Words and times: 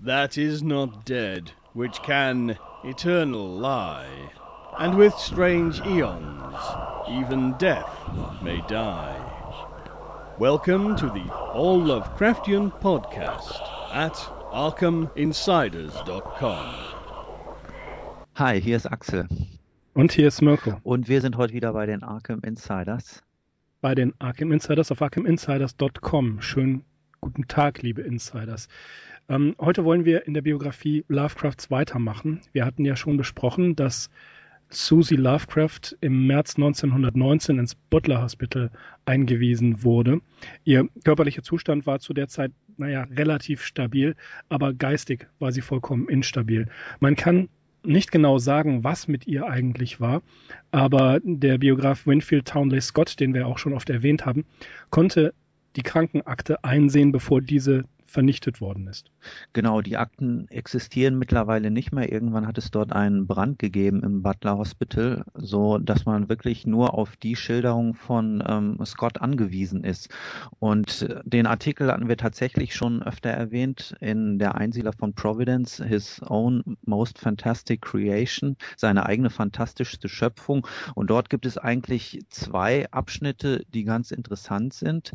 that 0.00 0.38
is 0.38 0.62
not 0.62 1.04
dead, 1.04 1.50
which 1.72 2.00
can 2.02 2.56
eternal 2.84 3.48
lie, 3.48 4.30
and 4.78 4.96
with 4.96 5.12
strange 5.14 5.80
eons 5.80 6.54
even 7.10 7.52
death 7.58 7.90
may 8.42 8.62
die. 8.68 9.16
Welcome 10.38 10.94
to 10.96 11.06
the 11.06 11.28
All 11.52 11.80
Lovecraftian 11.80 12.70
podcast 12.80 13.60
at 13.92 14.14
ArkhamInsiders.com. 14.52 16.74
Hi, 18.34 18.60
hier 18.60 18.76
ist 18.76 18.86
Axel. 18.86 19.26
Und 19.94 20.12
hier 20.12 20.28
ist 20.28 20.42
Mirko. 20.42 20.78
Und 20.84 21.08
wir 21.08 21.20
sind 21.20 21.36
heute 21.36 21.54
wieder 21.54 21.72
bei 21.72 21.86
den 21.86 22.04
Arkham 22.04 22.38
Insiders. 22.44 23.24
Bei 23.80 23.96
den 23.96 24.14
Arkham 24.20 24.52
Insiders 24.52 24.92
auf 24.92 25.02
ArkhamInsiders.com. 25.02 26.40
Schönen 26.40 26.84
guten 27.20 27.48
Tag, 27.48 27.82
liebe 27.82 28.02
Insiders. 28.02 28.68
Ähm, 29.28 29.54
heute 29.60 29.84
wollen 29.84 30.06
wir 30.06 30.26
in 30.26 30.32
der 30.32 30.42
Biografie 30.42 31.04
Lovecrafts 31.08 31.70
weitermachen. 31.70 32.40
Wir 32.52 32.64
hatten 32.64 32.84
ja 32.84 32.96
schon 32.96 33.18
besprochen, 33.18 33.76
dass 33.76 34.08
Susie 34.70 35.16
Lovecraft 35.16 35.96
im 36.00 36.26
März 36.26 36.56
1919 36.56 37.58
ins 37.58 37.74
Butler 37.74 38.22
Hospital 38.22 38.70
eingewiesen 39.04 39.82
wurde. 39.82 40.20
Ihr 40.64 40.88
körperlicher 41.04 41.42
Zustand 41.42 41.86
war 41.86 42.00
zu 42.00 42.14
der 42.14 42.28
Zeit, 42.28 42.52
naja, 42.76 43.06
relativ 43.10 43.62
stabil, 43.62 44.14
aber 44.48 44.72
geistig 44.72 45.26
war 45.38 45.52
sie 45.52 45.62
vollkommen 45.62 46.08
instabil. 46.08 46.66
Man 47.00 47.16
kann 47.16 47.48
nicht 47.82 48.10
genau 48.10 48.38
sagen, 48.38 48.84
was 48.84 49.08
mit 49.08 49.26
ihr 49.26 49.46
eigentlich 49.46 50.00
war, 50.00 50.22
aber 50.70 51.20
der 51.22 51.58
Biograf 51.58 52.06
Winfield 52.06 52.46
Townley 52.46 52.80
Scott, 52.80 53.20
den 53.20 53.34
wir 53.34 53.46
auch 53.46 53.58
schon 53.58 53.72
oft 53.72 53.88
erwähnt 53.88 54.26
haben, 54.26 54.44
konnte 54.90 55.32
die 55.76 55.82
Krankenakte 55.82 56.64
einsehen, 56.64 57.12
bevor 57.12 57.40
diese 57.40 57.84
vernichtet 58.08 58.60
worden 58.60 58.86
ist. 58.88 59.10
Genau, 59.52 59.82
die 59.82 59.98
Akten 59.98 60.48
existieren 60.48 61.18
mittlerweile 61.18 61.70
nicht 61.70 61.92
mehr. 61.92 62.10
Irgendwann 62.10 62.46
hat 62.46 62.56
es 62.56 62.70
dort 62.70 62.92
einen 62.92 63.26
Brand 63.26 63.58
gegeben 63.58 64.02
im 64.02 64.22
Butler 64.22 64.56
Hospital, 64.56 65.24
so 65.34 65.78
dass 65.78 66.06
man 66.06 66.28
wirklich 66.28 66.66
nur 66.66 66.94
auf 66.94 67.16
die 67.16 67.36
Schilderung 67.36 67.94
von 67.94 68.42
ähm, 68.46 68.78
Scott 68.84 69.20
angewiesen 69.20 69.84
ist. 69.84 70.08
Und 70.58 71.02
äh, 71.02 71.20
den 71.24 71.46
Artikel 71.46 71.92
hatten 71.92 72.08
wir 72.08 72.16
tatsächlich 72.16 72.74
schon 72.74 73.02
öfter 73.02 73.30
erwähnt 73.30 73.94
in 74.00 74.38
der 74.38 74.54
Einsiedler 74.54 74.94
von 74.94 75.12
Providence, 75.12 75.82
His 75.86 76.22
Own 76.26 76.78
Most 76.86 77.18
Fantastic 77.18 77.82
Creation, 77.82 78.56
seine 78.76 79.04
eigene 79.04 79.28
fantastischste 79.28 80.08
Schöpfung. 80.08 80.66
Und 80.94 81.10
dort 81.10 81.28
gibt 81.28 81.44
es 81.44 81.58
eigentlich 81.58 82.20
zwei 82.30 82.90
Abschnitte, 82.90 83.64
die 83.74 83.84
ganz 83.84 84.10
interessant 84.10 84.72
sind. 84.72 85.12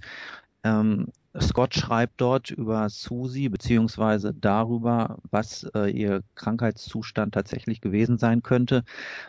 Ähm, 0.64 1.08
Scott 1.42 1.74
schreibt 1.74 2.22
dort 2.22 2.52
über 2.52 2.90
Susie 2.90 3.50
beziehungsweise 3.50 4.36
darüber, 4.36 5.18
was 5.32 5.64
äh, 5.74 5.90
ihr 5.90 6.22
Krankheitszustand 6.36 7.34
tatsächlich 7.34 7.82
gewesen 7.82 8.20
sein 8.20 8.44
könnte. 8.44 8.84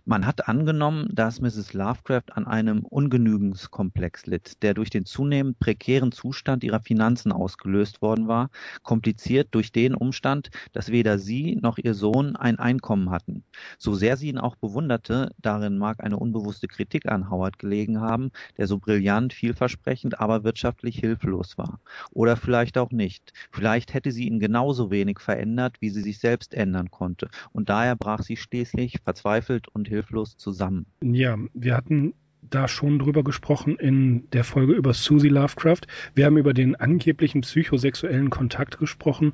Man 0.04 0.26
hat 0.26 0.46
angenommen, 0.46 1.08
dass 1.10 1.40
Mrs. 1.40 1.72
Lovecraft 1.72 2.32
an 2.34 2.46
einem 2.46 2.80
Ungenügenskomplex 2.84 4.26
litt, 4.26 4.62
der 4.62 4.74
durch 4.74 4.90
den 4.90 5.06
zunehmend 5.06 5.58
prekären 5.58 6.12
Zustand 6.12 6.62
ihrer 6.62 6.80
Finanzen 6.80 7.32
ausgelöst 7.32 8.02
worden 8.02 8.28
war, 8.28 8.50
kompliziert 8.82 9.48
durch 9.52 9.72
den 9.72 9.94
Umstand, 9.94 10.50
dass 10.74 10.90
weder 10.90 11.18
sie 11.18 11.56
noch 11.56 11.78
ihr 11.78 11.94
Sohn 11.94 12.36
ein 12.36 12.58
Einkommen 12.58 13.08
hatten. 13.08 13.44
So 13.78 13.94
sehr 13.94 14.18
sie 14.18 14.28
ihn 14.28 14.38
auch 14.38 14.56
bewunderte, 14.56 15.30
darin 15.40 15.78
mag 15.78 16.04
eine 16.04 16.18
unbewusste 16.18 16.68
Kritik 16.68 17.10
an 17.10 17.30
Howard 17.30 17.58
gelegen 17.58 18.02
haben, 18.02 18.30
der 18.58 18.66
so 18.66 18.78
brillant, 18.78 19.32
vielversprechend, 19.32 20.20
aber 20.20 20.44
wirtschaftlich 20.44 20.98
hilflos 20.98 21.56
war. 21.56 21.80
Oder 22.10 22.36
vielleicht 22.36 22.78
auch 22.78 22.90
nicht. 22.90 23.32
Vielleicht 23.50 23.94
hätte 23.94 24.12
sie 24.12 24.26
ihn 24.26 24.40
genauso 24.40 24.90
wenig 24.90 25.20
verändert, 25.20 25.76
wie 25.80 25.90
sie 25.90 26.02
sich 26.02 26.18
selbst 26.18 26.54
ändern 26.54 26.90
konnte. 26.90 27.28
Und 27.52 27.68
daher 27.68 27.96
brach 27.96 28.22
sie 28.22 28.36
schließlich 28.36 28.98
verzweifelt 29.02 29.68
und 29.68 29.88
hilflos 29.88 30.36
zusammen. 30.36 30.86
Ja, 31.02 31.36
wir 31.54 31.76
hatten 31.76 32.14
da 32.50 32.68
schon 32.68 32.98
drüber 32.98 33.24
gesprochen 33.24 33.76
in 33.76 34.28
der 34.30 34.44
Folge 34.44 34.74
über 34.74 34.92
Susie 34.92 35.28
Lovecraft. 35.28 35.80
Wir 36.14 36.26
haben 36.26 36.36
über 36.36 36.54
den 36.54 36.76
angeblichen 36.76 37.40
psychosexuellen 37.40 38.30
Kontakt 38.30 38.78
gesprochen 38.78 39.32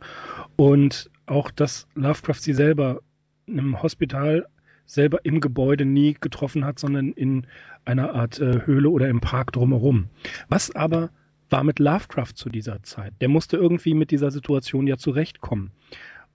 und 0.56 1.10
auch, 1.26 1.50
dass 1.50 1.88
Lovecraft 1.94 2.40
sie 2.40 2.54
selber 2.54 3.00
im 3.46 3.82
Hospital 3.82 4.46
selber 4.90 5.24
im 5.24 5.40
Gebäude 5.40 5.84
nie 5.84 6.16
getroffen 6.20 6.64
hat, 6.64 6.78
sondern 6.78 7.12
in 7.12 7.46
einer 7.84 8.14
Art 8.14 8.40
äh, 8.40 8.66
Höhle 8.66 8.90
oder 8.90 9.08
im 9.08 9.20
Park 9.20 9.52
drumherum. 9.52 10.08
Was 10.48 10.74
aber 10.74 11.10
war 11.50 11.64
mit 11.64 11.78
Lovecraft 11.78 12.34
zu 12.34 12.48
dieser 12.48 12.82
Zeit. 12.82 13.12
Der 13.20 13.28
musste 13.28 13.56
irgendwie 13.56 13.94
mit 13.94 14.10
dieser 14.10 14.30
Situation 14.30 14.86
ja 14.86 14.96
zurechtkommen. 14.96 15.72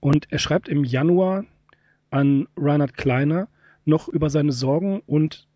Und 0.00 0.30
er 0.30 0.38
schreibt 0.38 0.68
im 0.68 0.84
Januar 0.84 1.44
an 2.10 2.46
Reinhard 2.56 2.96
Kleiner 2.96 3.48
noch 3.84 4.08
über 4.08 4.30
seine 4.30 4.52
Sorgen 4.52 5.00
und 5.06 5.48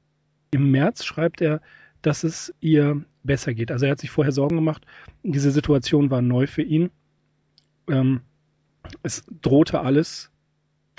im 0.51 0.71
März 0.71 1.05
schreibt 1.05 1.41
er, 1.41 1.61
dass 2.03 2.25
es 2.25 2.55
ihr 2.61 3.05
besser 3.23 3.55
geht. 3.55 3.71
Also 3.71 3.87
er 3.87 3.93
hat 3.93 4.01
sich 4.01 4.11
vorher 4.11 4.33
Sorgen 4.33 4.57
gemacht. 4.57 4.87
Diese 5.23 5.51
Situation 5.51 6.11
war 6.11 6.23
neu 6.23 6.47
für 6.47 6.63
ihn. 6.63 6.91
Ähm, 7.89 8.23
es 9.03 9.25
drohte 9.43 9.81
alles 9.81 10.31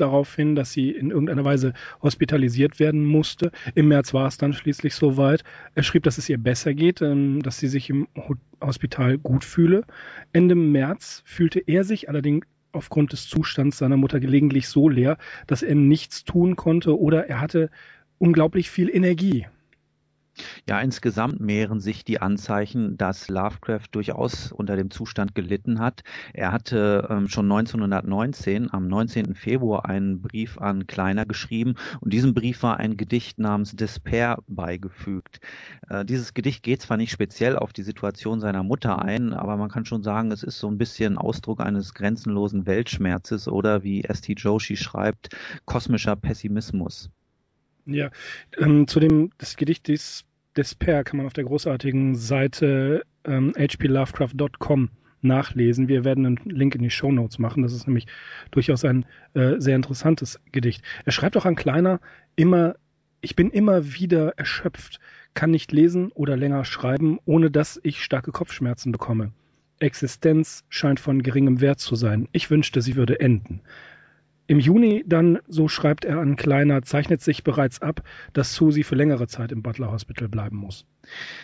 darauf 0.02 0.36
hin, 0.36 0.56
dass 0.56 0.74
sie 0.74 0.92
in 0.92 1.12
irgendeiner 1.12 1.46
Weise 1.46 1.74
hospitalisiert 2.02 2.80
werden 2.80 3.06
musste. 3.06 3.52
Im 3.76 3.88
März 3.88 4.14
war 4.14 4.28
es 4.28 4.38
dann 4.38 4.54
schließlich 4.54 4.96
soweit. 4.96 5.44
Er 5.76 5.84
schrieb, 5.84 6.04
dass 6.04 6.18
es 6.18 6.28
ihr 6.28 6.38
besser 6.38 6.74
geht, 6.74 7.02
ähm, 7.02 7.42
dass 7.42 7.60
sie 7.60 7.68
sich 7.68 7.90
im 7.90 8.08
Hospital 8.62 9.18
gut 9.18 9.46
fühle. 9.46 9.84
Ende 10.34 10.56
März 10.56 11.22
fühlte 11.26 11.60
er 11.60 11.84
sich 11.84 12.10
allerdings 12.10 12.46
aufgrund 12.74 13.12
des 13.12 13.28
Zustands 13.28 13.78
seiner 13.78 13.98
Mutter 13.98 14.20
gelegentlich 14.20 14.68
so 14.68 14.90
leer, 14.90 15.18
dass 15.48 15.62
er 15.62 15.76
nichts 15.76 16.24
tun 16.24 16.56
konnte 16.56 17.00
oder 17.00 17.28
er 17.28 17.42
hatte 17.42 17.70
unglaublich 18.18 18.70
viel 18.70 18.90
Energie. 18.90 19.46
Ja, 20.68 20.80
insgesamt 20.80 21.40
mehren 21.40 21.80
sich 21.80 22.04
die 22.04 22.22
Anzeichen, 22.22 22.98
dass 22.98 23.30
Lovecraft 23.30 23.88
durchaus 23.92 24.52
unter 24.52 24.76
dem 24.76 24.92
Zustand 24.92 25.36
gelitten 25.36 25.80
hat. 25.80 26.04
Er 26.34 26.52
hatte 26.52 27.08
ähm, 27.10 27.28
schon 27.28 27.52
1919 27.52 28.74
am 28.74 28.88
19. 28.88 29.36
Februar 29.36 29.86
einen 29.86 30.22
Brief 30.22 30.58
an 30.58 30.88
Kleiner 30.88 31.26
geschrieben 31.26 31.76
und 32.00 32.14
diesem 32.14 32.34
Brief 32.34 32.64
war 32.64 32.78
ein 32.78 32.98
Gedicht 32.98 33.40
namens 33.40 33.76
Despair 33.76 34.38
beigefügt. 34.48 35.40
Äh, 35.90 36.06
dieses 36.06 36.34
Gedicht 36.34 36.64
geht 36.64 36.82
zwar 36.82 36.98
nicht 36.98 37.12
speziell 37.12 37.58
auf 37.58 37.74
die 37.74 37.84
Situation 37.84 38.40
seiner 38.40 38.64
Mutter 38.64 39.02
ein, 39.02 39.34
aber 39.34 39.58
man 39.58 39.70
kann 39.70 39.86
schon 39.86 40.04
sagen, 40.04 40.32
es 40.32 40.44
ist 40.44 40.60
so 40.60 40.68
ein 40.68 40.78
bisschen 40.78 41.18
Ausdruck 41.18 41.60
eines 41.62 41.94
grenzenlosen 41.94 42.66
Weltschmerzes 42.66 43.48
oder 43.48 43.84
wie 43.84 44.04
S.T. 44.04 44.34
Joshi 44.34 44.78
schreibt, 44.78 45.30
kosmischer 45.66 46.16
Pessimismus. 46.16 47.10
Ja, 47.86 48.12
ähm, 48.58 48.88
zu 48.88 49.00
dem 49.00 49.32
das 49.38 49.56
Gedicht 49.56 49.88
des 49.88 50.26
Despair 50.58 51.04
kann 51.04 51.18
man 51.18 51.26
auf 51.26 51.34
der 51.34 51.46
großartigen 51.46 52.16
Seite 52.16 53.04
ähm, 53.26 53.54
hplovecraft.com 53.56 54.90
nachlesen. 55.22 55.88
Wir 55.88 56.04
werden 56.04 56.26
einen 56.26 56.40
Link 56.46 56.76
in 56.76 56.82
die 56.82 56.90
Show 56.90 57.12
Notes 57.12 57.40
machen. 57.40 57.64
Das 57.64 57.74
ist 57.74 57.88
nämlich 57.88 58.08
durchaus 58.52 58.84
ein 58.84 59.06
äh, 59.34 59.56
sehr 59.60 59.76
interessantes 59.76 60.40
Gedicht. 60.52 60.84
Er 61.06 61.12
schreibt 61.12 61.38
auch 61.38 61.46
an 61.46 61.56
Kleiner 61.56 62.00
immer, 62.36 62.76
ich 63.22 63.36
bin 63.36 63.50
immer 63.52 63.94
wieder 63.94 64.38
erschöpft, 64.38 65.00
kann 65.34 65.52
nicht 65.52 65.72
lesen 65.72 66.12
oder 66.12 66.36
länger 66.36 66.66
schreiben, 66.66 67.20
ohne 67.26 67.52
dass 67.52 67.80
ich 67.84 68.04
starke 68.04 68.32
Kopfschmerzen 68.32 68.92
bekomme. 68.92 69.32
Existenz 69.80 70.64
scheint 70.70 71.00
von 71.00 71.24
geringem 71.24 71.62
Wert 71.62 71.80
zu 71.80 71.96
sein. 71.96 72.28
Ich 72.32 72.50
wünschte, 72.50 72.82
sie 72.82 72.96
würde 72.96 73.20
enden. 73.20 73.62
Im 74.52 74.60
Juni 74.60 75.06
dann, 75.08 75.40
so 75.48 75.70
schreibt 75.70 76.04
er 76.04 76.20
an 76.20 76.36
Kleiner, 76.36 76.82
zeichnet 76.82 77.22
sich 77.22 77.46
bereits 77.46 77.82
ab, 77.82 78.04
dass 78.34 78.54
Susie 78.54 78.84
für 78.84 78.96
längere 78.96 79.28
Zeit 79.28 79.54
im 79.54 79.64
Butler 79.64 79.94
Hospital 79.94 80.28
bleiben 80.28 80.58
muss. 80.58 80.86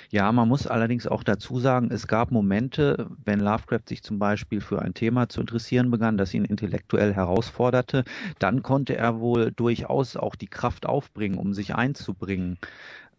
Ja, 0.10 0.30
man 0.34 0.50
muss 0.50 0.68
allerdings 0.68 1.08
auch 1.08 1.24
dazu 1.24 1.58
sagen, 1.58 1.90
es 1.90 2.08
gab 2.08 2.32
Momente, 2.32 3.10
wenn 3.24 3.40
Lovecraft 3.40 3.88
sich 3.88 4.04
zum 4.04 4.20
Beispiel 4.20 4.60
für 4.60 4.82
ein 4.82 4.94
Thema 4.94 5.30
zu 5.30 5.40
interessieren 5.40 5.90
begann, 5.90 6.18
das 6.18 6.34
ihn 6.34 6.44
intellektuell 6.44 7.14
herausforderte, 7.14 8.04
dann 8.40 8.62
konnte 8.62 8.98
er 8.98 9.22
wohl 9.22 9.54
durchaus 9.54 10.18
auch 10.18 10.36
die 10.36 10.50
Kraft 10.50 10.86
aufbringen, 10.86 11.38
um 11.38 11.54
sich 11.54 11.76
einzubringen. 11.76 12.58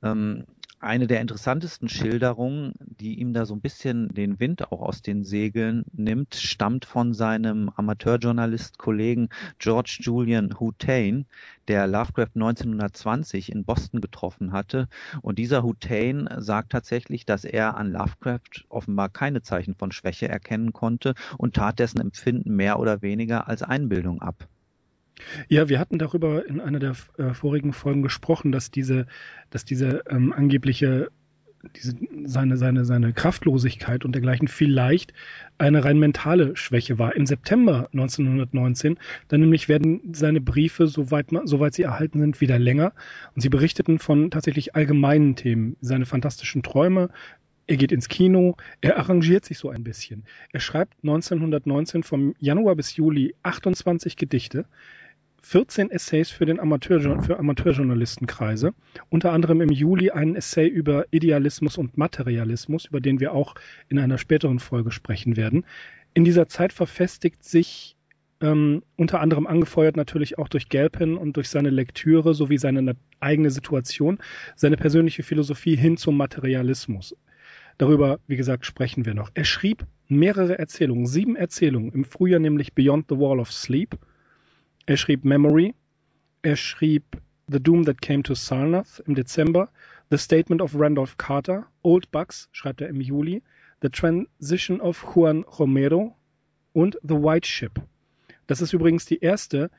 Ähm, 0.03 0.45
eine 0.81 1.07
der 1.07 1.21
interessantesten 1.21 1.89
Schilderungen, 1.89 2.73
die 2.81 3.19
ihm 3.19 3.33
da 3.33 3.47
so 3.47 3.55
ein 3.55 3.61
bisschen 3.61 4.09
den 4.09 4.39
Wind 4.39 4.71
auch 4.71 4.81
aus 4.81 5.03
den 5.03 5.25
Segeln 5.25 5.85
nimmt, 5.93 6.35
stammt 6.37 6.85
von 6.85 7.15
seinem 7.15 7.71
Amateurjournalist-Kollegen 7.75 9.29
George 9.59 9.99
Julian 10.01 10.59
Hutain, 10.61 11.27
der 11.67 11.87
Lovecraft 11.87 12.37
1920 12.37 13.51
in 13.51 13.65
Boston 13.65 14.01
getroffen 14.01 14.53
hatte. 14.53 14.89
Und 15.21 15.39
dieser 15.39 15.63
Hutain 15.63 16.29
sagt 16.39 16.71
tatsächlich, 16.71 17.27
dass 17.27 17.45
er 17.45 17.77
an 17.77 17.91
Lovecraft 17.91 18.65
offenbar 18.69 19.09
keine 19.09 19.43
Zeichen 19.43 19.75
von 19.75 19.91
Schwäche 19.91 20.29
erkennen 20.29 20.73
konnte 20.73 21.15
und 21.37 21.57
tat 21.57 21.79
dessen 21.79 22.01
Empfinden 22.01 22.55
mehr 22.55 22.79
oder 22.79 23.03
weniger 23.03 23.49
als 23.49 23.63
Einbildung 23.63 24.23
ab. 24.23 24.49
Ja, 25.49 25.69
wir 25.69 25.79
hatten 25.79 25.99
darüber 25.99 26.47
in 26.47 26.61
einer 26.61 26.79
der 26.79 26.95
äh, 27.19 27.35
vorigen 27.35 27.73
Folgen 27.73 28.03
gesprochen, 28.03 28.53
dass 28.53 28.71
diese, 28.71 29.07
dass 29.51 29.65
diese 29.65 30.03
ähm, 30.09 30.33
angebliche 30.33 31.11
diese, 31.77 31.97
seine, 32.25 32.57
seine, 32.57 32.85
seine 32.85 33.13
Kraftlosigkeit 33.13 34.05
und 34.05 34.13
dergleichen 34.13 34.49
vielleicht 34.49 35.13
eine 35.59 35.85
rein 35.85 35.99
mentale 35.99 36.57
Schwäche 36.57 36.99
war. 36.99 37.17
Im 37.17 37.27
September 37.27 37.89
1919, 37.93 38.99
dann 39.29 39.41
nämlich 39.41 39.69
werden 39.69 40.01
seine 40.13 40.41
Briefe, 40.41 40.87
soweit, 40.87 41.27
soweit 41.45 41.75
sie 41.75 41.83
erhalten 41.83 42.21
sind, 42.21 42.41
wieder 42.41 42.59
länger 42.59 42.93
und 43.35 43.43
sie 43.43 43.49
berichteten 43.49 43.99
von 43.99 44.31
tatsächlich 44.31 44.77
allgemeinen 44.77 45.35
Themen. 45.35 45.77
Seine 45.81 46.07
fantastischen 46.07 46.63
Träume, 46.63 47.11
er 47.67 47.77
geht 47.77 47.93
ins 47.93 48.09
Kino, 48.09 48.57
er 48.81 48.99
arrangiert 48.99 49.45
sich 49.45 49.59
so 49.59 49.69
ein 49.69 49.85
bisschen. 49.85 50.25
Er 50.53 50.61
schreibt 50.61 50.95
1919 51.03 52.03
vom 52.03 52.35
Januar 52.39 52.77
bis 52.77 52.97
Juli 52.97 53.35
28 53.43 54.17
Gedichte. 54.17 54.65
14 55.43 55.91
Essays 55.91 56.31
für 56.31 56.47
den 56.47 56.61
Amateur, 56.61 57.23
für 57.23 57.39
Amateurjournalistenkreise, 57.39 58.75
unter 59.09 59.33
anderem 59.33 59.61
im 59.61 59.71
Juli 59.71 60.11
einen 60.11 60.37
Essay 60.37 60.67
über 60.67 61.07
Idealismus 61.11 61.79
und 61.79 61.97
Materialismus, 61.97 62.87
über 62.87 63.01
den 63.01 63.21
wir 63.21 63.33
auch 63.33 63.55
in 63.89 63.99
einer 63.99 64.19
späteren 64.19 64.59
Folge 64.59 64.91
sprechen 64.91 65.37
werden. 65.37 65.65
In 66.15 66.25
dieser 66.25 66.49
Zeit 66.49 66.73
verfestigt 66.73 67.45
sich 67.45 67.97
ähm, 68.41 68.83
unter 68.97 69.21
anderem 69.21 69.47
angefeuert 69.47 69.97
natürlich 69.97 70.39
auch 70.39 70.49
durch 70.49 70.69
Galpin 70.69 71.17
und 71.17 71.37
durch 71.37 71.49
seine 71.49 71.71
Lektüre 71.71 72.35
sowie 72.35 72.59
seine 72.59 72.97
eigene 73.21 73.51
Situation, 73.51 74.19
seine 74.55 74.77
persönliche 74.77 75.23
Philosophie 75.23 75.77
hin 75.77 75.97
zum 75.97 76.17
Materialismus. 76.17 77.17
Darüber, 77.79 78.19
wie 78.27 78.37
gesagt, 78.37 78.67
sprechen 78.67 79.07
wir 79.07 79.15
noch. 79.15 79.31
Er 79.35 79.45
schrieb 79.45 79.87
mehrere 80.09 80.59
Erzählungen, 80.59 81.07
sieben 81.07 81.37
Erzählungen, 81.37 81.93
im 81.93 82.05
Frühjahr 82.05 82.41
nämlich 82.41 82.75
Beyond 82.75 83.07
the 83.09 83.19
Wall 83.19 83.39
of 83.39 83.53
Sleep, 83.53 83.97
er 84.89 84.97
schrieb 84.97 85.23
Memory, 85.23 85.75
er 86.41 86.57
schrieb 86.57 87.05
The 87.47 87.63
Doom 87.63 87.85
That 87.85 88.01
Came 88.01 88.23
to 88.23 88.35
Sarnath 88.35 89.03
im 89.07 89.15
Dezember, 89.15 89.69
The 90.11 90.17
Statement 90.17 90.63
of 90.63 90.75
Randolph 90.75 91.19
Carter, 91.19 91.67
Old 91.83 92.11
Bucks 92.11 92.49
schreibt 92.53 92.81
er 92.81 92.89
im 92.89 93.03
Juli, 93.03 93.43
The 93.83 93.91
Transition 93.91 94.81
of 94.81 95.05
Juan 95.15 95.43
Romero 95.43 96.17
und 96.73 96.99
The 97.03 97.17
White 97.17 97.47
Ship. 97.47 97.73
Das 98.47 98.63
ist 98.63 98.73
übrigens 98.73 99.05
die 99.05 99.19
erste 99.19 99.71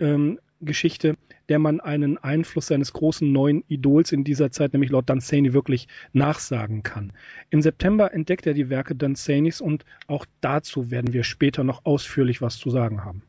ähm, 0.00 0.40
Geschichte, 0.62 1.18
der 1.50 1.58
man 1.58 1.80
einen 1.80 2.16
Einfluss 2.16 2.68
seines 2.68 2.94
großen 2.94 3.30
neuen 3.30 3.64
Idols 3.68 4.12
in 4.12 4.24
dieser 4.24 4.50
Zeit, 4.50 4.72
nämlich 4.72 4.90
Lord 4.90 5.10
Dunsany, 5.10 5.52
wirklich 5.52 5.88
nachsagen 6.14 6.82
kann. 6.82 7.12
Im 7.50 7.60
September 7.60 8.14
entdeckt 8.14 8.46
er 8.46 8.54
die 8.54 8.70
Werke 8.70 8.94
Dunsanys 8.94 9.60
und 9.60 9.84
auch 10.06 10.24
dazu 10.40 10.90
werden 10.90 11.12
wir 11.12 11.22
später 11.22 11.64
noch 11.64 11.84
ausführlich 11.84 12.40
was 12.40 12.56
zu 12.56 12.70
sagen 12.70 13.04
haben. 13.04 13.24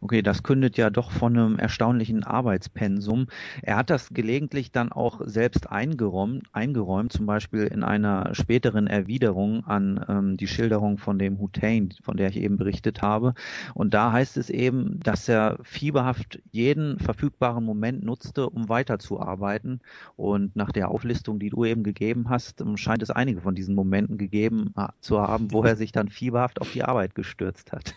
Okay, 0.00 0.22
das 0.22 0.42
kündet 0.42 0.76
ja 0.76 0.90
doch 0.90 1.10
von 1.10 1.36
einem 1.36 1.58
erstaunlichen 1.58 2.24
Arbeitspensum. 2.24 3.28
Er 3.62 3.76
hat 3.76 3.90
das 3.90 4.10
gelegentlich 4.10 4.72
dann 4.72 4.90
auch 4.90 5.20
selbst 5.24 5.70
eingeräumt, 5.70 6.46
eingeräumt 6.52 7.12
zum 7.12 7.26
Beispiel 7.26 7.64
in 7.64 7.84
einer 7.84 8.34
späteren 8.34 8.86
Erwiderung 8.86 9.64
an 9.64 10.04
ähm, 10.08 10.36
die 10.36 10.48
Schilderung 10.48 10.98
von 10.98 11.18
dem 11.18 11.38
Hussein, 11.38 11.94
von 12.02 12.16
der 12.16 12.30
ich 12.30 12.36
eben 12.36 12.56
berichtet 12.56 13.02
habe. 13.02 13.34
Und 13.74 13.94
da 13.94 14.12
heißt 14.12 14.36
es 14.36 14.50
eben, 14.50 14.98
dass 15.00 15.28
er 15.28 15.58
fieberhaft 15.62 16.40
jeden 16.50 16.98
verfügbaren 16.98 17.64
Moment 17.64 18.02
nutzte, 18.02 18.48
um 18.48 18.68
weiterzuarbeiten. 18.68 19.80
Und 20.16 20.56
nach 20.56 20.72
der 20.72 20.90
Auflistung, 20.90 21.38
die 21.38 21.50
du 21.50 21.64
eben 21.64 21.84
gegeben 21.84 22.28
hast, 22.28 22.60
ähm, 22.60 22.76
scheint 22.76 23.02
es 23.02 23.10
einige 23.10 23.40
von 23.40 23.54
diesen 23.54 23.74
Momenten 23.74 24.18
gegeben 24.18 24.72
äh, 24.76 24.88
zu 25.00 25.20
haben, 25.20 25.52
wo 25.52 25.62
er 25.62 25.76
sich 25.76 25.92
dann 25.92 26.08
fieberhaft 26.08 26.60
auf 26.60 26.72
die 26.72 26.82
Arbeit 26.84 27.14
gestürzt 27.14 27.72
hat. 27.72 27.94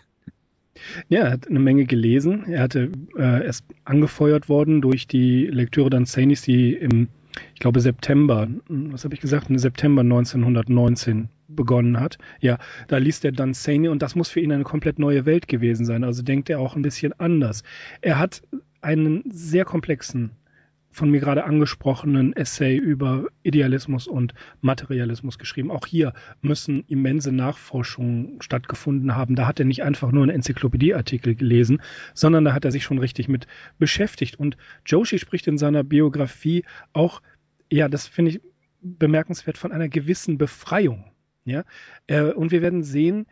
Ja, 1.08 1.20
er 1.20 1.32
hat 1.32 1.48
eine 1.48 1.58
Menge 1.58 1.84
gelesen. 1.84 2.44
Er 2.48 2.62
hatte 2.62 2.90
äh, 3.16 3.44
erst 3.44 3.64
angefeuert 3.84 4.48
worden 4.48 4.80
durch 4.80 5.06
die 5.06 5.46
Lektüre 5.46 5.90
Danzanis, 5.90 6.42
die 6.42 6.74
im, 6.74 7.08
ich 7.54 7.60
glaube, 7.60 7.80
September, 7.80 8.48
was 8.68 9.04
habe 9.04 9.14
ich 9.14 9.20
gesagt, 9.20 9.50
im 9.50 9.58
September 9.58 10.02
1919 10.02 11.28
begonnen 11.48 12.00
hat. 12.00 12.18
Ja, 12.40 12.58
da 12.88 12.98
liest 12.98 13.24
er 13.24 13.32
Danzani 13.32 13.88
und 13.88 14.02
das 14.02 14.14
muss 14.14 14.28
für 14.28 14.40
ihn 14.40 14.52
eine 14.52 14.64
komplett 14.64 14.98
neue 14.98 15.26
Welt 15.26 15.48
gewesen 15.48 15.86
sein. 15.86 16.04
Also 16.04 16.22
denkt 16.22 16.50
er 16.50 16.60
auch 16.60 16.76
ein 16.76 16.82
bisschen 16.82 17.12
anders. 17.18 17.62
Er 18.00 18.18
hat 18.18 18.42
einen 18.80 19.22
sehr 19.30 19.64
komplexen 19.64 20.30
von 20.96 21.10
mir 21.10 21.20
gerade 21.20 21.44
angesprochenen 21.44 22.32
Essay 22.32 22.74
über 22.74 23.26
Idealismus 23.42 24.06
und 24.06 24.32
Materialismus 24.62 25.36
geschrieben. 25.36 25.70
Auch 25.70 25.86
hier 25.86 26.14
müssen 26.40 26.84
immense 26.88 27.32
Nachforschungen 27.32 28.40
stattgefunden 28.40 29.14
haben. 29.14 29.36
Da 29.36 29.46
hat 29.46 29.60
er 29.60 29.66
nicht 29.66 29.82
einfach 29.82 30.10
nur 30.10 30.22
einen 30.22 30.34
Enzyklopädieartikel 30.34 31.34
gelesen, 31.34 31.82
sondern 32.14 32.46
da 32.46 32.54
hat 32.54 32.64
er 32.64 32.72
sich 32.72 32.82
schon 32.82 32.98
richtig 32.98 33.28
mit 33.28 33.46
beschäftigt. 33.78 34.40
Und 34.40 34.56
Joshi 34.86 35.18
spricht 35.18 35.46
in 35.46 35.58
seiner 35.58 35.84
Biografie 35.84 36.64
auch, 36.94 37.20
ja, 37.70 37.90
das 37.90 38.06
finde 38.06 38.30
ich 38.30 38.40
bemerkenswert, 38.80 39.58
von 39.58 39.72
einer 39.72 39.90
gewissen 39.90 40.38
Befreiung. 40.38 41.04
Ja, 41.44 41.64
äh, 42.06 42.22
und 42.22 42.52
wir 42.52 42.62
werden 42.62 42.82
sehen, 42.82 43.26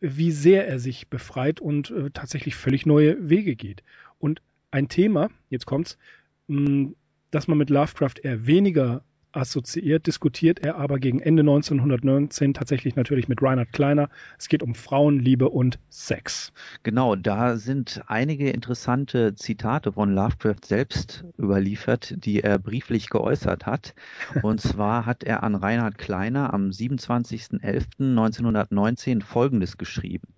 wie 0.00 0.30
sehr 0.30 0.66
er 0.66 0.78
sich 0.78 1.08
befreit 1.08 1.60
und 1.60 1.90
äh, 1.90 2.08
tatsächlich 2.14 2.54
völlig 2.54 2.86
neue 2.86 3.28
Wege 3.28 3.56
geht. 3.56 3.82
Und 4.18 4.40
ein 4.70 4.88
Thema, 4.88 5.28
jetzt 5.50 5.66
kommt's, 5.66 5.98
dass 6.46 7.48
man 7.48 7.58
mit 7.58 7.70
Lovecraft 7.70 8.20
eher 8.22 8.46
weniger 8.46 9.02
assoziiert, 9.34 10.06
diskutiert 10.06 10.60
er 10.60 10.76
aber 10.76 10.98
gegen 10.98 11.20
Ende 11.20 11.42
1919 11.42 12.54
tatsächlich 12.54 12.96
natürlich 12.96 13.28
mit 13.28 13.42
Reinhard 13.42 13.72
Kleiner. 13.72 14.08
Es 14.38 14.48
geht 14.48 14.62
um 14.62 14.74
Frauenliebe 14.74 15.48
und 15.48 15.78
Sex. 15.88 16.52
Genau, 16.82 17.16
da 17.16 17.56
sind 17.56 18.02
einige 18.06 18.50
interessante 18.50 19.34
Zitate 19.34 19.92
von 19.92 20.14
Lovecraft 20.14 20.64
selbst 20.64 21.24
überliefert, 21.38 22.14
die 22.24 22.42
er 22.42 22.58
brieflich 22.58 23.08
geäußert 23.10 23.66
hat. 23.66 23.94
Und 24.42 24.60
zwar 24.60 25.06
hat 25.06 25.22
er 25.24 25.42
an 25.42 25.54
Reinhard 25.54 25.96
Kleiner 25.98 26.54
am 26.54 26.70
27.11.1919 26.70 29.22
Folgendes 29.22 29.78
geschrieben. 29.78 30.28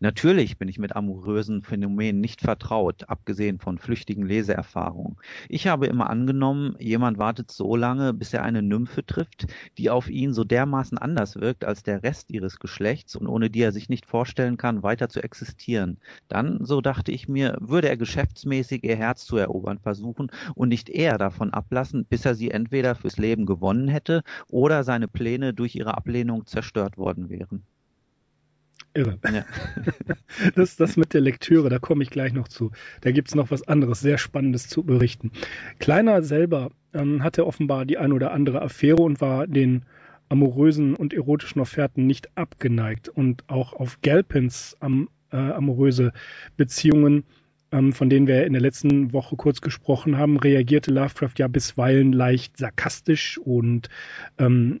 Natürlich 0.00 0.58
bin 0.58 0.68
ich 0.68 0.78
mit 0.78 0.96
amorösen 0.96 1.62
Phänomenen 1.62 2.20
nicht 2.20 2.40
vertraut, 2.40 3.08
abgesehen 3.08 3.58
von 3.58 3.78
flüchtigen 3.78 4.26
Leseerfahrungen. 4.26 5.16
Ich 5.48 5.66
habe 5.66 5.86
immer 5.86 6.10
angenommen, 6.10 6.76
jemand 6.78 7.18
wartet 7.18 7.50
so 7.50 7.76
lange, 7.76 8.12
bis 8.12 8.32
er 8.32 8.42
eine 8.42 8.62
Nymphe 8.62 9.04
trifft, 9.04 9.46
die 9.78 9.90
auf 9.90 10.08
ihn 10.08 10.32
so 10.32 10.44
dermaßen 10.44 10.98
anders 10.98 11.36
wirkt 11.36 11.64
als 11.64 11.82
der 11.82 12.02
Rest 12.02 12.30
ihres 12.30 12.58
Geschlechts 12.58 13.16
und 13.16 13.26
ohne 13.26 13.50
die 13.50 13.62
er 13.62 13.72
sich 13.72 13.88
nicht 13.88 14.06
vorstellen 14.06 14.56
kann, 14.56 14.82
weiter 14.82 15.08
zu 15.08 15.22
existieren. 15.22 15.98
Dann, 16.28 16.64
so 16.64 16.80
dachte 16.80 17.12
ich 17.12 17.28
mir, 17.28 17.56
würde 17.60 17.88
er 17.88 17.96
geschäftsmäßig 17.96 18.84
ihr 18.84 18.96
Herz 18.96 19.24
zu 19.24 19.36
erobern 19.36 19.78
versuchen 19.78 20.30
und 20.54 20.68
nicht 20.68 20.88
eher 20.88 21.18
davon 21.18 21.52
ablassen, 21.52 22.04
bis 22.04 22.24
er 22.24 22.34
sie 22.34 22.50
entweder 22.50 22.94
fürs 22.94 23.18
Leben 23.18 23.46
gewonnen 23.46 23.88
hätte 23.88 24.22
oder 24.48 24.84
seine 24.84 25.08
Pläne 25.08 25.54
durch 25.54 25.74
ihre 25.74 25.96
Ablehnung 25.96 26.46
zerstört 26.46 26.98
worden 26.98 27.28
wären. 27.28 27.64
Irre. 28.94 29.18
Ja. 29.32 29.44
Das, 30.54 30.76
das 30.76 30.96
mit 30.96 31.12
der 31.12 31.20
Lektüre, 31.20 31.68
da 31.68 31.78
komme 31.78 32.02
ich 32.02 32.10
gleich 32.10 32.32
noch 32.32 32.48
zu. 32.48 32.72
Da 33.02 33.10
gibt 33.10 33.28
es 33.28 33.34
noch 33.34 33.50
was 33.50 33.68
anderes, 33.68 34.00
sehr 34.00 34.16
Spannendes 34.16 34.66
zu 34.68 34.82
berichten. 34.82 35.30
Kleiner 35.78 36.22
selber 36.22 36.70
ähm, 36.94 37.22
hatte 37.22 37.46
offenbar 37.46 37.84
die 37.84 37.98
ein 37.98 38.12
oder 38.12 38.32
andere 38.32 38.62
Affäre 38.62 39.02
und 39.02 39.20
war 39.20 39.46
den 39.46 39.84
amorösen 40.30 40.94
und 40.94 41.12
erotischen 41.12 41.60
Offerten 41.60 42.06
nicht 42.06 42.36
abgeneigt. 42.36 43.08
Und 43.10 43.44
auch 43.48 43.74
auf 43.74 44.00
Galpins 44.00 44.76
am, 44.80 45.10
äh, 45.30 45.36
amoröse 45.36 46.12
Beziehungen 46.56 47.24
ähm, 47.72 47.92
von 47.92 48.10
denen 48.10 48.26
wir 48.26 48.46
in 48.46 48.52
der 48.52 48.62
letzten 48.62 49.12
Woche 49.12 49.36
kurz 49.36 49.60
gesprochen 49.60 50.18
haben, 50.18 50.36
reagierte 50.36 50.92
Lovecraft 50.92 51.34
ja 51.38 51.48
bisweilen 51.48 52.12
leicht 52.12 52.56
sarkastisch 52.58 53.38
und 53.38 53.88
ähm, 54.38 54.80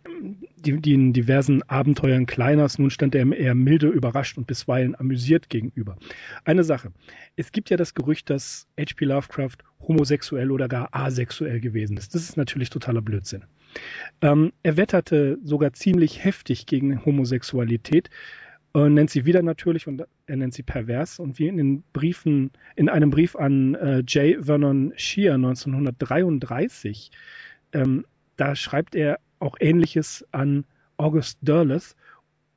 die, 0.56 0.80
die 0.80 0.94
in 0.94 1.12
diversen 1.12 1.62
Abenteuern 1.68 2.26
Kleiners, 2.26 2.78
nun 2.78 2.90
stand 2.90 3.14
er 3.14 3.30
eher 3.32 3.54
milde, 3.54 3.88
überrascht 3.88 4.38
und 4.38 4.46
bisweilen 4.46 4.94
amüsiert 4.94 5.48
gegenüber. 5.48 5.96
Eine 6.44 6.64
Sache. 6.64 6.92
Es 7.36 7.50
gibt 7.50 7.70
ja 7.70 7.76
das 7.76 7.94
Gerücht, 7.94 8.30
dass 8.30 8.68
H.P. 8.78 9.06
Lovecraft 9.06 9.56
homosexuell 9.80 10.50
oder 10.50 10.68
gar 10.68 10.88
asexuell 10.92 11.60
gewesen 11.60 11.96
ist. 11.96 12.14
Das 12.14 12.22
ist 12.22 12.36
natürlich 12.36 12.70
totaler 12.70 13.02
Blödsinn. 13.02 13.44
Ähm, 14.20 14.52
er 14.62 14.76
wetterte 14.76 15.38
sogar 15.42 15.72
ziemlich 15.72 16.24
heftig 16.24 16.66
gegen 16.66 17.04
Homosexualität, 17.04 18.10
äh, 18.74 18.88
nennt 18.88 19.10
sie 19.10 19.24
wieder 19.24 19.42
natürlich 19.42 19.86
und 19.86 20.04
er 20.26 20.36
nennt 20.36 20.54
sie 20.54 20.62
pervers. 20.62 21.18
Und 21.18 21.38
wie 21.38 21.48
in 21.48 21.56
den 21.56 21.82
Briefen, 21.92 22.50
in 22.76 22.88
einem 22.88 23.10
Brief 23.10 23.36
an 23.36 23.74
äh, 23.74 23.98
J. 24.00 24.44
Vernon 24.44 24.92
Shear 24.96 25.34
1933, 25.34 27.10
ähm, 27.72 28.04
da 28.36 28.56
schreibt 28.56 28.94
er 28.94 29.18
auch 29.38 29.56
Ähnliches 29.60 30.26
an 30.32 30.64
August 30.96 31.38
Derleth 31.42 31.94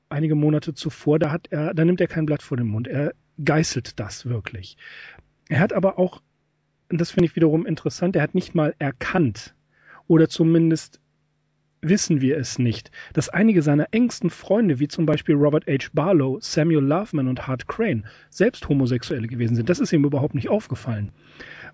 einige 0.10 0.36
Monate 0.36 0.74
zuvor. 0.74 1.20
Da 1.20 1.32
hat 1.32 1.48
er, 1.50 1.74
da 1.74 1.84
nimmt 1.84 2.02
er 2.02 2.08
kein 2.08 2.26
Blatt 2.26 2.42
vor 2.42 2.58
den 2.58 2.68
Mund. 2.68 2.88
Er 2.88 3.14
geißelt 3.44 4.00
das 4.00 4.26
wirklich. 4.26 4.78
Er 5.50 5.60
hat 5.60 5.74
aber 5.74 6.00
auch, 6.00 6.22
und 6.90 7.02
das 7.02 7.12
finde 7.12 7.26
ich 7.26 7.36
wiederum 7.36 7.66
interessant, 7.66 8.16
er 8.16 8.22
hat 8.22 8.36
nicht 8.36 8.56
mal 8.56 8.74
erkannt 8.80 9.54
oder 10.08 10.30
zumindest 10.30 11.00
wissen 11.90 12.22
wir 12.22 12.38
es 12.38 12.60
nicht, 12.60 12.92
dass 13.14 13.30
einige 13.30 13.62
seiner 13.62 13.88
engsten 13.92 14.30
Freunde, 14.30 14.80
wie 14.80 14.88
zum 14.88 15.06
Beispiel 15.06 15.36
Robert 15.36 15.66
H. 15.68 15.90
Barlow, 15.94 16.40
Samuel 16.42 16.84
Loveman 16.84 17.28
und 17.28 17.48
Hart 17.48 17.68
Crane, 17.68 18.06
selbst 18.30 18.68
Homosexuelle 18.68 19.28
gewesen 19.28 19.56
sind. 19.56 19.70
Das 19.70 19.80
ist 19.80 19.94
ihm 19.94 20.04
überhaupt 20.04 20.36
nicht 20.36 20.50
aufgefallen. 20.50 21.12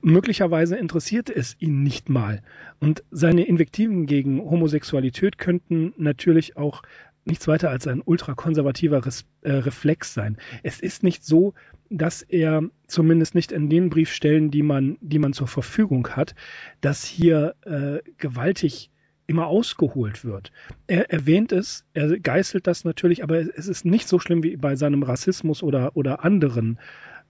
Möglicherweise 0.01 0.75
interessierte 0.75 1.35
es 1.35 1.55
ihn 1.59 1.83
nicht 1.83 2.09
mal. 2.09 2.41
Und 2.79 3.03
seine 3.11 3.45
Invektiven 3.45 4.05
gegen 4.05 4.39
Homosexualität 4.41 5.37
könnten 5.37 5.93
natürlich 5.97 6.57
auch 6.57 6.81
nichts 7.23 7.47
weiter 7.47 7.69
als 7.69 7.87
ein 7.87 8.01
ultrakonservativer 8.03 9.05
Res 9.05 9.25
äh, 9.41 9.51
Reflex 9.51 10.13
sein. 10.13 10.37
Es 10.63 10.79
ist 10.79 11.03
nicht 11.03 11.23
so, 11.23 11.53
dass 11.89 12.23
er 12.23 12.63
zumindest 12.87 13.35
nicht 13.35 13.51
in 13.51 13.69
den 13.69 13.89
Briefstellen, 13.89 14.49
die 14.49 14.63
man, 14.63 14.97
die 15.01 15.19
man 15.19 15.33
zur 15.33 15.47
Verfügung 15.47 16.07
hat, 16.09 16.33
dass 16.81 17.05
hier 17.05 17.55
äh, 17.65 17.99
gewaltig 18.17 18.89
immer 19.31 19.47
ausgeholt 19.47 20.23
wird. 20.23 20.51
Er 20.87 21.09
erwähnt 21.09 21.51
es, 21.51 21.85
er 21.93 22.19
geißelt 22.19 22.67
das 22.67 22.83
natürlich, 22.83 23.23
aber 23.23 23.39
es 23.39 23.67
ist 23.67 23.85
nicht 23.85 24.07
so 24.07 24.19
schlimm 24.19 24.43
wie 24.43 24.57
bei 24.57 24.75
seinem 24.75 25.03
Rassismus 25.03 25.63
oder, 25.63 25.95
oder 25.95 26.23
anderen 26.23 26.77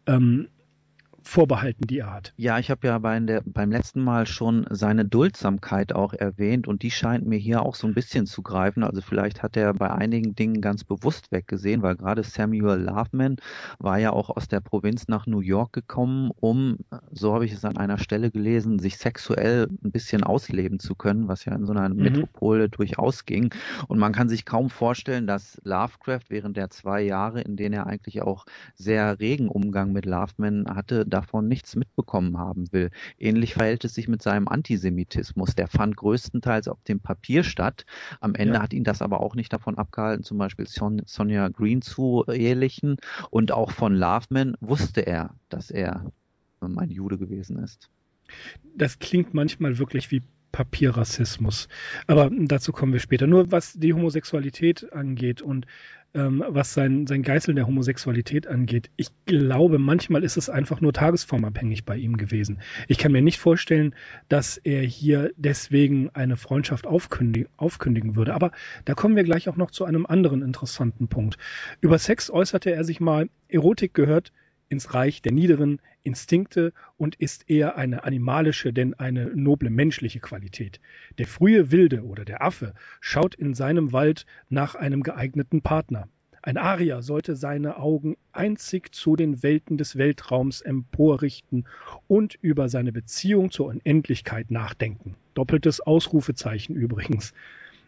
ähm, 0.08 0.48
Vorbehalten, 1.24 1.88
die 1.88 2.04
hat. 2.04 2.34
Ja, 2.36 2.58
ich 2.60 2.72
habe 2.72 2.88
ja 2.88 2.98
bei 2.98 3.20
der, 3.20 3.42
beim 3.46 3.72
letzten 3.72 4.04
Mal 4.04 4.26
schon 4.26 4.66
seine 4.70 5.06
Duldsamkeit 5.06 5.94
auch 5.94 6.14
erwähnt 6.14 6.68
und 6.68 6.84
die 6.84 6.92
scheint 6.92 7.26
mir 7.28 7.38
hier 7.38 7.62
auch 7.62 7.76
so 7.76 7.88
ein 7.88 7.94
bisschen 7.94 8.26
zu 8.26 8.42
greifen. 8.42 8.84
Also 8.84 9.02
vielleicht 9.02 9.44
hat 9.44 9.56
er 9.56 9.74
bei 9.74 9.92
einigen 9.92 10.36
Dingen 10.36 10.62
ganz 10.62 10.84
bewusst 10.84 11.32
weggesehen, 11.32 11.84
weil 11.84 11.96
gerade 11.96 12.24
Samuel 12.24 12.80
Loveman 12.80 13.38
war 13.80 14.00
ja 14.00 14.12
auch 14.12 14.30
aus 14.30 14.48
der 14.48 14.62
Provinz 14.62 15.08
nach 15.08 15.28
New 15.28 15.42
York 15.42 15.74
gekommen, 15.74 16.32
um, 16.40 16.78
so 17.12 17.34
habe 17.34 17.46
ich 17.46 17.54
es 17.54 17.66
an 17.66 17.78
einer 17.78 17.98
Stelle 17.98 18.32
gelesen, 18.32 18.80
sich 18.80 18.98
sexuell 18.98 19.68
ein 19.84 19.92
bisschen 19.92 20.24
ausleben 20.24 20.80
zu 20.80 20.96
können, 20.96 21.28
was 21.28 21.46
ja 21.46 21.54
in 21.54 21.66
so 21.66 21.74
einer 21.74 21.90
mhm. 21.90 22.02
Metropole 22.02 22.70
durchaus 22.70 23.26
ging. 23.26 23.54
Und 23.88 24.00
man 24.00 24.12
kann 24.12 24.30
sich 24.30 24.46
kaum 24.46 24.70
vorstellen, 24.70 25.28
dass 25.28 25.62
Lovecraft 25.64 26.30
während 26.30 26.58
der 26.58 26.70
zwei 26.70 27.02
Jahre, 27.02 27.42
in 27.42 27.56
denen 27.58 27.74
er 27.74 27.88
eigentlich 27.88 28.22
auch 28.22 28.46
sehr 28.76 29.20
regen 29.20 29.48
Umgang 29.48 29.92
mit 29.92 30.06
Loveman 30.06 30.66
hatte, 30.68 31.06
davon 31.12 31.48
nichts 31.48 31.76
mitbekommen 31.76 32.38
haben 32.38 32.72
will. 32.72 32.90
Ähnlich 33.20 33.54
verhält 33.54 33.86
es 33.86 33.94
sich 33.94 34.08
mit 34.08 34.22
seinem 34.22 34.48
Antisemitismus. 34.48 35.56
Der 35.56 35.68
fand 35.68 35.96
größtenteils 35.96 36.68
auf 36.68 36.82
dem 36.84 37.00
Papier 37.00 37.44
statt. 37.44 37.86
Am 38.20 38.34
Ende 38.34 38.56
ja. 38.56 38.62
hat 38.62 38.74
ihn 38.74 38.84
das 38.84 39.02
aber 39.02 39.22
auch 39.22 39.36
nicht 39.36 39.54
davon 39.54 39.78
abgehalten, 39.78 40.24
zum 40.24 40.38
Beispiel 40.38 40.68
Son 40.68 41.02
Sonja 41.06 41.50
Green 41.50 41.82
zu 41.82 42.26
ehelichen. 42.28 42.98
Und 43.30 43.52
auch 43.52 43.72
von 43.72 43.96
Loveman 43.96 44.56
wusste 44.60 45.02
er, 45.02 45.36
dass 45.50 45.70
er 45.70 46.12
ein 46.62 46.90
Jude 46.90 47.18
gewesen 47.18 47.60
ist. 47.60 47.90
Das 48.76 49.00
klingt 49.00 49.34
manchmal 49.34 49.78
wirklich 49.78 50.12
wie 50.12 50.22
Papierrassismus. 50.52 51.68
Aber 52.08 52.30
dazu 52.32 52.72
kommen 52.72 52.94
wir 52.94 53.00
später. 53.00 53.28
Nur 53.28 53.52
was 53.52 53.74
die 53.74 53.94
Homosexualität 53.94 54.92
angeht 54.94 55.42
und 55.42 55.66
ähm, 56.14 56.44
was 56.48 56.74
sein, 56.74 57.08
sein 57.08 57.24
Geißeln 57.24 57.56
der 57.56 57.68
Homosexualität 57.68 58.48
angeht. 58.48 58.90
Ich 58.98 59.10
glaube, 59.26 59.80
manchmal 59.80 60.24
ist 60.24 60.38
es 60.38 60.50
einfach 60.50 60.82
nur 60.82 60.94
tagesformabhängig 60.94 61.86
bei 61.86 61.96
ihm 61.96 62.18
gewesen. 62.18 62.60
Ich 62.88 62.98
kann 62.98 63.12
mir 63.12 63.22
nicht 63.22 63.40
vorstellen, 63.40 63.96
dass 64.30 64.58
er 64.58 64.82
hier 64.82 65.32
deswegen 65.38 66.10
eine 66.10 66.38
Freundschaft 66.38 66.86
aufkündigen, 66.86 67.50
aufkündigen 67.58 68.16
würde. 68.16 68.34
Aber 68.34 68.52
da 68.86 68.94
kommen 68.94 69.16
wir 69.16 69.24
gleich 69.24 69.48
auch 69.48 69.58
noch 69.58 69.72
zu 69.72 69.86
einem 69.86 70.06
anderen 70.06 70.42
interessanten 70.42 71.08
Punkt. 71.08 71.38
Über 71.80 71.98
Sex 71.98 72.30
äußerte 72.30 72.72
er 72.72 72.84
sich 72.84 73.00
mal, 73.00 73.30
Erotik 73.48 73.94
gehört 73.94 74.32
ins 74.72 74.94
Reich 74.94 75.22
der 75.22 75.34
niederen 75.34 75.80
Instinkte 76.04 76.72
und 76.98 77.16
ist 77.16 77.50
eher 77.50 77.76
eine 77.76 78.06
animalische, 78.06 78.72
denn 78.72 78.94
eine 78.94 79.26
noble 79.36 79.70
menschliche 79.70 80.20
Qualität. 80.20 80.80
Der 81.18 81.28
frühe 81.28 81.72
Wilde 81.72 82.04
oder 82.04 82.24
der 82.24 82.42
Affe 82.42 82.74
schaut 83.02 83.36
in 83.36 83.54
seinem 83.54 83.92
Wald 83.92 84.26
nach 84.50 84.76
einem 84.76 85.04
geeigneten 85.04 85.62
Partner. 85.62 86.08
Ein 86.42 86.58
Arier 86.58 87.04
sollte 87.04 87.36
seine 87.36 87.78
Augen 87.78 88.16
einzig 88.32 88.96
zu 88.96 89.16
den 89.16 89.44
Welten 89.44 89.78
des 89.78 89.96
Weltraums 89.98 90.62
emporrichten 90.62 91.66
und 92.08 92.36
über 92.42 92.68
seine 92.68 92.92
Beziehung 92.92 93.52
zur 93.52 93.68
Unendlichkeit 93.68 94.50
nachdenken. 94.50 95.16
Doppeltes 95.36 95.82
Ausrufezeichen 95.82 96.76
übrigens. 96.76 97.34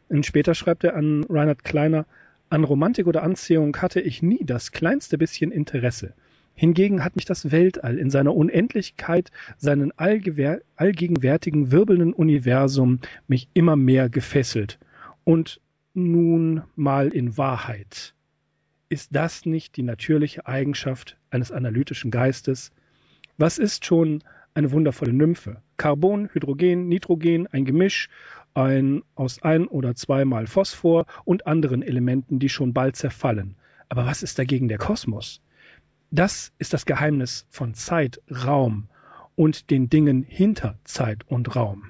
Und 0.09 0.25
später 0.25 0.53
schreibt 0.53 0.83
er 0.83 0.95
an 0.95 1.23
Reinhard 1.29 1.63
Kleiner, 1.63 2.05
an 2.51 2.63
Romantik 2.63 3.07
oder 3.07 3.23
Anziehung 3.23 3.75
hatte 3.77 4.01
ich 4.01 4.21
nie 4.21 4.43
das 4.43 4.71
kleinste 4.71 5.17
bisschen 5.17 5.51
Interesse. 5.51 6.13
Hingegen 6.55 7.03
hat 7.03 7.15
mich 7.15 7.25
das 7.25 7.51
Weltall 7.51 7.97
in 7.97 8.09
seiner 8.09 8.35
Unendlichkeit, 8.35 9.31
seinen 9.57 9.91
allgegenwärtigen 9.97 11.71
wirbelnden 11.71 12.13
Universum 12.13 12.99
mich 13.27 13.49
immer 13.53 13.75
mehr 13.75 14.09
gefesselt. 14.09 14.79
Und 15.23 15.59
nun 15.93 16.63
mal 16.75 17.09
in 17.09 17.37
Wahrheit. 17.37 18.13
Ist 18.89 19.15
das 19.15 19.45
nicht 19.45 19.77
die 19.77 19.83
natürliche 19.83 20.45
Eigenschaft 20.45 21.17
eines 21.31 21.51
analytischen 21.51 22.11
Geistes? 22.11 22.71
Was 23.37 23.57
ist 23.57 23.85
schon 23.85 24.23
eine 24.53 24.71
wundervolle 24.71 25.13
Nymphe? 25.13 25.61
Carbon, 25.77 26.29
Hydrogen, 26.31 26.87
Nitrogen, 26.87 27.47
ein 27.47 27.65
Gemisch 27.65 28.09
ein, 28.53 29.01
aus 29.15 29.41
ein 29.41 29.67
oder 29.67 29.95
zweimal 29.95 30.47
Phosphor 30.47 31.05
und 31.25 31.47
anderen 31.47 31.81
Elementen, 31.81 32.39
die 32.39 32.49
schon 32.49 32.73
bald 32.73 32.95
zerfallen. 32.95 33.55
Aber 33.89 34.05
was 34.05 34.23
ist 34.23 34.39
dagegen 34.39 34.67
der 34.67 34.77
Kosmos? 34.77 35.41
Das 36.13 36.53
ist 36.59 36.73
das 36.73 36.85
Geheimnis 36.85 37.47
von 37.49 37.73
Zeit, 37.73 38.21
Raum 38.45 38.87
und 39.33 39.71
den 39.71 39.89
Dingen 39.89 40.21
hinter 40.21 40.77
Zeit 40.83 41.23
und 41.25 41.55
Raum. 41.55 41.85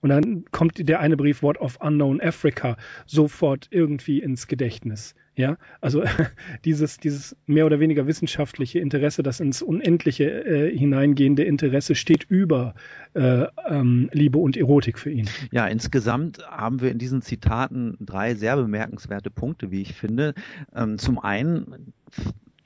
Und 0.00 0.08
dann 0.08 0.46
kommt 0.50 0.88
der 0.88 1.00
eine 1.00 1.14
Brief 1.18 1.42
What 1.42 1.60
of 1.60 1.76
Unknown 1.82 2.22
Africa 2.22 2.78
sofort 3.04 3.68
irgendwie 3.70 4.20
ins 4.20 4.46
Gedächtnis. 4.46 5.14
Ja, 5.36 5.58
also 5.82 6.04
dieses, 6.64 6.96
dieses 6.96 7.36
mehr 7.44 7.66
oder 7.66 7.80
weniger 7.80 8.06
wissenschaftliche 8.06 8.78
Interesse, 8.78 9.22
das 9.22 9.40
ins 9.40 9.60
Unendliche 9.60 10.24
äh, 10.24 10.74
hineingehende 10.74 11.44
Interesse 11.44 11.94
steht 11.96 12.24
über 12.24 12.74
äh, 13.12 13.44
ähm, 13.68 14.08
Liebe 14.14 14.38
und 14.38 14.56
Erotik 14.56 14.98
für 14.98 15.10
ihn. 15.10 15.28
Ja, 15.50 15.66
insgesamt 15.66 16.38
haben 16.48 16.80
wir 16.80 16.90
in 16.90 16.98
diesen 16.98 17.20
Zitaten 17.20 17.98
drei 18.00 18.36
sehr 18.36 18.56
bemerkenswerte 18.56 19.30
Punkte, 19.30 19.70
wie 19.70 19.82
ich 19.82 19.92
finde. 19.92 20.32
Ähm, 20.74 20.96
zum 20.96 21.18
einen 21.18 21.92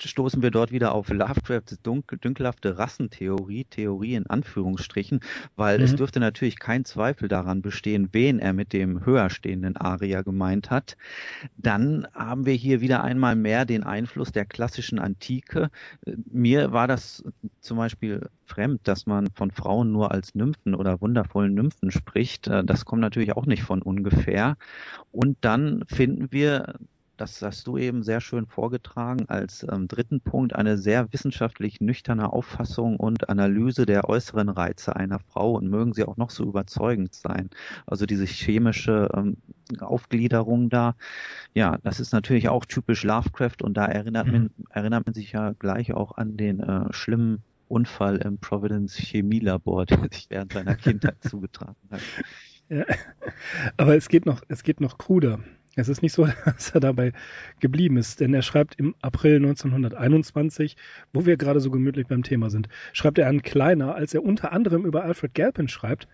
stoßen 0.02 0.42
wir 0.42 0.50
dort 0.50 0.72
wieder 0.72 0.92
auf 0.92 1.08
Lovecrafts 1.08 1.80
dunkel, 1.82 2.18
dünkelhafte 2.18 2.78
Rassentheorie, 2.78 3.64
Theorie 3.64 4.14
in 4.14 4.26
Anführungsstrichen, 4.26 5.20
weil 5.56 5.78
mhm. 5.78 5.84
es 5.84 5.96
dürfte 5.96 6.20
natürlich 6.20 6.58
kein 6.58 6.84
Zweifel 6.84 7.28
daran 7.28 7.62
bestehen, 7.62 8.08
wen 8.12 8.38
er 8.38 8.52
mit 8.52 8.72
dem 8.72 9.04
höher 9.04 9.30
stehenden 9.30 9.76
Aria 9.76 10.22
gemeint 10.22 10.70
hat. 10.70 10.96
Dann 11.56 12.06
haben 12.14 12.46
wir 12.46 12.54
hier 12.54 12.80
wieder 12.80 13.02
einmal 13.02 13.36
mehr 13.36 13.64
den 13.64 13.82
Einfluss 13.82 14.32
der 14.32 14.44
klassischen 14.44 14.98
Antike. 14.98 15.70
Mir 16.30 16.72
war 16.72 16.86
das 16.86 17.24
zum 17.60 17.76
Beispiel 17.76 18.28
fremd, 18.44 18.80
dass 18.84 19.06
man 19.06 19.28
von 19.34 19.50
Frauen 19.50 19.92
nur 19.92 20.12
als 20.12 20.34
Nymphen 20.34 20.74
oder 20.74 21.00
wundervollen 21.00 21.54
Nymphen 21.54 21.90
spricht. 21.90 22.46
Das 22.46 22.84
kommt 22.84 23.00
natürlich 23.00 23.36
auch 23.36 23.46
nicht 23.46 23.62
von 23.62 23.82
ungefähr. 23.82 24.56
Und 25.12 25.36
dann 25.42 25.84
finden 25.86 26.32
wir 26.32 26.74
das 27.18 27.42
hast 27.42 27.66
du 27.66 27.76
eben 27.76 28.02
sehr 28.02 28.20
schön 28.20 28.46
vorgetragen, 28.46 29.26
als 29.28 29.66
ähm, 29.70 29.88
dritten 29.88 30.20
Punkt 30.20 30.54
eine 30.54 30.78
sehr 30.78 31.12
wissenschaftlich 31.12 31.80
nüchterne 31.80 32.32
Auffassung 32.32 32.96
und 32.96 33.28
Analyse 33.28 33.86
der 33.86 34.08
äußeren 34.08 34.48
Reize 34.48 34.96
einer 34.96 35.18
Frau 35.18 35.52
und 35.52 35.68
mögen 35.68 35.92
sie 35.92 36.04
auch 36.04 36.16
noch 36.16 36.30
so 36.30 36.44
überzeugend 36.44 37.14
sein. 37.14 37.50
Also 37.86 38.06
diese 38.06 38.24
chemische 38.24 39.10
ähm, 39.14 39.36
Aufgliederung 39.80 40.70
da, 40.70 40.94
ja, 41.54 41.78
das 41.82 42.00
ist 42.00 42.12
natürlich 42.12 42.48
auch 42.48 42.64
typisch 42.64 43.02
Lovecraft 43.02 43.62
und 43.62 43.76
da 43.76 43.86
erinnert, 43.86 44.28
mhm. 44.28 44.32
man, 44.32 44.50
erinnert 44.70 45.06
man 45.06 45.14
sich 45.14 45.32
ja 45.32 45.52
gleich 45.58 45.92
auch 45.92 46.16
an 46.16 46.36
den 46.36 46.60
äh, 46.60 46.92
schlimmen 46.92 47.42
Unfall 47.68 48.16
im 48.18 48.38
Providence 48.38 48.96
Chemielabor, 48.96 49.86
der 49.86 50.08
sich 50.10 50.26
während 50.30 50.52
seiner 50.52 50.76
Kindheit 50.76 51.16
zugetragen 51.22 51.76
hat. 51.90 52.00
Ja, 52.70 52.84
aber 53.76 53.96
es 53.96 54.08
geht 54.08 54.26
noch, 54.26 54.42
es 54.48 54.62
geht 54.62 54.80
noch 54.80 54.98
kruder. 54.98 55.40
Es 55.78 55.88
ist 55.88 56.02
nicht 56.02 56.12
so, 56.12 56.26
dass 56.44 56.70
er 56.70 56.80
dabei 56.80 57.12
geblieben 57.60 57.96
ist, 57.96 58.20
denn 58.20 58.34
er 58.34 58.42
schreibt 58.42 58.74
im 58.76 58.94
April 59.00 59.36
1921, 59.36 60.76
wo 61.12 61.24
wir 61.24 61.36
gerade 61.36 61.60
so 61.60 61.70
gemütlich 61.70 62.06
beim 62.06 62.22
Thema 62.22 62.50
sind, 62.50 62.68
schreibt 62.92 63.18
er 63.18 63.28
an 63.28 63.42
Kleiner, 63.42 63.94
als 63.94 64.14
er 64.14 64.24
unter 64.24 64.52
anderem 64.52 64.84
über 64.84 65.04
Alfred 65.04 65.34
Galpin 65.34 65.68
schreibt, 65.68 66.08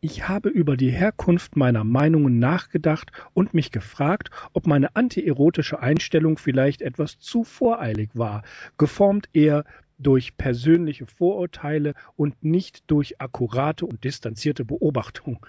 ich 0.00 0.28
habe 0.28 0.48
über 0.48 0.76
die 0.76 0.90
Herkunft 0.90 1.56
meiner 1.56 1.82
Meinungen 1.82 2.38
nachgedacht 2.38 3.10
und 3.34 3.52
mich 3.52 3.72
gefragt, 3.72 4.30
ob 4.52 4.66
meine 4.66 4.94
antierotische 4.94 5.80
Einstellung 5.80 6.38
vielleicht 6.38 6.82
etwas 6.82 7.18
zu 7.18 7.42
voreilig 7.42 8.10
war, 8.14 8.44
geformt 8.76 9.28
eher 9.32 9.64
durch 9.98 10.36
persönliche 10.36 11.06
Vorurteile 11.06 11.94
und 12.14 12.44
nicht 12.44 12.88
durch 12.88 13.20
akkurate 13.20 13.86
und 13.86 14.04
distanzierte 14.04 14.64
Beobachtung. 14.64 15.44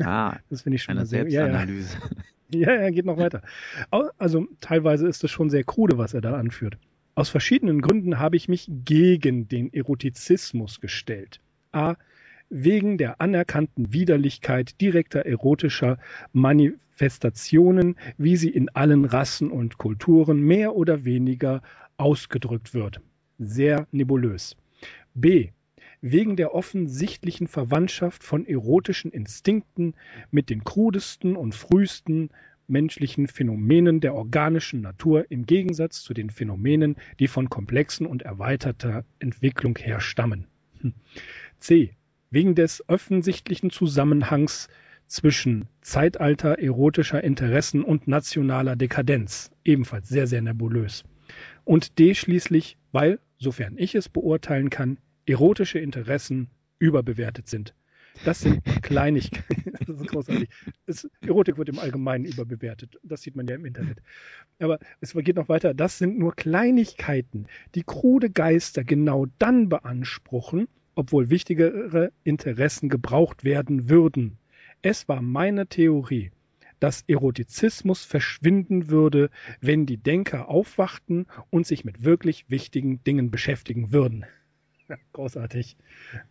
Ah, 0.00 0.36
das 0.50 0.62
finde 0.62 0.76
ich 0.76 0.82
schon 0.82 0.98
eine 0.98 1.06
sehr, 1.06 1.22
Selbstanalyse. 1.22 1.96
Ja, 1.98 2.08
ja. 2.14 2.22
Ja, 2.54 2.70
er 2.70 2.90
geht 2.92 3.04
noch 3.04 3.18
weiter. 3.18 3.42
Also 4.18 4.46
teilweise 4.60 5.08
ist 5.08 5.24
es 5.24 5.30
schon 5.30 5.50
sehr 5.50 5.64
krude, 5.64 5.98
was 5.98 6.14
er 6.14 6.20
da 6.20 6.36
anführt. 6.36 6.78
Aus 7.14 7.28
verschiedenen 7.28 7.80
Gründen 7.80 8.18
habe 8.18 8.36
ich 8.36 8.48
mich 8.48 8.68
gegen 8.84 9.48
den 9.48 9.72
Erotizismus 9.72 10.80
gestellt. 10.80 11.40
A. 11.72 11.96
Wegen 12.50 12.98
der 12.98 13.20
anerkannten 13.20 13.92
Widerlichkeit 13.92 14.80
direkter 14.80 15.26
erotischer 15.26 15.98
Manifestationen, 16.32 17.96
wie 18.18 18.36
sie 18.36 18.50
in 18.50 18.68
allen 18.70 19.04
Rassen 19.04 19.50
und 19.50 19.78
Kulturen 19.78 20.40
mehr 20.40 20.74
oder 20.76 21.04
weniger 21.04 21.62
ausgedrückt 21.96 22.74
wird. 22.74 23.00
Sehr 23.38 23.86
nebulös. 23.92 24.56
B 25.14 25.50
wegen 26.06 26.36
der 26.36 26.54
offensichtlichen 26.54 27.48
Verwandtschaft 27.48 28.24
von 28.24 28.46
erotischen 28.46 29.10
Instinkten 29.10 29.94
mit 30.30 30.50
den 30.50 30.62
krudesten 30.62 31.34
und 31.34 31.54
frühesten 31.54 32.28
menschlichen 32.66 33.26
Phänomenen 33.26 34.00
der 34.00 34.14
organischen 34.14 34.82
Natur 34.82 35.30
im 35.30 35.46
Gegensatz 35.46 36.02
zu 36.02 36.12
den 36.12 36.28
Phänomenen, 36.28 36.96
die 37.20 37.26
von 37.26 37.48
komplexen 37.48 38.06
und 38.06 38.20
erweiterter 38.20 39.06
Entwicklung 39.18 39.78
herstammen. 39.78 40.46
Hm. 40.82 40.92
C. 41.58 41.94
Wegen 42.30 42.54
des 42.54 42.86
offensichtlichen 42.86 43.70
Zusammenhangs 43.70 44.68
zwischen 45.06 45.68
Zeitalter 45.80 46.58
erotischer 46.58 47.24
Interessen 47.24 47.82
und 47.82 48.08
nationaler 48.08 48.76
Dekadenz, 48.76 49.50
ebenfalls 49.64 50.10
sehr, 50.10 50.26
sehr 50.26 50.42
nebulös. 50.42 51.04
Und 51.64 51.98
D 51.98 52.14
schließlich, 52.14 52.76
weil, 52.92 53.20
sofern 53.38 53.78
ich 53.78 53.94
es 53.94 54.10
beurteilen 54.10 54.68
kann, 54.68 54.98
erotische 55.26 55.78
Interessen 55.78 56.48
überbewertet 56.78 57.48
sind. 57.48 57.74
Das 58.24 58.40
sind 58.40 58.62
Kleinigkeiten. 58.82 59.72
das 59.86 60.00
ist 60.00 60.08
großartig. 60.08 60.48
Es, 60.86 61.08
Erotik 61.22 61.58
wird 61.58 61.68
im 61.68 61.78
Allgemeinen 61.78 62.24
überbewertet. 62.24 62.98
Das 63.02 63.22
sieht 63.22 63.34
man 63.36 63.46
ja 63.46 63.56
im 63.56 63.64
Internet. 63.64 63.98
Aber 64.60 64.78
es 65.00 65.14
geht 65.14 65.36
noch 65.36 65.48
weiter. 65.48 65.74
Das 65.74 65.98
sind 65.98 66.18
nur 66.18 66.34
Kleinigkeiten, 66.34 67.46
die 67.74 67.82
krude 67.82 68.30
Geister 68.30 68.84
genau 68.84 69.26
dann 69.38 69.68
beanspruchen, 69.68 70.68
obwohl 70.94 71.30
wichtigere 71.30 72.12
Interessen 72.22 72.88
gebraucht 72.88 73.44
werden 73.44 73.88
würden. 73.88 74.38
Es 74.82 75.08
war 75.08 75.22
meine 75.22 75.66
Theorie, 75.66 76.30
dass 76.78 77.04
Erotizismus 77.06 78.04
verschwinden 78.04 78.90
würde, 78.90 79.30
wenn 79.60 79.86
die 79.86 79.96
Denker 79.96 80.48
aufwachten 80.48 81.26
und 81.50 81.66
sich 81.66 81.84
mit 81.84 82.04
wirklich 82.04 82.44
wichtigen 82.48 83.02
Dingen 83.04 83.30
beschäftigen 83.30 83.92
würden. 83.92 84.26
großartig. 85.12 85.76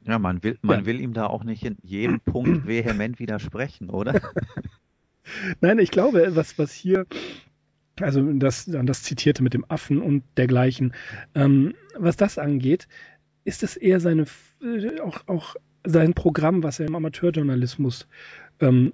Ja, 0.06 0.20
man 0.20 0.44
will, 0.44 0.58
man 0.62 0.82
ja. 0.82 0.86
will 0.86 1.00
ihm 1.02 1.14
da 1.14 1.28
auch 1.28 1.44
nicht 1.44 1.64
in 1.64 1.78
jedem 1.84 2.20
Punkt 2.20 2.66
vehement 2.68 3.20
widersprechen, 3.20 3.90
oder? 3.90 4.22
Nein, 5.62 5.80
ich 5.80 5.92
glaube, 5.92 6.36
was, 6.36 6.58
was 6.60 6.72
hier, 6.74 7.06
also 8.00 8.22
das, 8.34 8.66
das 8.66 9.04
Zitierte 9.04 9.44
mit 9.44 9.54
dem 9.54 9.66
Affen 9.70 10.02
und 10.02 10.24
dergleichen, 10.38 10.94
ähm, 11.34 11.76
was 11.98 12.18
das 12.18 12.38
angeht, 12.38 12.88
ist 13.46 13.64
es 13.64 13.78
eher 13.78 14.00
seine, 14.00 14.26
äh, 14.62 15.00
auch, 15.00 15.28
auch 15.28 15.56
sein 15.86 16.14
Programm, 16.14 16.64
was 16.64 16.80
er 16.80 16.88
im 16.88 16.96
Amateurjournalismus 16.96 18.08
ähm, 18.60 18.94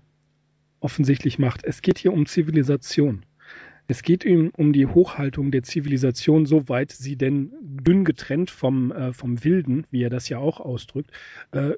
offensichtlich 0.80 1.40
macht. 1.40 1.64
Es 1.64 1.82
geht 1.82 1.98
hier 1.98 2.14
um 2.14 2.26
Zivilisation. 2.26 3.26
Es 3.92 4.04
geht 4.04 4.24
ihm 4.24 4.52
um 4.56 4.72
die 4.72 4.86
Hochhaltung 4.86 5.50
der 5.50 5.64
Zivilisation, 5.64 6.46
soweit 6.46 6.92
sie 6.92 7.16
denn 7.16 7.52
dünn 7.60 8.06
getrennt 8.06 8.52
vom, 8.52 8.92
äh, 8.92 9.14
vom 9.14 9.44
Wilden, 9.44 9.88
wie 9.90 10.04
er 10.04 10.12
das 10.12 10.30
ja 10.30 10.38
auch 10.38 10.60
ausdrückt, 10.60 11.10
äh, 11.54 11.72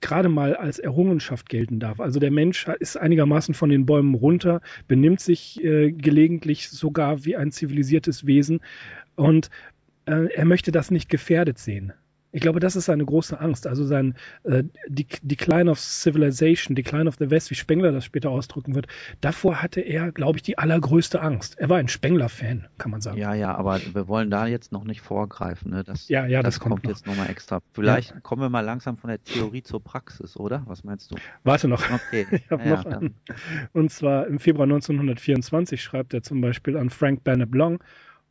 gerade 0.00 0.30
mal 0.30 0.56
als 0.56 0.78
Errungenschaft 0.78 1.50
gelten 1.50 1.78
darf. 1.78 2.00
Also 2.00 2.20
der 2.20 2.30
Mensch 2.30 2.66
ist 2.80 2.96
einigermaßen 2.96 3.52
von 3.52 3.68
den 3.68 3.84
Bäumen 3.84 4.14
runter, 4.14 4.62
benimmt 4.86 5.20
sich 5.20 5.62
äh, 5.62 5.92
gelegentlich 5.92 6.70
sogar 6.70 7.26
wie 7.26 7.36
ein 7.36 7.50
zivilisiertes 7.50 8.24
Wesen 8.24 8.60
und 9.16 9.50
äh, 10.06 10.32
er 10.32 10.46
möchte 10.46 10.72
das 10.72 10.90
nicht 10.90 11.10
gefährdet 11.10 11.58
sehen. 11.58 11.92
Ich 12.30 12.42
glaube, 12.42 12.60
das 12.60 12.76
ist 12.76 12.86
seine 12.86 13.04
große 13.04 13.40
Angst. 13.40 13.66
Also 13.66 13.84
sein 13.84 14.14
äh, 14.44 14.64
Decline 14.88 15.70
of 15.70 15.80
Civilization, 15.80 16.74
Decline 16.74 17.08
of 17.08 17.16
the 17.18 17.30
West, 17.30 17.50
wie 17.50 17.54
Spengler 17.54 17.90
das 17.92 18.04
später 18.04 18.30
ausdrücken 18.30 18.74
wird, 18.74 18.86
davor 19.20 19.62
hatte 19.62 19.80
er, 19.80 20.12
glaube 20.12 20.38
ich, 20.38 20.42
die 20.42 20.58
allergrößte 20.58 21.20
Angst. 21.20 21.58
Er 21.58 21.68
war 21.70 21.78
ein 21.78 21.88
Spengler-Fan, 21.88 22.66
kann 22.76 22.90
man 22.90 23.00
sagen. 23.00 23.18
Ja, 23.18 23.34
ja, 23.34 23.54
aber 23.54 23.80
wir 23.92 24.08
wollen 24.08 24.30
da 24.30 24.46
jetzt 24.46 24.72
noch 24.72 24.84
nicht 24.84 25.00
vorgreifen. 25.00 25.70
Ne? 25.70 25.84
Das, 25.84 26.08
ja, 26.08 26.26
ja, 26.26 26.42
das, 26.42 26.56
das 26.56 26.60
kommt, 26.60 26.72
kommt 26.72 26.84
noch. 26.84 26.90
jetzt 26.90 27.06
nochmal 27.06 27.30
extra. 27.30 27.60
Vielleicht 27.72 28.10
ja. 28.10 28.20
kommen 28.20 28.42
wir 28.42 28.50
mal 28.50 28.60
langsam 28.60 28.98
von 28.98 29.08
der 29.08 29.22
Theorie 29.22 29.62
zur 29.62 29.82
Praxis, 29.82 30.36
oder? 30.36 30.62
Was 30.66 30.84
meinst 30.84 31.10
du? 31.10 31.16
Warte 31.44 31.68
noch. 31.68 31.82
Okay. 31.90 32.26
ich 32.30 32.50
habe 32.50 32.62
ja, 32.64 32.76
noch 32.76 32.84
einen. 32.84 33.14
Und 33.72 33.90
zwar 33.90 34.26
im 34.26 34.38
Februar 34.38 34.64
1924 34.64 35.82
schreibt 35.82 36.12
er 36.12 36.22
zum 36.22 36.40
Beispiel 36.40 36.76
an 36.76 36.90
Frank 36.90 37.24
Bennett 37.24 37.54
Long, 37.54 37.82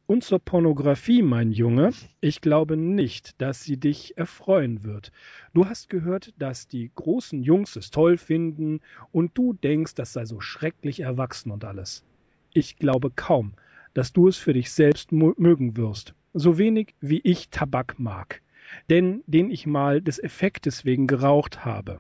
und 0.07 0.23
zur 0.23 0.39
Pornografie, 0.39 1.21
mein 1.21 1.51
Junge, 1.51 1.91
ich 2.21 2.39
glaube 2.39 2.77
nicht, 2.77 3.39
dass 3.41 3.63
sie 3.63 3.77
dich 3.77 4.17
erfreuen 4.17 4.83
wird. 4.83 5.11
Du 5.53 5.67
hast 5.67 5.89
gehört, 5.89 6.33
dass 6.39 6.67
die 6.67 6.89
großen 6.95 7.43
Jungs 7.43 7.75
es 7.75 7.91
toll 7.91 8.17
finden 8.17 8.79
und 9.11 9.37
du 9.37 9.53
denkst, 9.53 9.95
das 9.95 10.13
sei 10.13 10.25
so 10.25 10.39
schrecklich 10.39 11.01
erwachsen 11.01 11.51
und 11.51 11.65
alles. 11.65 12.05
Ich 12.53 12.77
glaube 12.77 13.11
kaum, 13.11 13.53
dass 13.93 14.13
du 14.13 14.29
es 14.29 14.37
für 14.37 14.53
dich 14.53 14.71
selbst 14.71 15.11
mögen 15.11 15.75
wirst, 15.75 16.15
so 16.33 16.57
wenig 16.57 16.95
wie 17.01 17.19
ich 17.19 17.49
Tabak 17.49 17.99
mag, 17.99 18.41
denn 18.89 19.23
den 19.27 19.51
ich 19.51 19.67
mal 19.67 20.01
des 20.01 20.23
Effektes 20.23 20.85
wegen 20.85 21.07
geraucht 21.07 21.65
habe, 21.65 21.99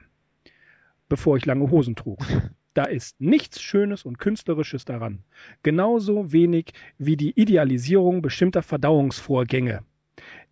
bevor 1.09 1.35
ich 1.35 1.45
lange 1.45 1.69
Hosen 1.69 1.95
trug. 1.95 2.19
Da 2.77 2.83
ist 2.83 3.19
nichts 3.19 3.59
Schönes 3.59 4.05
und 4.05 4.19
Künstlerisches 4.19 4.85
daran. 4.85 5.23
Genauso 5.63 6.31
wenig 6.31 6.73
wie 6.99 7.17
die 7.17 7.31
Idealisierung 7.31 8.21
bestimmter 8.21 8.61
Verdauungsvorgänge. 8.61 9.81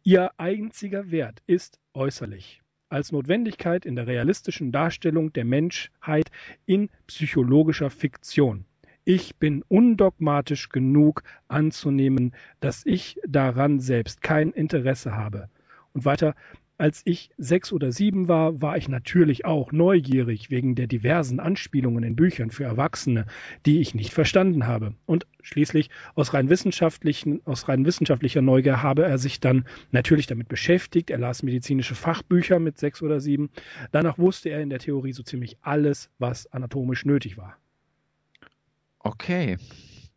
Ihr 0.02 0.32
einziger 0.38 1.12
Wert 1.12 1.44
ist 1.46 1.78
äußerlich. 1.94 2.64
Als 2.90 3.12
Notwendigkeit 3.12 3.86
in 3.86 3.96
der 3.96 4.08
realistischen 4.08 4.72
Darstellung 4.72 5.34
der 5.34 5.46
Menschheit 5.46 6.32
in 6.66 6.90
psychologischer 7.06 7.92
Fiktion. 7.92 8.66
Ich 9.04 9.36
bin 9.36 9.64
undogmatisch 9.68 10.70
genug 10.70 11.22
anzunehmen, 11.48 12.34
dass 12.60 12.88
ich 12.88 13.20
daran 13.28 13.80
selbst 13.80 14.24
kein 14.24 14.52
Interesse 14.52 15.16
habe. 15.16 15.48
Und 15.94 16.06
weiter, 16.06 16.34
als 16.78 17.02
ich 17.06 17.30
sechs 17.38 17.72
oder 17.72 17.92
sieben 17.92 18.28
war, 18.28 18.62
war 18.62 18.78
ich 18.78 18.90
natürlich 18.90 19.46
auch 19.46 19.72
neugierig 19.72 20.50
wegen 20.50 20.76
der 20.76 20.88
diversen 20.88 21.40
Anspielungen 21.40 22.04
in 22.04 22.16
Büchern 22.16 22.52
für 22.52 22.66
Erwachsene, 22.66 23.26
die 23.66 23.80
ich 23.80 23.96
nicht 23.96 24.14
verstanden 24.14 24.68
habe. 24.68 24.94
Und 25.06 25.26
schließlich 25.42 25.90
aus 26.16 26.34
rein 26.34 26.50
wissenschaftlichen, 26.50 27.42
aus 27.46 27.70
rein 27.70 27.86
wissenschaftlicher 27.86 28.42
Neugier 28.42 28.84
habe 28.84 29.04
er 29.04 29.18
sich 29.18 29.40
dann 29.40 29.66
natürlich 29.92 30.28
damit 30.28 30.50
beschäftigt. 30.50 31.10
Er 31.10 31.18
las 31.18 31.44
medizinische 31.44 31.96
Fachbücher 31.96 32.60
mit 32.60 32.78
sechs 32.78 33.02
oder 33.02 33.20
sieben. 33.22 33.50
Danach 33.92 34.18
wusste 34.18 34.50
er 34.50 34.62
in 34.62 34.70
der 34.70 34.80
Theorie 34.80 35.14
so 35.14 35.24
ziemlich 35.24 35.58
alles, 35.62 36.10
was 36.20 36.48
anatomisch 36.48 37.06
nötig 37.06 37.38
war. 37.38 37.58
Okay. 39.00 39.58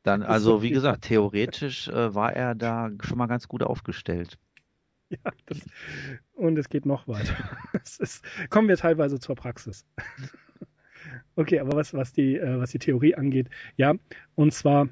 Dann, 0.03 0.23
also 0.23 0.63
wie 0.63 0.71
gesagt, 0.71 1.03
theoretisch 1.03 1.89
äh, 1.89 2.15
war 2.15 2.33
er 2.33 2.55
da 2.55 2.91
schon 3.01 3.19
mal 3.19 3.27
ganz 3.27 3.47
gut 3.47 3.63
aufgestellt. 3.63 4.39
Ja, 5.25 5.33
das, 5.47 5.65
und 6.35 6.59
es 6.59 6.69
geht 6.69 6.85
noch 6.85 7.09
weiter. 7.09 7.35
Ist, 7.99 8.23
kommen 8.51 8.69
wir 8.69 8.77
teilweise 8.77 9.19
zur 9.19 9.37
Praxis. 9.37 9.87
Okay, 11.37 11.61
aber 11.61 11.77
was, 11.77 11.95
was, 11.95 12.13
die, 12.13 12.37
äh, 12.37 12.59
was 12.59 12.73
die 12.73 12.81
Theorie 12.81 13.15
angeht, 13.15 13.49
ja, 13.77 13.95
und 14.35 14.53
zwar, 14.53 14.89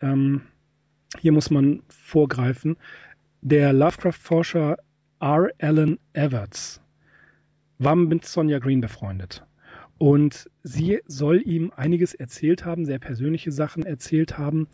ähm, 0.00 0.42
hier 1.20 1.30
muss 1.30 1.48
man 1.50 1.82
vorgreifen, 1.88 2.76
der 3.40 3.72
Lovecraft-Forscher 3.72 4.76
R. 5.20 5.50
Allen 5.60 6.00
Everts 6.12 6.82
war 7.78 7.94
mit 7.94 8.24
Sonja 8.24 8.58
Green 8.58 8.80
befreundet. 8.80 9.46
Und 9.98 10.50
sie 10.64 11.00
soll 11.06 11.40
ihm 11.46 11.72
einiges 11.76 12.12
erzählt 12.14 12.64
haben, 12.64 12.84
sehr 12.84 12.98
persönliche 12.98 13.52
Sachen 13.52 13.84
erzählt 13.84 14.36
haben 14.36 14.66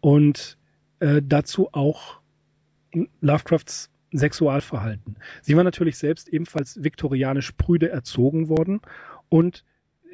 und 0.00 0.58
äh, 1.00 1.22
dazu 1.24 1.70
auch 1.72 2.20
Lovecrafts 3.22 3.90
Sexualverhalten. 4.14 5.16
Sie 5.42 5.56
war 5.56 5.64
natürlich 5.64 5.98
selbst 5.98 6.28
ebenfalls 6.28 6.82
viktorianisch 6.82 7.52
prüde 7.52 7.90
erzogen 7.90 8.48
worden 8.48 8.80
und 9.28 9.64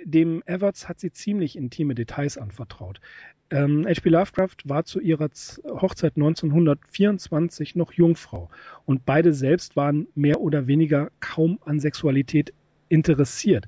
dem 0.05 0.43
Everts 0.47 0.89
hat 0.89 0.99
sie 0.99 1.13
ziemlich 1.13 1.57
intime 1.57 1.95
Details 1.95 2.39
anvertraut. 2.39 3.01
Ähm, 3.51 3.85
H.P. 3.87 4.09
Lovecraft 4.09 4.57
war 4.65 4.85
zu 4.85 5.01
ihrer 5.01 5.29
Hochzeit 5.69 6.17
1924 6.17 7.77
noch 7.77 7.93
Jungfrau 7.93 8.49
und 8.87 9.05
beide 9.05 9.35
selbst 9.35 9.77
waren 9.77 10.07
mehr 10.15 10.41
oder 10.41 10.67
weniger 10.67 11.11
kaum 11.21 11.59
an 11.65 11.81
Sexualität 11.81 12.55
interessiert. 12.89 13.67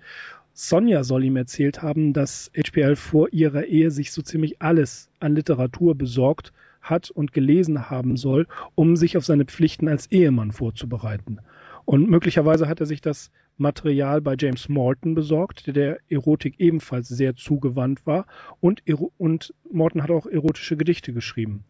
Sonja 0.54 1.02
soll 1.02 1.24
ihm 1.24 1.36
erzählt 1.36 1.82
haben, 1.82 2.12
dass 2.12 2.50
HPL 2.54 2.96
vor 2.96 3.32
ihrer 3.32 3.64
Ehe 3.64 3.90
sich 3.90 4.12
so 4.12 4.22
ziemlich 4.22 4.60
alles 4.62 5.10
an 5.18 5.34
Literatur 5.34 5.94
besorgt 5.94 6.52
hat 6.82 7.10
und 7.10 7.32
gelesen 7.32 7.88
haben 7.90 8.16
soll, 8.16 8.46
um 8.74 8.96
sich 8.96 9.16
auf 9.16 9.24
seine 9.24 9.44
Pflichten 9.44 9.88
als 9.88 10.10
Ehemann 10.10 10.52
vorzubereiten. 10.52 11.38
Und 11.84 12.08
möglicherweise 12.08 12.68
hat 12.68 12.80
er 12.80 12.86
sich 12.86 13.00
das 13.00 13.30
Material 13.56 14.20
bei 14.20 14.36
James 14.38 14.68
Morton 14.68 15.14
besorgt, 15.14 15.66
der 15.66 15.74
der 15.74 15.98
Erotik 16.08 16.58
ebenfalls 16.58 17.08
sehr 17.08 17.34
zugewandt 17.34 18.06
war. 18.06 18.26
Und, 18.60 18.82
und 19.18 19.54
Morton 19.70 20.02
hat 20.02 20.10
auch 20.10 20.26
erotische 20.26 20.76
Gedichte 20.76 21.12
geschrieben. 21.12 21.64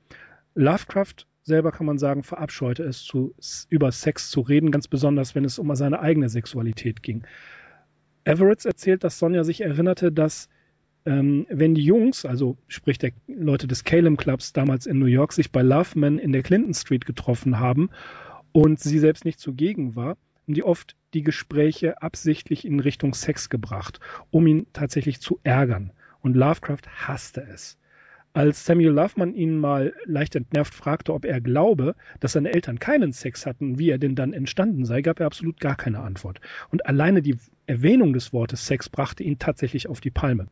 Lovecraft 0.55 1.27
selber 1.43 1.73
kann 1.73 1.87
man 1.87 1.99
sagen, 1.99 2.23
verabscheute 2.23 2.85
es, 2.85 3.03
zu, 3.03 3.35
über 3.69 3.91
Sex 3.91 4.31
zu 4.31 4.41
reden, 4.41 4.71
ganz 4.71 4.87
besonders, 4.87 5.35
wenn 5.35 5.45
es 5.45 5.59
um 5.59 5.75
seine 5.75 6.01
eigene 6.01 6.29
Sexualität 6.29 7.03
ging. 7.03 7.25
Everett 8.25 8.65
erzählt, 8.65 9.03
dass 9.03 9.19
Sonja 9.19 9.43
sich 9.43 9.63
erinnerte, 9.63 10.13
dass 10.13 10.49
ähm, 11.05 11.47
wenn 11.49 11.75
die 11.75 11.85
Jungs, 11.85 12.25
also 12.25 12.57
sprich 12.69 12.99
der 12.99 13.13
Leute 13.27 13.67
des 13.67 13.85
Calum 13.85 14.17
Clubs 14.17 14.53
damals 14.53 14.87
in 14.87 14.99
New 14.99 15.07
York, 15.07 15.33
sich 15.33 15.51
bei 15.51 15.63
Loveman 15.63 16.19
in 16.19 16.33
der 16.33 16.43
Clinton 16.43 16.75
Street 16.75 17.07
getroffen 17.07 17.59
haben 17.59 17.91
und 18.53 18.79
sie 18.81 18.99
selbst 18.99 19.25
nicht 19.25 19.41
zugegen 19.41 19.97
war, 19.97 20.17
haben 20.43 20.55
die 20.55 20.65
oft 20.65 20.97
die 21.15 21.23
Gespräche 21.23 22.03
absichtlich 22.03 22.65
in 22.65 22.81
Richtung 22.81 23.15
Sex 23.15 23.49
gebracht, 23.49 24.01
um 24.31 24.47
ihn 24.47 24.67
tatsächlich 24.73 25.21
zu 25.21 25.41
ärgern. 25.43 25.93
Und 26.21 26.37
Lovecraft 26.37 26.87
hasste 27.07 27.47
es. 27.53 27.79
Als 28.35 28.65
Samuel 28.65 28.93
Loveman 28.93 29.35
ihn 29.35 29.59
mal 29.59 29.93
leicht 30.07 30.37
entnervt 30.37 30.73
fragte, 30.73 31.13
ob 31.13 31.27
er 31.27 31.43
glaube, 31.43 31.95
dass 32.21 32.33
seine 32.33 32.53
Eltern 32.55 32.79
keinen 32.79 33.13
Sex 33.13 33.45
hatten, 33.45 33.79
wie 33.79 33.91
er 33.91 33.99
denn 33.99 34.15
dann 34.15 34.33
entstanden 34.33 34.87
sei, 34.87 35.03
gab 35.03 35.21
er 35.21 35.27
absolut 35.27 35.61
gar 35.61 35.77
keine 35.77 36.01
Antwort. 36.01 36.41
Und 36.71 36.87
alleine 36.87 37.21
die 37.21 37.37
Erwähnung 37.67 38.15
des 38.15 38.33
Wortes 38.33 38.67
Sex 38.67 38.89
brachte 38.89 39.23
ihn 39.23 39.39
tatsächlich 39.39 39.87
auf 39.87 40.01
die 40.01 40.11
Palme. 40.11 40.47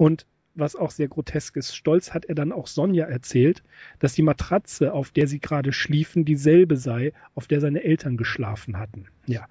Und 0.00 0.24
was 0.54 0.76
auch 0.76 0.90
sehr 0.90 1.08
grotesk 1.08 1.58
ist, 1.58 1.76
stolz 1.76 2.14
hat 2.14 2.24
er 2.24 2.34
dann 2.34 2.52
auch 2.52 2.68
Sonja 2.68 3.04
erzählt, 3.04 3.62
dass 3.98 4.14
die 4.14 4.22
Matratze, 4.22 4.94
auf 4.94 5.10
der 5.10 5.26
sie 5.26 5.40
gerade 5.40 5.74
schliefen, 5.74 6.24
dieselbe 6.24 6.78
sei, 6.78 7.12
auf 7.34 7.48
der 7.48 7.60
seine 7.60 7.84
Eltern 7.84 8.16
geschlafen 8.16 8.78
hatten. 8.78 9.08
Ja, 9.26 9.46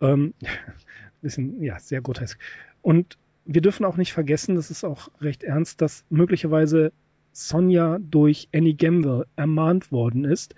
ähm, 0.00 0.32
bisschen, 1.20 1.62
ja, 1.62 1.78
sehr 1.78 2.00
grotesk. 2.00 2.40
Und 2.80 3.18
wir 3.44 3.60
dürfen 3.60 3.84
auch 3.84 3.98
nicht 3.98 4.14
vergessen, 4.14 4.54
das 4.54 4.70
ist 4.70 4.82
auch 4.82 5.10
recht 5.20 5.42
ernst, 5.42 5.82
dass 5.82 6.06
möglicherweise 6.08 6.90
Sonja 7.32 7.98
durch 8.00 8.48
Annie 8.54 8.74
Gamble 8.74 9.26
ermahnt 9.36 9.92
worden 9.92 10.24
ist, 10.24 10.54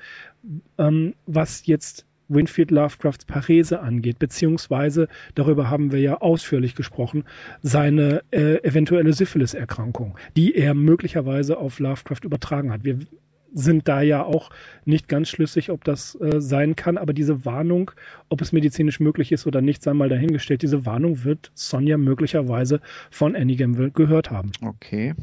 ähm, 0.79 1.17
was 1.27 1.67
jetzt 1.67 2.07
Winfield 2.29 2.71
Lovecrafts 2.71 3.25
Parese 3.25 3.81
angeht, 3.81 4.19
beziehungsweise, 4.19 5.09
darüber 5.35 5.71
haben 5.71 5.93
wir 5.93 6.01
ja 6.01 6.21
ausführlich 6.21 6.75
gesprochen, 6.75 7.25
seine 7.63 8.23
äh, 8.31 8.63
eventuelle 8.65 9.13
Syphilis-Erkrankung, 9.13 10.17
die 10.37 10.55
er 10.55 10.75
möglicherweise 10.75 11.59
auf 11.59 11.79
Lovecraft 11.79 12.25
übertragen 12.25 12.73
hat. 12.73 12.85
Wir 12.85 12.99
sind 13.55 13.87
da 13.89 14.03
ja 14.03 14.25
auch 14.25 14.51
nicht 14.85 15.09
ganz 15.09 15.29
schlüssig, 15.29 15.71
ob 15.71 15.85
das 15.85 16.17
äh, 16.17 16.41
sein 16.41 16.77
kann. 16.77 16.99
Aber 16.99 17.13
diese 17.13 17.45
Warnung, 17.45 17.93
ob 18.29 18.41
es 18.43 18.53
medizinisch 18.53 19.01
möglich 19.01 19.33
ist 19.33 19.47
oder 19.47 19.63
nicht, 19.63 19.83
sei 19.83 19.95
mal 19.95 20.09
dahingestellt. 20.09 20.63
Diese 20.63 20.85
Warnung 20.85 21.25
wird 21.25 21.53
Sonja 21.55 21.97
möglicherweise 21.97 22.81
von 23.11 23.37
Annie 23.37 23.57
Gamble 23.57 23.93
gehört 23.93 24.31
haben. 24.31 24.51
Okay. 24.61 25.15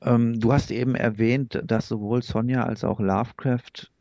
Ähm, 0.00 0.40
du 0.40 0.52
hast 0.52 0.70
eben 0.70 0.94
erwähnt, 0.94 1.62
dass 1.64 1.88
sowohl 1.88 2.22
Sonja 2.22 2.64
als 2.64 2.82
auch 2.82 2.98
Lovecraft 2.98 3.91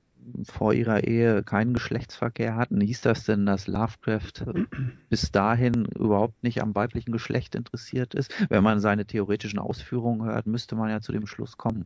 vor 0.43 0.73
ihrer 0.73 1.03
Ehe 1.03 1.43
keinen 1.43 1.73
Geschlechtsverkehr 1.73 2.55
hatten. 2.55 2.81
Hieß 2.81 3.01
das 3.01 3.25
denn, 3.25 3.45
dass 3.45 3.67
Lovecraft 3.67 4.45
bis 5.10 5.31
dahin 5.31 5.86
überhaupt 5.86 6.43
nicht 6.43 6.62
am 6.62 6.75
weiblichen 6.75 7.12
Geschlecht 7.12 7.55
interessiert 7.55 8.13
ist? 8.13 8.34
Wenn 8.49 8.63
man 8.63 8.79
seine 8.79 9.05
theoretischen 9.05 9.60
Ausführungen 9.60 10.23
hört, 10.25 10.47
müsste 10.47 10.75
man 10.75 10.89
ja 10.89 11.01
zu 11.01 11.12
dem 11.12 11.27
Schluss 11.27 11.57
kommen. 11.57 11.86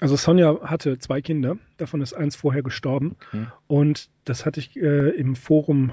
Also 0.00 0.16
Sonja 0.16 0.60
hatte 0.62 0.98
zwei 0.98 1.22
Kinder, 1.22 1.56
davon 1.78 2.02
ist 2.02 2.12
eins 2.12 2.36
vorher 2.36 2.62
gestorben. 2.62 3.16
Okay. 3.28 3.46
Und 3.66 4.10
das 4.24 4.44
hatte 4.44 4.60
ich 4.60 4.76
äh, 4.76 5.10
im 5.10 5.36
Forum 5.36 5.92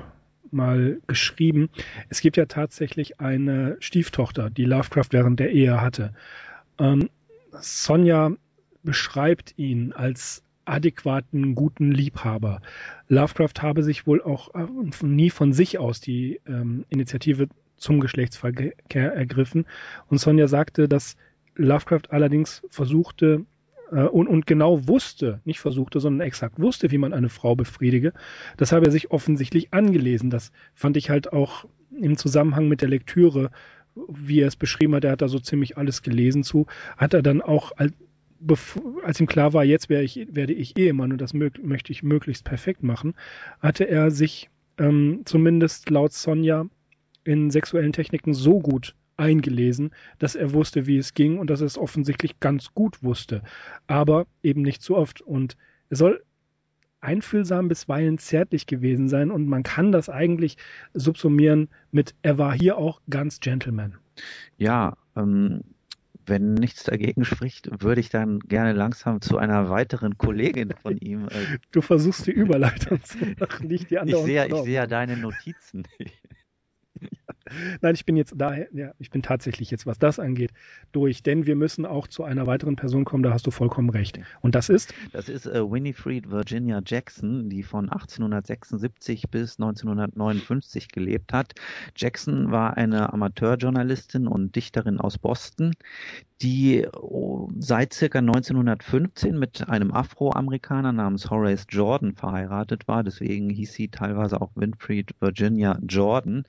mal 0.52 1.00
geschrieben. 1.08 1.70
Es 2.10 2.22
gibt 2.22 2.38
ja 2.38 2.46
tatsächlich 2.46 3.20
eine 3.20 3.78
Stieftochter, 3.80 4.50
die 4.50 4.66
Lovecraft 4.66 5.08
während 5.12 5.40
der 5.40 5.52
Ehe 5.52 5.82
hatte. 5.82 6.14
Ähm, 6.80 7.10
Sonja 7.52 8.32
beschreibt 8.84 9.58
ihn 9.58 9.94
als 9.94 10.44
adäquaten, 10.66 11.56
guten 11.56 11.92
Liebhaber. 11.92 12.62
Lovecraft 13.08 13.62
habe 13.62 13.84
sich 13.84 14.08
wohl 14.08 14.22
auch 14.22 14.54
äh, 14.56 14.66
nie 15.02 15.30
von 15.30 15.54
sich 15.54 15.78
aus 15.78 16.00
die 16.00 16.40
ähm, 16.48 16.86
Initiative 16.90 17.48
zum 17.78 18.00
Geschlechtsverkehr 18.00 19.14
ergriffen. 19.14 19.66
Und 20.08 20.20
Sonja 20.20 20.48
sagte, 20.48 20.88
dass 20.88 21.18
Lovecraft 21.56 22.12
allerdings 22.12 22.64
versuchte, 22.70 23.46
äh, 23.92 24.04
und, 24.04 24.28
und 24.28 24.48
genau 24.48 24.88
wusste, 24.88 25.42
nicht 25.46 25.60
versuchte, 25.60 26.00
sondern 26.00 26.26
exakt 26.26 26.60
wusste, 26.60 26.92
wie 26.92 26.98
man 26.98 27.14
eine 27.14 27.30
Frau 27.30 27.56
befriedige. 27.56 28.14
Das 28.58 28.72
habe 28.72 28.86
er 28.86 28.92
sich 28.92 29.12
offensichtlich 29.12 29.74
angelesen. 29.74 30.30
Das 30.30 30.52
fand 30.74 30.98
ich 30.98 31.10
halt 31.10 31.34
auch 31.34 31.66
im 32.00 32.18
Zusammenhang 32.18 32.68
mit 32.68 32.82
der 32.82 32.90
Lektüre, 32.90 33.52
wie 33.96 34.40
er 34.40 34.48
es 34.48 34.56
beschrieben 34.56 34.96
hat, 34.96 35.04
er 35.04 35.12
hat 35.12 35.22
da 35.22 35.28
so 35.28 35.38
ziemlich 35.38 35.78
alles 35.78 36.02
gelesen 36.02 36.44
zu, 36.44 36.66
hat 36.98 37.14
er 37.14 37.22
dann 37.22 37.44
auch, 37.44 37.72
als, 39.04 39.20
ihm 39.20 39.28
klar 39.28 39.54
war, 39.54 39.64
jetzt 39.64 39.90
werde 39.90 40.04
ich, 40.04 40.28
werde 40.32 40.54
ich 40.54 40.78
Ehemann 40.78 41.12
und 41.12 41.20
das 41.20 41.34
möchte 41.34 41.92
ich 41.92 42.04
möglichst 42.04 42.44
perfekt 42.44 42.84
machen, 42.84 43.14
hatte 43.60 43.88
er 43.88 44.12
sich 44.12 44.50
ähm, 44.78 45.22
zumindest 45.26 45.90
laut 45.90 46.14
Sonja 46.14 46.66
in 47.24 47.52
sexuellen 47.52 47.94
Techniken 47.94 48.34
so 48.34 48.60
gut 48.60 48.96
eingelesen, 49.18 49.92
dass 50.20 50.36
er 50.36 50.54
wusste, 50.54 50.88
wie 50.88 50.98
es 50.98 51.14
ging 51.14 51.38
und 51.38 51.50
dass 51.50 51.62
er 51.62 51.68
es 51.68 51.78
offensichtlich 51.78 52.40
ganz 52.40 52.74
gut 52.74 53.04
wusste, 53.04 53.44
aber 53.88 54.26
eben 54.42 54.62
nicht 54.62 54.82
zu 54.82 54.98
oft. 54.98 55.22
Und 55.22 55.56
er 55.90 55.98
soll 55.98 56.24
einfühlsam 57.02 57.68
bisweilen 57.68 58.18
zärtlich 58.18 58.66
gewesen 58.66 59.10
sein 59.10 59.30
und 59.30 59.48
man 59.48 59.64
kann 59.64 59.92
das 59.92 60.10
eigentlich 60.10 60.58
subsumieren 60.94 61.70
mit, 61.92 62.16
er 62.22 62.38
war 62.38 62.54
hier 62.54 62.78
auch 62.78 63.02
ganz 63.10 63.40
Gentleman. 63.40 63.96
Ja, 64.58 64.96
ähm, 65.16 65.62
wenn 66.26 66.54
nichts 66.54 66.84
dagegen 66.84 67.26
spricht, 67.26 67.70
würde 67.84 68.02
ich 68.02 68.10
dann 68.10 68.40
gerne 68.40 68.74
langsam 68.74 69.22
zu 69.22 69.38
einer 69.38 69.70
weiteren 69.70 70.18
Kollegin 70.18 70.74
von 70.82 70.98
ihm. 70.98 71.28
Äh, 71.28 71.58
du 71.72 71.82
versuchst 71.82 72.28
die 72.28 72.32
Überleitung 72.32 73.04
zu 73.04 73.18
machen, 73.40 73.68
nicht 73.68 73.90
die 73.90 74.00
andere. 74.00 74.20
Ich 74.20 74.26
sehe, 74.26 74.48
ich 74.48 74.56
sehe 74.56 74.74
ja 74.74 74.88
deine 74.88 75.18
Notizen. 75.18 75.88
Nein, 77.82 77.96
ich 77.96 78.06
bin 78.06 78.16
jetzt 78.16 78.34
daher, 78.38 78.68
ja, 78.72 78.94
ich 79.00 79.10
bin 79.10 79.22
tatsächlich 79.22 79.70
jetzt, 79.70 79.86
was 79.86 80.00
das 80.00 80.18
angeht, 80.18 80.52
durch, 80.94 81.24
denn 81.24 81.46
wir 81.46 81.56
müssen 81.56 81.86
auch 81.86 82.08
zu 82.08 82.24
einer 82.24 82.48
weiteren 82.48 82.76
Person 82.76 83.04
kommen, 83.04 83.24
da 83.24 83.34
hast 83.34 83.46
du 83.46 83.52
vollkommen 83.52 83.90
recht. 83.90 84.20
Und 84.42 84.56
das 84.56 84.70
ist? 84.70 84.94
Das 85.12 85.28
ist 85.28 85.46
äh, 85.46 85.60
Winifred 85.62 86.32
Virginia 86.32 86.82
Jackson, 86.86 87.50
die 87.50 87.64
von 87.64 87.90
1876 87.90 89.30
bis 89.30 89.60
1959 89.60 90.88
gelebt 90.88 91.34
hat. 91.34 91.54
Jackson 91.96 92.52
war 92.52 92.78
eine 92.78 93.12
Amateurjournalistin 93.12 94.28
und 94.28 94.56
Dichterin 94.56 95.00
aus 95.00 95.18
Boston, 95.18 95.74
die 96.42 96.88
oh, 96.98 97.50
seit 97.60 97.94
circa 97.94 98.20
1915 98.20 99.38
mit 99.38 99.68
einem 99.68 99.94
Afroamerikaner 99.94 100.94
namens 100.94 101.30
Horace 101.30 101.66
Jordan 101.70 102.14
verheiratet 102.14 102.88
war. 102.88 103.04
Deswegen 103.04 103.50
hieß 103.50 103.74
sie 103.74 103.90
teilweise 103.90 104.42
auch 104.42 104.52
Winfried 104.56 105.12
Virginia 105.20 105.78
Jordan. 105.88 106.46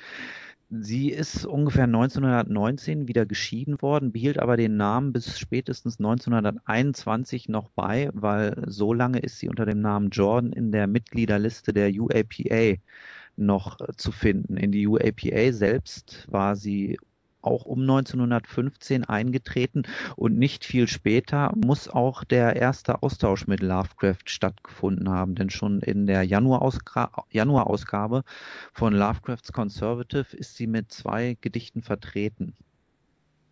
Sie 0.71 1.11
ist 1.11 1.47
ungefähr 1.47 1.85
1919 1.85 3.07
wieder 3.07 3.27
geschieden 3.27 3.81
worden, 3.81 4.13
behielt 4.13 4.39
aber 4.39 4.57
den 4.57 4.77
Namen 4.77 5.13
bis 5.13 5.39
spätestens 5.39 5.99
1921 5.99 7.49
noch 7.49 7.69
bei, 7.71 8.11
weil 8.13 8.65
so 8.67 8.93
lange 8.93 9.21
ist 9.21 9.39
sie 9.39 9.49
unter 9.49 9.67
dem 9.67 9.81
Namen 9.81 10.11
Jordan 10.11 10.53
in 10.53 10.73
der 10.73 10.87
Mitgliederliste 10.87 11.73
der 11.73 11.91
UAPA 11.91 12.81
noch 13.37 13.79
zu 13.97 14.11
finden. 14.13 14.57
In 14.57 14.73
die 14.73 14.87
UAPA 14.87 15.53
selbst 15.53 16.27
war 16.31 16.57
sie 16.57 16.99
auch 17.45 17.65
um 17.65 17.83
1915 17.83 19.05
eingetreten 19.05 19.83
und 20.17 20.39
nicht 20.39 20.65
viel 20.65 20.89
später 20.89 21.53
muss 21.57 21.89
auch 21.89 22.25
der 22.25 22.57
erste 22.57 23.03
Austausch 23.03 23.47
mit 23.47 23.61
Lovecraft 23.61 24.27
stattgefunden 24.27 25.11
haben, 25.11 25.35
denn 25.35 25.51
schon 25.51 25.81
in 25.81 26.07
der 26.07 26.23
Januarausgabe 26.23 28.23
von 28.73 28.95
Lovecrafts 28.95 29.53
Conservative 29.53 30.37
ist 30.37 30.57
sie 30.57 30.67
mit 30.67 30.93
zwei 30.93 31.37
Gedichten 31.41 31.83
vertreten. 31.83 32.55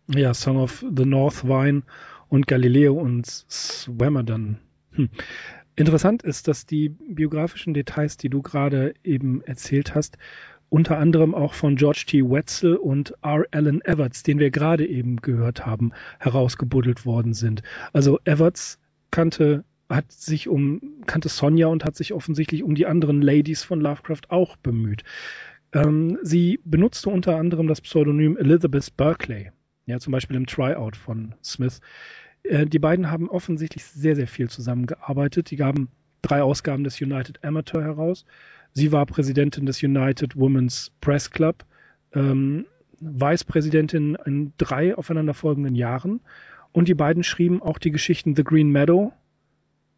Ja, 0.07 0.33
Song 0.33 0.57
of 0.57 0.83
the 0.95 1.05
North 1.05 1.43
Vine 1.43 1.83
und 2.27 2.47
Galileo 2.47 2.93
und 2.93 3.25
Swammerdan. 3.25 4.59
Hm. 4.91 5.09
Interessant 5.75 6.21
ist, 6.21 6.47
dass 6.47 6.67
die 6.67 6.89
biografischen 6.89 7.73
Details, 7.73 8.17
die 8.17 8.29
du 8.29 8.43
gerade 8.43 8.93
eben 9.03 9.41
erzählt 9.41 9.95
hast, 9.95 10.19
unter 10.73 10.97
anderem 10.97 11.35
auch 11.35 11.53
von 11.53 11.75
George 11.75 12.05
T. 12.07 12.23
Wetzel 12.23 12.77
und 12.77 13.13
R. 13.21 13.45
Allen 13.51 13.81
Everts, 13.81 14.23
den 14.23 14.39
wir 14.39 14.49
gerade 14.49 14.87
eben 14.87 15.17
gehört 15.17 15.67
haben, 15.67 15.91
herausgebuddelt 16.17 17.05
worden 17.05 17.35
sind. 17.35 17.61
Also 17.93 18.19
Everts 18.25 18.79
kannte 19.11 19.65
hat 19.87 20.11
sich 20.11 20.47
um 20.47 20.81
kannte 21.05 21.29
Sonja 21.29 21.67
und 21.67 21.85
hat 21.85 21.95
sich 21.95 22.11
offensichtlich 22.11 22.63
um 22.63 22.73
die 22.73 22.87
anderen 22.87 23.21
Ladies 23.21 23.63
von 23.63 23.81
Lovecraft 23.81 24.21
auch 24.29 24.55
bemüht. 24.57 25.03
Ähm, 25.73 26.17
sie 26.23 26.59
benutzte 26.65 27.11
unter 27.11 27.35
anderem 27.35 27.67
das 27.67 27.79
Pseudonym 27.79 28.35
Elizabeth 28.37 28.97
Berkeley, 28.97 29.51
ja 29.85 29.99
zum 29.99 30.09
Beispiel 30.09 30.37
im 30.37 30.47
Tryout 30.47 30.95
von 30.95 31.35
Smith. 31.43 31.81
Äh, 32.41 32.65
die 32.65 32.79
beiden 32.79 33.11
haben 33.11 33.29
offensichtlich 33.29 33.85
sehr 33.85 34.15
sehr 34.15 34.27
viel 34.27 34.49
zusammengearbeitet. 34.49 35.51
Die 35.51 35.55
gaben 35.55 35.89
drei 36.23 36.41
Ausgaben 36.41 36.83
des 36.83 36.99
United 36.99 37.43
Amateur 37.43 37.83
heraus 37.83 38.25
Sie 38.73 38.91
war 38.91 39.05
Präsidentin 39.05 39.65
des 39.65 39.83
United 39.83 40.35
Women's 40.35 40.91
Press 40.99 41.29
Club, 41.29 41.63
ähm, 42.13 42.65
Vicepräsidentin 42.99 44.17
in 44.25 44.53
drei 44.57 44.95
aufeinanderfolgenden 44.95 45.75
Jahren. 45.75 46.21
Und 46.71 46.87
die 46.87 46.95
beiden 46.95 47.23
schrieben 47.23 47.61
auch 47.61 47.77
die 47.77 47.91
Geschichten 47.91 48.35
The 48.35 48.43
Green 48.43 48.71
Meadow 48.71 49.13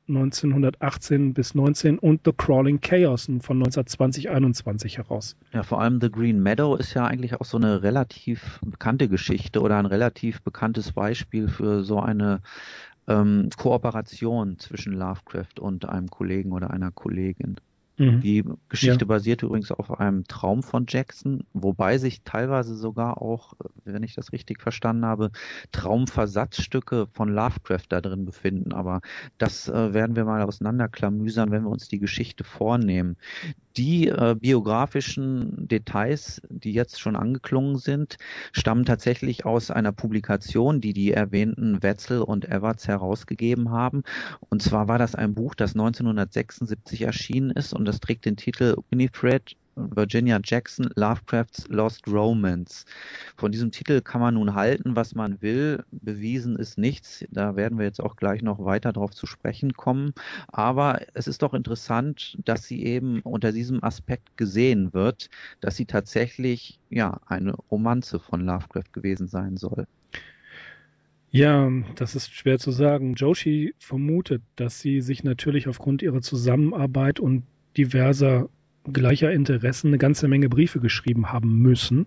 1918 0.08 1.34
bis 1.34 1.56
19 1.56 1.98
und 1.98 2.22
The 2.26 2.32
Crawling 2.34 2.80
Chaos 2.80 3.26
von 3.26 3.58
1920, 3.58 4.30
21 4.30 4.98
heraus. 4.98 5.36
Ja, 5.52 5.64
vor 5.64 5.82
allem 5.82 6.00
The 6.00 6.12
Green 6.12 6.44
Meadow 6.44 6.76
ist 6.76 6.94
ja 6.94 7.06
eigentlich 7.06 7.34
auch 7.36 7.46
so 7.46 7.58
eine 7.58 7.82
relativ 7.82 8.60
bekannte 8.64 9.08
Geschichte 9.10 9.62
oder 9.62 9.78
ein 9.78 9.88
relativ 9.88 10.42
bekanntes 10.44 10.92
Beispiel 10.92 11.48
für 11.48 11.84
so 11.84 12.00
eine 12.00 12.42
ähm, 13.08 13.50
Kooperation 13.58 14.60
zwischen 14.60 14.94
Lovecraft 14.94 15.60
und 15.60 15.88
einem 15.88 16.10
Kollegen 16.10 16.52
oder 16.52 16.70
einer 16.72 16.92
Kollegin. 16.92 17.56
Mhm. 17.98 18.22
Die 18.22 18.44
Geschichte 18.70 19.06
ja. 19.06 19.08
basiert 19.08 19.44
übrigens 19.44 19.72
auf 19.72 20.00
einem 20.00 20.26
Traum 20.26 20.64
von 20.64 20.86
Jackson, 20.88 21.46
wobei 21.54 21.98
sich 21.98 22.24
teilweise 22.24 22.76
sogar 22.76 23.22
auch, 23.22 23.54
wenn 23.86 24.04
ich 24.04 24.16
das 24.16 24.34
richtig 24.34 24.62
verstanden 24.62 25.06
habe, 25.06 25.32
Traumversatzstücke 25.72 27.08
von 27.14 27.30
Lovecraft 27.30 27.86
da 27.90 28.02
drin 28.02 28.26
befinden. 28.26 28.74
Aber 28.74 29.02
das 29.38 29.68
äh, 29.70 29.94
werden 29.94 30.16
wir 30.16 30.26
mal 30.26 30.42
auseinanderklamüsern, 30.42 31.52
wenn 31.52 31.64
wir 31.64 31.70
uns 31.70 31.88
die 31.88 32.00
Geschichte 32.00 32.44
vornehmen. 32.44 33.18
Die 33.78 34.08
äh, 34.08 34.36
biografischen 34.40 35.68
Details, 35.68 36.42
die 36.50 36.72
jetzt 36.72 37.00
schon 37.00 37.18
angeklungen 37.18 37.78
sind, 37.78 38.16
stammen 38.54 38.86
tatsächlich 38.86 39.46
aus 39.46 39.70
einer 39.70 39.92
Publikation, 39.92 40.80
die 40.80 40.94
die 40.94 41.12
erwähnten 41.12 41.84
Wetzel 41.84 42.22
und 42.22 42.46
Everts 42.46 42.88
herausgegeben 42.88 43.72
haben. 43.72 44.04
Und 44.50 44.62
zwar 44.62 44.88
war 44.88 44.98
das 44.98 45.14
ein 45.16 45.34
Buch, 45.34 45.56
das 45.56 45.74
1976 45.74 47.02
erschienen 47.02 47.52
ist 47.52 47.74
und 47.74 47.84
das 47.86 48.00
trägt 48.00 48.26
den 48.26 48.38
Titel 48.38 48.76
Winifred 48.90 49.58
Virginia 49.76 50.40
Jackson, 50.44 50.90
Lovecrafts 50.96 51.68
Lost 51.68 52.08
Romance. 52.08 52.86
Von 53.38 53.52
diesem 53.52 53.72
Titel 53.72 54.02
kann 54.02 54.22
man 54.22 54.36
nun 54.36 54.56
halten, 54.56 54.96
was 54.96 55.16
man 55.16 55.42
will. 55.42 55.84
Bewiesen 55.92 56.56
ist 56.56 56.78
nichts. 56.78 57.26
Da 57.32 57.56
werden 57.56 57.78
wir 57.78 57.86
jetzt 57.86 58.02
auch 58.02 58.16
gleich 58.16 58.42
noch 58.42 58.64
weiter 58.64 58.94
darauf 58.94 59.12
zu 59.12 59.26
sprechen 59.26 59.74
kommen. 59.74 60.14
Aber 60.48 61.02
es 61.14 61.28
ist 61.28 61.42
doch 61.42 61.54
interessant, 61.54 62.38
dass 62.46 62.66
sie 62.66 62.84
eben 62.84 63.22
unter 63.22 63.52
diesem 63.52 63.84
Aspekt 63.84 64.38
gesehen 64.38 64.94
wird, 64.94 65.30
dass 65.60 65.76
sie 65.76 65.86
tatsächlich 65.86 66.80
ja 66.90 67.20
eine 67.26 67.54
Romanze 67.72 68.20
von 68.20 68.42
Lovecraft 68.46 68.94
gewesen 68.94 69.28
sein 69.28 69.58
soll. 69.58 69.88
Ja, 71.32 71.70
das 71.96 72.16
ist 72.16 72.34
schwer 72.34 72.60
zu 72.60 72.72
sagen. 72.72 73.16
Joshi 73.16 73.76
vermutet, 73.78 74.42
dass 74.56 74.80
sie 74.80 75.02
sich 75.02 75.26
natürlich 75.26 75.68
aufgrund 75.68 76.02
ihrer 76.02 76.22
Zusammenarbeit 76.22 77.20
und 77.20 77.44
diverser 77.76 78.48
gleicher 78.92 79.32
Interessen 79.32 79.88
eine 79.88 79.98
ganze 79.98 80.28
Menge 80.28 80.50
Briefe 80.50 80.80
geschrieben 80.80 81.32
haben 81.32 81.62
müssen, 81.62 82.06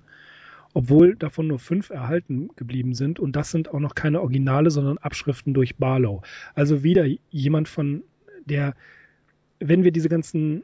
obwohl 0.75 1.17
davon 1.17 1.49
nur 1.49 1.59
fünf 1.59 1.91
erhalten 1.91 2.51
geblieben 2.57 2.95
sind. 2.95 3.19
Und 3.19 3.37
das 3.37 3.51
sind 3.51 3.69
auch 3.69 3.81
noch 3.81 3.95
keine 3.95 4.21
Originale, 4.21 4.71
sondern 4.71 4.99
Abschriften 4.99 5.55
durch 5.55 5.77
Barlow. 5.77 6.23
Also 6.55 6.83
wieder 6.83 7.07
jemand 7.31 7.69
von 7.69 8.03
der, 8.45 8.75
wenn 9.61 9.85
wir 9.85 9.93
diese 9.93 10.09
ganzen 10.09 10.63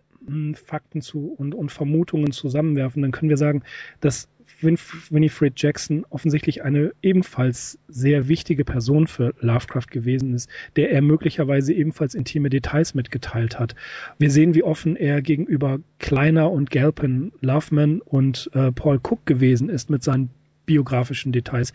Fakten 0.54 1.00
zu 1.00 1.34
und, 1.36 1.54
und 1.54 1.70
Vermutungen 1.70 2.32
zusammenwerfen, 2.32 3.02
dann 3.02 3.12
können 3.12 3.30
wir 3.30 3.36
sagen, 3.36 3.62
dass 4.00 4.28
Winifred 4.60 5.60
Jackson 5.60 6.04
offensichtlich 6.10 6.62
eine 6.62 6.92
ebenfalls 7.02 7.78
sehr 7.88 8.28
wichtige 8.28 8.64
Person 8.64 9.06
für 9.06 9.34
Lovecraft 9.40 9.88
gewesen 9.90 10.34
ist, 10.34 10.48
der 10.76 10.90
er 10.90 11.02
möglicherweise 11.02 11.72
ebenfalls 11.72 12.14
intime 12.14 12.50
Details 12.50 12.94
mitgeteilt 12.94 13.58
hat. 13.58 13.74
Wir 14.18 14.30
sehen, 14.30 14.54
wie 14.54 14.62
offen 14.62 14.96
er 14.96 15.22
gegenüber 15.22 15.80
Kleiner 15.98 16.50
und 16.50 16.70
Galpin, 16.70 17.32
Loveman 17.40 18.00
und 18.00 18.50
äh, 18.54 18.72
Paul 18.72 18.98
Cook 18.98 19.26
gewesen 19.26 19.68
ist 19.68 19.90
mit 19.90 20.02
seinen 20.02 20.30
biografischen 20.66 21.32
Details. 21.32 21.72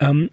Ähm, 0.00 0.30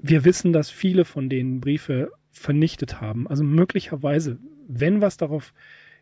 wir 0.00 0.24
wissen, 0.24 0.52
dass 0.52 0.70
viele 0.70 1.04
von 1.04 1.28
denen 1.28 1.60
Briefe 1.60 2.10
vernichtet 2.30 3.00
haben. 3.00 3.26
Also 3.26 3.44
möglicherweise, 3.44 4.38
wenn 4.68 5.00
was 5.00 5.16
darauf 5.16 5.52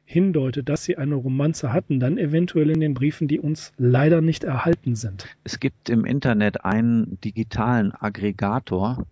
hindeutet, 0.04 0.68
dass 0.68 0.84
sie 0.84 0.96
eine 0.96 1.14
Romanze 1.14 1.72
hatten, 1.72 2.00
dann 2.00 2.18
eventuell 2.18 2.70
in 2.70 2.80
den 2.80 2.94
Briefen, 2.94 3.28
die 3.28 3.40
uns 3.40 3.72
leider 3.78 4.20
nicht 4.20 4.44
erhalten 4.44 4.94
sind. 4.94 5.26
Es 5.44 5.60
gibt 5.60 5.88
im 5.88 6.04
Internet 6.04 6.64
einen 6.64 7.18
digitalen 7.20 7.92
Aggregator, 7.92 9.06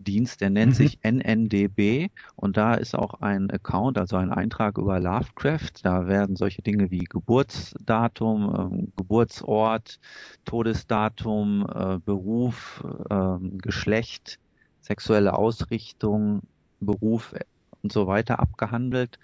Dienst, 0.00 0.40
der 0.40 0.50
nennt 0.50 0.72
mhm. 0.72 0.76
sich 0.76 0.98
NNDB 1.02 2.08
und 2.36 2.56
da 2.56 2.74
ist 2.74 2.94
auch 2.94 3.20
ein 3.20 3.50
Account, 3.50 3.98
also 3.98 4.16
ein 4.16 4.32
Eintrag 4.32 4.78
über 4.78 4.98
Lovecraft. 4.98 5.72
Da 5.82 6.06
werden 6.06 6.36
solche 6.36 6.62
Dinge 6.62 6.90
wie 6.90 7.04
Geburtsdatum, 7.04 8.88
äh, 8.88 8.88
Geburtsort, 8.96 10.00
Todesdatum, 10.44 11.66
äh, 11.72 11.98
Beruf, 11.98 12.84
äh, 13.10 13.36
Geschlecht, 13.58 14.38
sexuelle 14.80 15.34
Ausrichtung, 15.36 16.42
Beruf 16.80 17.34
und 17.82 17.92
so 17.92 18.06
weiter 18.06 18.40
abgehandelt 18.40 19.18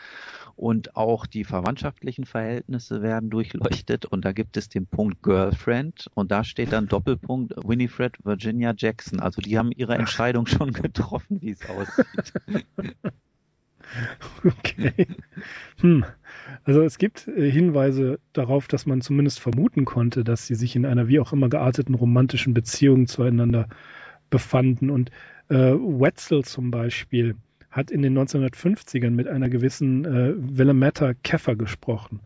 und 0.57 0.97
auch 0.97 1.27
die 1.27 1.45
verwandtschaftlichen 1.45 2.25
Verhältnisse 2.25 3.03
werden 3.03 3.31
durchleuchtet 3.31 4.07
und 4.07 4.25
da 4.25 4.33
gibt 4.33 4.57
es 4.57 4.69
den 4.69 4.87
Punkt 4.87 5.23
Girlfriend 5.23 6.09
und 6.15 6.31
da 6.31 6.45
steht 6.45 6.73
dann 6.73 6.89
Doppelpunkt 6.89 7.55
Winifred 7.57 8.17
Virginia 8.25 8.75
Jackson. 8.77 9.21
Also 9.21 9.43
die 9.43 9.59
haben 9.59 9.71
ihre 9.73 9.95
Entscheidung 9.95 10.47
schon 10.47 10.73
getroffen, 10.73 11.41
wie 11.41 11.51
es 11.51 11.69
aussieht. 11.69 12.33
Okay. 14.45 15.07
Hm. 15.81 16.05
Also 16.65 16.83
es 16.83 16.99
gibt 16.99 17.29
äh, 17.29 17.51
Hinweise 17.51 18.19
darauf, 18.33 18.69
dass 18.69 18.87
man 18.87 19.01
zumindest 19.01 19.41
vermuten 19.41 19.85
konnte, 19.85 20.25
dass 20.25 20.47
sie 20.47 20.55
sich 20.55 20.77
in 20.77 20.85
einer 20.85 21.09
wie 21.09 21.21
auch 21.21 21.33
immer 21.33 21.49
gearteten 21.49 21.95
romantischen 21.95 22.55
Beziehung 22.55 23.07
zueinander 23.07 23.69
befanden. 24.31 24.91
Und 24.91 25.11
äh, 25.49 25.55
Wetzel 25.55 26.45
zum 26.45 26.71
Beispiel 26.71 27.37
hat 27.71 27.91
in 27.91 28.03
den 28.03 28.17
1950ern 28.19 29.11
mit 29.11 29.29
einer 29.29 29.49
gewissen 29.49 30.05
äh, 30.05 30.35
Willametta 30.37 31.15
Keffer 31.23 31.57
gesprochen. 31.57 32.21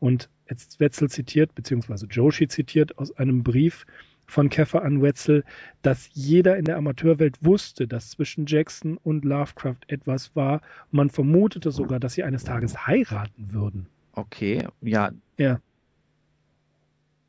Und 0.00 0.28
jetzt 0.48 0.80
Wetzel 0.80 1.08
zitiert, 1.08 1.54
beziehungsweise 1.54 2.06
Joshi 2.06 2.48
zitiert 2.48 2.98
aus 2.98 3.16
einem 3.16 3.42
Brief 3.42 3.86
von 4.26 4.48
Keffer 4.48 4.82
an 4.82 5.02
Wetzel, 5.02 5.44
dass 5.82 6.08
jeder 6.12 6.56
in 6.56 6.64
der 6.64 6.76
Amateurwelt 6.76 7.36
wusste, 7.42 7.86
dass 7.86 8.10
zwischen 8.10 8.46
Jackson 8.46 8.96
und 9.02 9.24
Lovecraft 9.24 9.80
etwas 9.88 10.34
war. 10.34 10.62
Man 10.90 11.10
vermutete 11.10 11.70
sogar, 11.70 12.00
dass 12.00 12.14
sie 12.14 12.22
eines 12.22 12.44
Tages 12.44 12.86
heiraten 12.86 13.52
würden. 13.52 13.86
Okay, 14.12 14.66
ja. 14.80 15.10
Ja 15.38 15.60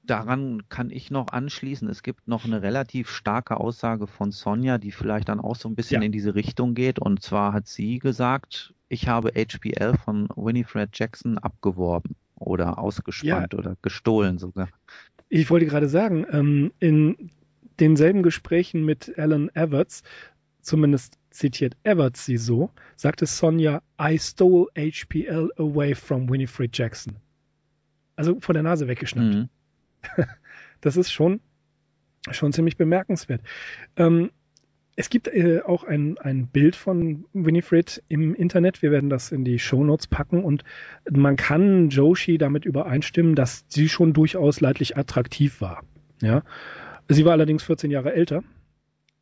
daran 0.05 0.63
kann 0.69 0.89
ich 0.89 1.11
noch 1.11 1.27
anschließen. 1.27 1.89
Es 1.89 2.03
gibt 2.03 2.27
noch 2.27 2.45
eine 2.45 2.61
relativ 2.61 3.09
starke 3.09 3.57
Aussage 3.57 4.07
von 4.07 4.31
Sonja, 4.31 4.77
die 4.77 4.91
vielleicht 4.91 5.29
dann 5.29 5.39
auch 5.39 5.55
so 5.55 5.69
ein 5.69 5.75
bisschen 5.75 6.01
ja. 6.01 6.05
in 6.05 6.11
diese 6.11 6.35
Richtung 6.35 6.73
geht. 6.73 6.99
Und 6.99 7.21
zwar 7.21 7.53
hat 7.53 7.67
sie 7.67 7.99
gesagt, 7.99 8.73
ich 8.87 9.07
habe 9.07 9.31
HPL 9.31 9.97
von 9.97 10.27
Winifred 10.35 10.89
Jackson 10.93 11.37
abgeworben 11.37 12.15
oder 12.35 12.79
ausgespannt 12.79 13.53
ja. 13.53 13.59
oder 13.59 13.77
gestohlen 13.81 14.37
sogar. 14.37 14.69
Ich 15.29 15.49
wollte 15.49 15.65
gerade 15.65 15.89
sagen, 15.89 16.25
ähm, 16.31 16.71
in 16.79 17.31
denselben 17.79 18.23
Gesprächen 18.23 18.85
mit 18.85 19.17
Alan 19.17 19.49
Everts, 19.53 20.03
zumindest 20.61 21.17
zitiert 21.31 21.75
Everts 21.83 22.25
sie 22.25 22.37
so, 22.37 22.69
sagte 22.95 23.25
Sonja, 23.25 23.81
I 24.01 24.17
stole 24.17 24.67
HPL 24.77 25.51
away 25.57 25.93
from 25.93 26.29
Winifred 26.29 26.77
Jackson. 26.77 27.17
Also 28.15 28.39
von 28.39 28.53
der 28.53 28.63
Nase 28.63 28.87
weggeschnappt. 28.87 29.35
Mhm. 29.35 29.49
das 30.81 30.97
ist 30.97 31.11
schon, 31.11 31.39
schon 32.31 32.53
ziemlich 32.53 32.77
bemerkenswert. 32.77 33.41
Ähm, 33.97 34.31
es 34.95 35.09
gibt 35.09 35.27
äh, 35.27 35.61
auch 35.65 35.83
ein, 35.83 36.17
ein 36.19 36.47
Bild 36.47 36.75
von 36.75 37.25
Winifred 37.33 38.01
im 38.07 38.33
Internet. 38.33 38.81
Wir 38.81 38.91
werden 38.91 39.09
das 39.09 39.31
in 39.31 39.43
die 39.43 39.59
Show 39.59 39.83
Notes 39.83 40.07
packen 40.07 40.43
und 40.43 40.63
man 41.09 41.35
kann 41.35 41.89
Joshi 41.89 42.37
damit 42.37 42.65
übereinstimmen, 42.65 43.35
dass 43.35 43.65
sie 43.67 43.89
schon 43.89 44.13
durchaus 44.13 44.61
leidlich 44.61 44.97
attraktiv 44.97 45.59
war. 45.59 45.83
Ja. 46.21 46.43
Sie 47.09 47.25
war 47.25 47.33
allerdings 47.33 47.63
14 47.63 47.91
Jahre 47.91 48.13
älter 48.13 48.43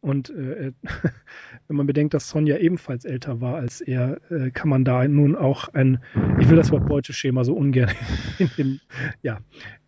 und 0.03 0.29
äh, 0.31 0.73
wenn 1.67 1.77
man 1.77 1.87
bedenkt, 1.87 2.13
dass 2.13 2.29
Sonja 2.29 2.57
ebenfalls 2.57 3.05
älter 3.05 3.39
war 3.39 3.55
als 3.55 3.79
er, 3.79 4.19
äh, 4.29 4.51
kann 4.51 4.69
man 4.69 4.83
da 4.83 5.07
nun 5.07 5.35
auch 5.35 5.69
ein, 5.69 5.99
ich 6.39 6.49
will 6.49 6.57
das 6.57 6.71
Wort 6.71 6.87
Beuteschema 6.87 7.43
so 7.45 7.53
ungern 7.53 7.89
in 8.37 8.49
den, 8.57 8.81
ja, 9.21 9.39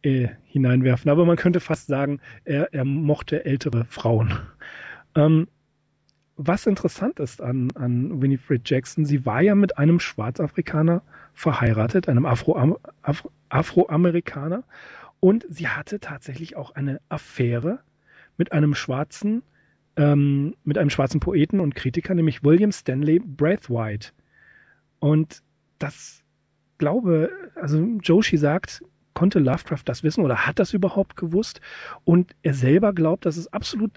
äh, 0.04 0.30
hineinwerfen, 0.46 1.12
aber 1.12 1.26
man 1.26 1.36
könnte 1.36 1.60
fast 1.60 1.88
sagen, 1.88 2.22
er, 2.46 2.74
er 2.74 2.86
mochte 2.86 3.44
ältere 3.44 3.84
Frauen. 3.86 4.40
Ähm, 5.16 5.48
was 6.38 6.66
interessant 6.66 7.20
ist 7.20 7.42
an, 7.42 7.72
an 7.76 8.22
Winifred 8.22 8.70
Jackson, 8.70 9.06
sie 9.06 9.26
war 9.26 9.42
ja 9.42 9.54
mit 9.54 9.78
einem 9.78 10.00
Schwarzafrikaner 10.00 11.02
verheiratet, 11.34 12.08
einem 12.08 12.26
Afro, 12.26 12.78
Afro, 13.02 13.32
Afroamerikaner, 13.50 14.64
und 15.20 15.46
sie 15.50 15.68
hatte 15.68 16.00
tatsächlich 16.00 16.56
auch 16.56 16.72
eine 16.76 17.02
Affäre 17.10 17.80
mit 18.38 18.54
einem 18.54 18.76
schwarzen 18.76 19.44
ähm, 19.98 20.56
mit 20.64 20.78
einem 20.78 20.90
schwarzen 20.90 21.20
Poeten 21.20 21.60
und 21.60 21.76
Kritiker, 21.76 22.14
nämlich 22.14 22.44
William 22.44 22.72
Stanley 22.72 23.20
Braithwaite. 23.20 24.10
Und 25.00 25.42
das 25.80 26.24
glaube, 26.78 27.30
also 27.56 27.80
Joshi 28.02 28.38
sagt, 28.38 28.84
konnte 29.14 29.40
Lovecraft 29.40 29.84
das 29.86 30.04
wissen 30.04 30.24
oder 30.24 30.46
hat 30.46 30.60
das 30.60 30.74
überhaupt 30.74 31.16
gewusst? 31.16 31.62
Und 32.04 32.36
er 32.44 32.54
selber 32.54 32.94
glaubt, 32.94 33.26
dass 33.26 33.38
es 33.38 33.52
absolut 33.54 33.92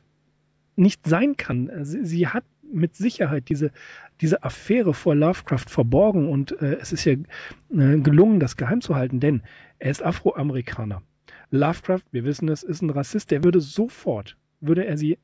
nicht 0.77 1.07
sein 1.07 1.37
kann. 1.37 1.71
Sie, 1.83 2.05
sie 2.05 2.29
hat 2.29 2.45
mit 2.73 2.97
Sicherheit 2.97 3.49
diese, 3.49 3.73
diese 4.21 4.43
Affäre 4.43 4.95
vor 4.95 5.15
Lovecraft 5.15 5.65
verborgen 5.69 6.29
und 6.29 6.61
äh, 6.61 6.77
es 6.81 6.93
ist 6.93 7.05
ja 7.05 7.15
äh, 7.15 7.99
gelungen, 7.99 8.41
das 8.41 8.57
geheim 8.57 8.81
zu 8.81 8.95
halten, 8.95 9.21
denn 9.21 9.43
er 9.79 9.91
ist 9.91 10.05
Afroamerikaner. 10.05 11.03
Lovecraft, 11.51 12.05
wir 12.13 12.25
wissen 12.25 12.49
es, 12.49 12.63
ist 12.63 12.83
ein 12.83 12.91
Rassist, 12.91 13.31
der 13.31 13.43
würde 13.43 13.61
sofort, 13.61 14.37
würde 14.61 14.87
er 14.87 14.99
sie 14.99 15.19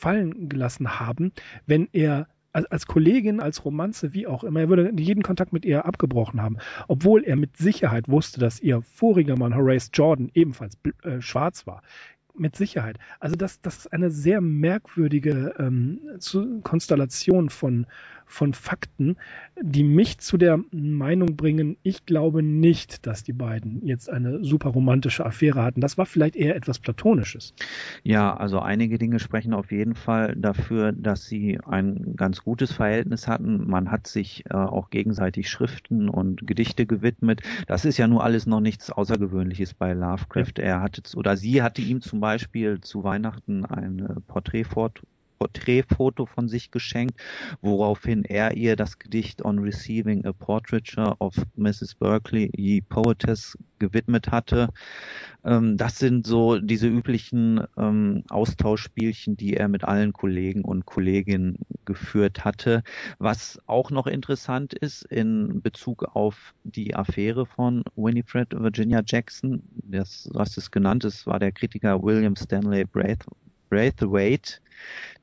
fallen 0.00 0.48
gelassen 0.48 0.98
haben, 0.98 1.32
wenn 1.66 1.88
er 1.92 2.26
als, 2.52 2.86
Kollegin, 2.86 3.40
als 3.40 3.64
Romanze, 3.64 4.12
wie 4.12 4.26
auch 4.26 4.42
immer. 4.42 4.60
Er 4.60 4.68
würde 4.68 4.92
jeden 5.00 5.22
Kontakt 5.22 5.52
mit 5.52 5.64
ihr 5.64 5.84
abgebrochen 5.84 6.42
haben, 6.42 6.56
obwohl 6.88 7.22
er 7.22 7.36
mit 7.36 7.56
Sicherheit 7.56 8.08
wusste, 8.08 8.40
dass 8.40 8.60
ihr 8.60 8.82
voriger 8.82 9.36
Mann 9.38 9.54
Horace 9.54 9.90
Jordan 9.92 10.30
ebenfalls 10.34 10.76
äh, 11.04 11.20
schwarz 11.20 11.66
war 11.66 11.82
mit 12.34 12.56
Sicherheit. 12.56 12.98
Also 13.18 13.36
das, 13.36 13.60
das 13.60 13.78
ist 13.78 13.92
eine 13.92 14.10
sehr 14.10 14.40
merkwürdige 14.40 15.54
ähm, 15.58 16.00
Konstellation 16.62 17.50
von, 17.50 17.86
von 18.30 18.54
Fakten, 18.54 19.16
die 19.60 19.82
mich 19.82 20.18
zu 20.18 20.38
der 20.38 20.60
Meinung 20.70 21.36
bringen, 21.36 21.76
ich 21.82 22.06
glaube 22.06 22.42
nicht, 22.42 23.06
dass 23.06 23.24
die 23.24 23.32
beiden 23.32 23.84
jetzt 23.86 24.08
eine 24.08 24.44
super 24.44 24.70
romantische 24.70 25.26
Affäre 25.26 25.62
hatten. 25.62 25.80
Das 25.80 25.98
war 25.98 26.06
vielleicht 26.06 26.36
eher 26.36 26.54
etwas 26.54 26.78
Platonisches. 26.78 27.54
Ja, 28.02 28.34
also 28.34 28.60
einige 28.60 28.98
Dinge 28.98 29.18
sprechen 29.18 29.52
auf 29.52 29.72
jeden 29.72 29.94
Fall 29.94 30.36
dafür, 30.36 30.92
dass 30.92 31.26
sie 31.26 31.58
ein 31.66 32.14
ganz 32.16 32.42
gutes 32.42 32.72
Verhältnis 32.72 33.26
hatten. 33.26 33.68
Man 33.68 33.90
hat 33.90 34.06
sich 34.06 34.44
äh, 34.48 34.54
auch 34.54 34.90
gegenseitig 34.90 35.50
Schriften 35.50 36.08
und 36.08 36.46
Gedichte 36.46 36.86
gewidmet. 36.86 37.42
Das 37.66 37.84
ist 37.84 37.98
ja 37.98 38.06
nur 38.06 38.22
alles 38.24 38.46
noch 38.46 38.60
nichts 38.60 38.90
Außergewöhnliches 38.90 39.74
bei 39.74 39.92
Lovecraft. 39.92 40.58
Ja. 40.58 40.64
Er 40.64 40.80
hatte 40.82 41.02
oder 41.16 41.36
sie 41.36 41.62
hatte 41.62 41.82
ihm 41.82 42.00
zum 42.00 42.20
Beispiel 42.20 42.80
zu 42.80 43.02
Weihnachten 43.02 43.64
ein 43.64 44.22
Porträtfoto 44.28 45.02
Porträtfoto 45.40 46.26
von 46.26 46.48
sich 46.48 46.70
geschenkt, 46.70 47.18
woraufhin 47.62 48.24
er 48.24 48.56
ihr 48.58 48.76
das 48.76 48.98
Gedicht 48.98 49.42
On 49.42 49.58
Receiving 49.58 50.26
a 50.26 50.32
Portraiture 50.34 51.16
of 51.18 51.34
Mrs. 51.56 51.94
Berkeley, 51.94 52.50
Ye 52.54 52.82
Poetess, 52.82 53.56
gewidmet 53.78 54.30
hatte. 54.30 54.68
Ähm, 55.42 55.78
das 55.78 55.98
sind 55.98 56.26
so 56.26 56.58
diese 56.58 56.88
üblichen 56.88 57.64
ähm, 57.78 58.22
Austauschspielchen, 58.28 59.38
die 59.38 59.54
er 59.54 59.68
mit 59.68 59.84
allen 59.84 60.12
Kollegen 60.12 60.62
und 60.62 60.84
Kolleginnen 60.84 61.56
geführt 61.86 62.44
hatte. 62.44 62.82
Was 63.18 63.58
auch 63.66 63.90
noch 63.90 64.06
interessant 64.06 64.74
ist 64.74 65.04
in 65.04 65.62
Bezug 65.62 66.04
auf 66.14 66.54
die 66.64 66.94
Affäre 66.94 67.46
von 67.46 67.82
Winifred 67.96 68.48
Virginia 68.52 69.02
Jackson, 69.04 69.62
das, 69.82 70.30
hast 70.36 70.58
es 70.58 70.70
genannt, 70.70 71.04
es 71.04 71.26
war 71.26 71.38
der 71.38 71.52
Kritiker 71.52 72.02
William 72.02 72.36
Stanley 72.36 72.84
Braith, 72.84 73.24
Braithwaite, 73.70 74.60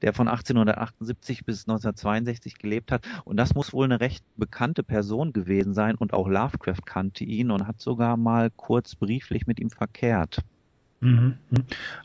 der 0.01 0.13
von 0.13 0.27
1878 0.27 1.45
bis 1.45 1.67
1962 1.67 2.57
gelebt 2.57 2.91
hat. 2.91 3.05
Und 3.25 3.37
das 3.37 3.53
muss 3.53 3.73
wohl 3.73 3.85
eine 3.85 3.99
recht 3.99 4.23
bekannte 4.35 4.83
Person 4.83 5.33
gewesen 5.33 5.73
sein. 5.73 5.95
Und 5.95 6.13
auch 6.13 6.27
Lovecraft 6.27 6.85
kannte 6.85 7.23
ihn 7.23 7.51
und 7.51 7.67
hat 7.67 7.79
sogar 7.79 8.17
mal 8.17 8.49
kurz 8.55 8.95
brieflich 8.95 9.45
mit 9.45 9.59
ihm 9.59 9.69
verkehrt. 9.69 10.39
Mhm. 10.99 11.35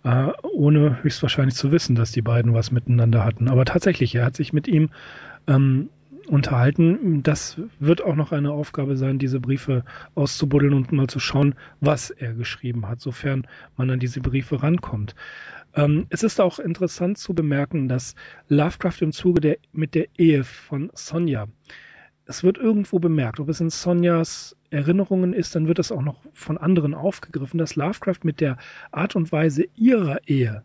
Äh, 0.05 0.33
ohne 0.42 1.02
höchstwahrscheinlich 1.02 1.55
zu 1.55 1.72
wissen, 1.72 1.94
dass 1.96 2.12
die 2.12 2.22
beiden 2.22 2.52
was 2.52 2.70
miteinander 2.70 3.24
hatten. 3.24 3.48
Aber 3.48 3.64
tatsächlich, 3.64 4.14
er 4.14 4.26
hat 4.26 4.37
sich 4.37 4.52
mit 4.52 4.68
ihm 4.68 4.90
ähm, 5.46 5.88
unterhalten. 6.28 7.22
Das 7.22 7.61
wird 7.78 8.02
auch 8.02 8.16
noch 8.16 8.33
eine 8.33 8.52
Aufgabe 8.52 8.96
sein, 8.96 9.18
diese 9.18 9.40
Briefe 9.40 9.85
auszubuddeln 10.14 10.74
und 10.74 10.92
mal 10.92 11.07
zu 11.07 11.20
schauen, 11.20 11.55
was 11.81 12.11
er 12.11 12.35
geschrieben 12.35 12.87
hat, 12.88 13.00
sofern 13.00 13.46
man 13.76 13.90
an 13.90 13.98
diese 13.98 14.20
Briefe 14.20 14.62
rankommt. 14.62 15.14
Ähm, 15.75 16.07
es 16.11 16.23
ist 16.23 16.41
auch 16.41 16.59
interessant 16.59 17.19
zu 17.19 17.35
bemerken, 17.35 17.89
dass 17.89 18.15
Lovecraft 18.49 19.01
im 19.01 19.13
Zuge 19.13 19.41
der, 19.41 19.57
mit 19.73 19.95
der 19.95 20.07
Ehe 20.19 20.45
von 20.45 20.91
Sonja, 20.95 21.49
es 22.27 22.45
wird 22.45 22.59
irgendwo 22.59 22.99
bemerkt, 22.99 23.41
ob 23.41 23.49
es 23.49 23.61
in 23.61 23.71
Sonjas 23.71 24.57
Erinnerungen 24.71 25.33
ist, 25.33 25.55
dann 25.55 25.67
wird 25.67 25.79
es 25.79 25.93
auch 25.93 26.03
noch 26.03 26.21
von 26.33 26.57
anderen 26.57 26.95
aufgegriffen, 26.95 27.59
dass 27.59 27.77
Lovecraft 27.77 28.21
mit 28.23 28.41
der 28.41 28.57
Art 28.91 29.17
und 29.17 29.33
Weise 29.33 29.65
ihrer 29.75 30.27
Ehe 30.27 30.63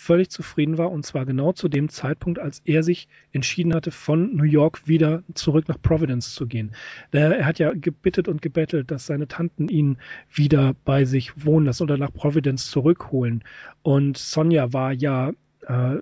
völlig 0.00 0.30
zufrieden 0.30 0.78
war 0.78 0.90
und 0.90 1.04
zwar 1.04 1.26
genau 1.26 1.52
zu 1.52 1.68
dem 1.68 1.90
Zeitpunkt, 1.90 2.38
als 2.38 2.62
er 2.64 2.82
sich 2.82 3.06
entschieden 3.32 3.74
hatte, 3.74 3.90
von 3.90 4.34
New 4.34 4.44
York 4.44 4.88
wieder 4.88 5.22
zurück 5.34 5.68
nach 5.68 5.80
Providence 5.80 6.34
zu 6.34 6.46
gehen. 6.46 6.72
Er 7.12 7.44
hat 7.44 7.58
ja 7.58 7.72
gebittet 7.74 8.26
und 8.26 8.40
gebettelt, 8.40 8.90
dass 8.90 9.06
seine 9.06 9.28
Tanten 9.28 9.68
ihn 9.68 9.98
wieder 10.32 10.74
bei 10.84 11.04
sich 11.04 11.44
wohnen 11.44 11.66
lassen 11.66 11.82
oder 11.82 11.98
nach 11.98 12.12
Providence 12.12 12.70
zurückholen. 12.70 13.44
Und 13.82 14.16
Sonja 14.16 14.72
war 14.72 14.92
ja 14.92 15.32
äh, 15.66 15.96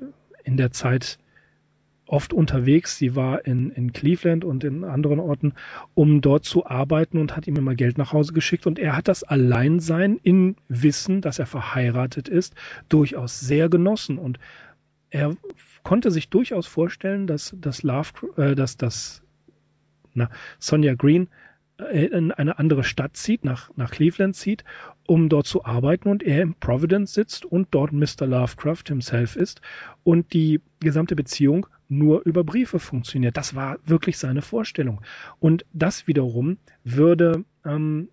in 0.44 0.56
der 0.56 0.70
Zeit 0.70 1.18
oft 2.08 2.32
unterwegs. 2.32 2.96
Sie 2.96 3.14
war 3.14 3.44
in, 3.46 3.70
in 3.70 3.92
Cleveland 3.92 4.44
und 4.44 4.64
in 4.64 4.84
anderen 4.84 5.20
Orten, 5.20 5.52
um 5.94 6.20
dort 6.20 6.44
zu 6.44 6.66
arbeiten 6.66 7.18
und 7.18 7.36
hat 7.36 7.46
ihm 7.46 7.56
immer 7.56 7.74
Geld 7.74 7.98
nach 7.98 8.12
Hause 8.12 8.32
geschickt. 8.32 8.66
Und 8.66 8.78
er 8.78 8.96
hat 8.96 9.08
das 9.08 9.22
Alleinsein 9.22 10.18
in 10.22 10.56
Wissen, 10.68 11.20
dass 11.20 11.38
er 11.38 11.46
verheiratet 11.46 12.28
ist, 12.28 12.54
durchaus 12.88 13.40
sehr 13.40 13.68
genossen. 13.68 14.18
Und 14.18 14.38
er 15.10 15.36
konnte 15.82 16.10
sich 16.10 16.28
durchaus 16.28 16.66
vorstellen, 16.66 17.26
dass 17.26 17.54
das 17.60 17.82
Love, 17.82 18.10
äh, 18.36 18.54
dass 18.54 18.76
das 18.76 19.22
na, 20.14 20.30
Sonja 20.58 20.94
Green 20.94 21.28
in 21.92 22.32
eine 22.32 22.58
andere 22.58 22.82
Stadt 22.82 23.16
zieht, 23.16 23.44
nach, 23.44 23.70
nach 23.76 23.90
Cleveland 23.90 24.34
zieht, 24.34 24.64
um 25.06 25.28
dort 25.28 25.46
zu 25.46 25.64
arbeiten 25.64 26.08
und 26.08 26.22
er 26.22 26.42
in 26.42 26.54
Providence 26.54 27.14
sitzt 27.14 27.44
und 27.44 27.68
dort 27.70 27.92
Mr. 27.92 28.26
Lovecraft 28.26 28.84
himself 28.88 29.36
ist 29.36 29.60
und 30.02 30.32
die 30.32 30.60
gesamte 30.80 31.14
Beziehung 31.14 31.66
nur 31.88 32.22
über 32.26 32.44
Briefe 32.44 32.78
funktioniert. 32.78 33.36
Das 33.36 33.54
war 33.54 33.78
wirklich 33.86 34.18
seine 34.18 34.42
Vorstellung. 34.42 35.00
Und 35.38 35.64
das 35.72 36.06
wiederum 36.06 36.58
würde 36.84 37.44
ähm, 37.64 38.08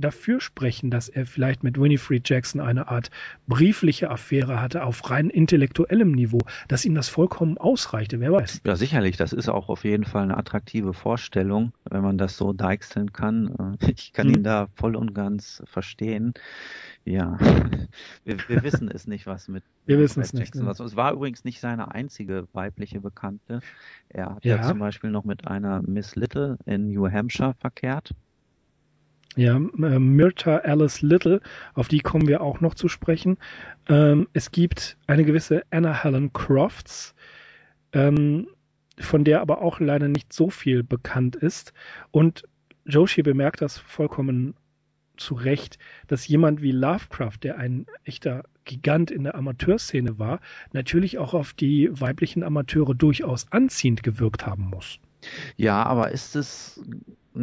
dafür 0.00 0.40
sprechen, 0.40 0.90
dass 0.90 1.08
er 1.08 1.26
vielleicht 1.26 1.62
mit 1.62 1.80
Winifred 1.80 2.28
Jackson 2.28 2.60
eine 2.60 2.88
Art 2.88 3.10
briefliche 3.46 4.10
Affäre 4.10 4.60
hatte 4.60 4.84
auf 4.84 5.10
rein 5.10 5.30
intellektuellem 5.30 6.12
Niveau, 6.12 6.40
dass 6.68 6.84
ihm 6.84 6.94
das 6.94 7.08
vollkommen 7.08 7.58
ausreichte, 7.58 8.20
wer 8.20 8.32
weiß. 8.32 8.62
Ja, 8.64 8.76
sicherlich, 8.76 9.16
das 9.16 9.32
ist 9.32 9.48
auch 9.48 9.68
auf 9.68 9.84
jeden 9.84 10.04
Fall 10.04 10.24
eine 10.24 10.36
attraktive 10.36 10.92
Vorstellung, 10.92 11.72
wenn 11.90 12.02
man 12.02 12.18
das 12.18 12.36
so 12.36 12.52
deichseln 12.52 13.12
kann. 13.12 13.76
Äh, 13.80 13.92
ich 13.92 14.12
kann 14.12 14.28
hm. 14.28 14.36
ihn 14.36 14.44
da 14.44 14.68
voll 14.74 14.96
und 14.96 15.14
ganz 15.14 15.62
verstehen. 15.66 16.34
Ja, 17.04 17.38
wir, 18.24 18.36
wir 18.48 18.62
wissen 18.62 18.90
es 18.90 19.06
nicht, 19.06 19.26
was 19.26 19.48
mit 19.48 19.64
wir 19.86 19.98
wissen 19.98 20.20
es 20.22 20.32
nicht. 20.32 20.52
Was. 20.64 20.78
Es 20.78 20.94
war 20.94 21.12
übrigens 21.12 21.44
nicht 21.44 21.60
seine 21.60 21.90
einzige 21.92 22.46
weibliche 22.52 23.00
Bekannte. 23.00 23.60
Er 24.08 24.36
hat 24.36 24.44
ja. 24.44 24.56
ja 24.56 24.62
zum 24.62 24.78
Beispiel 24.78 25.10
noch 25.10 25.24
mit 25.24 25.48
einer 25.48 25.82
Miss 25.82 26.14
Little 26.14 26.58
in 26.66 26.90
New 26.90 27.10
Hampshire 27.10 27.54
verkehrt. 27.54 28.14
Ja, 29.36 29.56
äh, 29.56 29.98
Myrta 29.98 30.58
Alice 30.58 31.02
Little, 31.02 31.40
auf 31.74 31.88
die 31.88 32.00
kommen 32.00 32.26
wir 32.26 32.40
auch 32.40 32.60
noch 32.60 32.74
zu 32.74 32.88
sprechen. 32.88 33.38
Ähm, 33.88 34.28
es 34.32 34.50
gibt 34.50 34.96
eine 35.06 35.24
gewisse 35.24 35.62
Anna 35.70 36.02
Helen 36.02 36.32
Crofts, 36.32 37.14
ähm, 37.92 38.48
von 38.98 39.24
der 39.24 39.40
aber 39.40 39.62
auch 39.62 39.78
leider 39.78 40.08
nicht 40.08 40.32
so 40.32 40.50
viel 40.50 40.82
bekannt 40.82 41.36
ist. 41.36 41.72
Und 42.10 42.44
Joshi 42.84 43.22
bemerkt 43.22 43.62
das 43.62 43.78
vollkommen 43.78 44.54
zu 45.16 45.34
Recht, 45.34 45.78
dass 46.08 46.26
jemand 46.26 46.62
wie 46.62 46.72
Lovecraft, 46.72 47.38
der 47.42 47.58
ein 47.58 47.86
echter 48.04 48.44
Gigant 48.64 49.10
in 49.10 49.24
der 49.24 49.34
Amateurszene 49.36 50.18
war, 50.18 50.40
natürlich 50.72 51.18
auch 51.18 51.34
auf 51.34 51.52
die 51.52 51.88
weiblichen 51.92 52.42
Amateure 52.42 52.94
durchaus 52.94 53.46
anziehend 53.52 54.02
gewirkt 54.02 54.46
haben 54.46 54.64
muss. 54.70 54.98
Ja, 55.56 55.82
aber 55.84 56.10
ist 56.10 56.34
es 56.36 56.82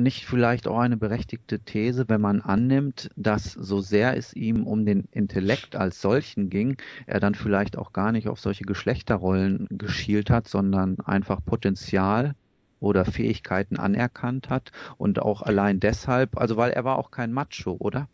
nicht 0.03 0.25
vielleicht 0.25 0.67
auch 0.67 0.79
eine 0.79 0.97
berechtigte 0.97 1.59
These, 1.59 2.05
wenn 2.07 2.21
man 2.21 2.41
annimmt, 2.41 3.09
dass 3.15 3.53
so 3.53 3.81
sehr 3.81 4.15
es 4.17 4.33
ihm 4.33 4.65
um 4.65 4.85
den 4.85 5.05
Intellekt 5.11 5.75
als 5.75 6.01
solchen 6.01 6.49
ging, 6.49 6.77
er 7.05 7.19
dann 7.19 7.35
vielleicht 7.35 7.77
auch 7.77 7.93
gar 7.93 8.11
nicht 8.11 8.27
auf 8.27 8.39
solche 8.39 8.65
Geschlechterrollen 8.65 9.67
geschielt 9.71 10.29
hat, 10.29 10.47
sondern 10.47 10.99
einfach 10.99 11.43
Potenzial 11.43 12.35
oder 12.79 13.05
Fähigkeiten 13.05 13.77
anerkannt 13.77 14.49
hat 14.49 14.71
und 14.97 15.19
auch 15.19 15.41
allein 15.41 15.79
deshalb, 15.79 16.37
also 16.37 16.57
weil 16.57 16.71
er 16.71 16.83
war 16.83 16.97
auch 16.97 17.11
kein 17.11 17.33
Macho, 17.33 17.75
oder? 17.79 18.07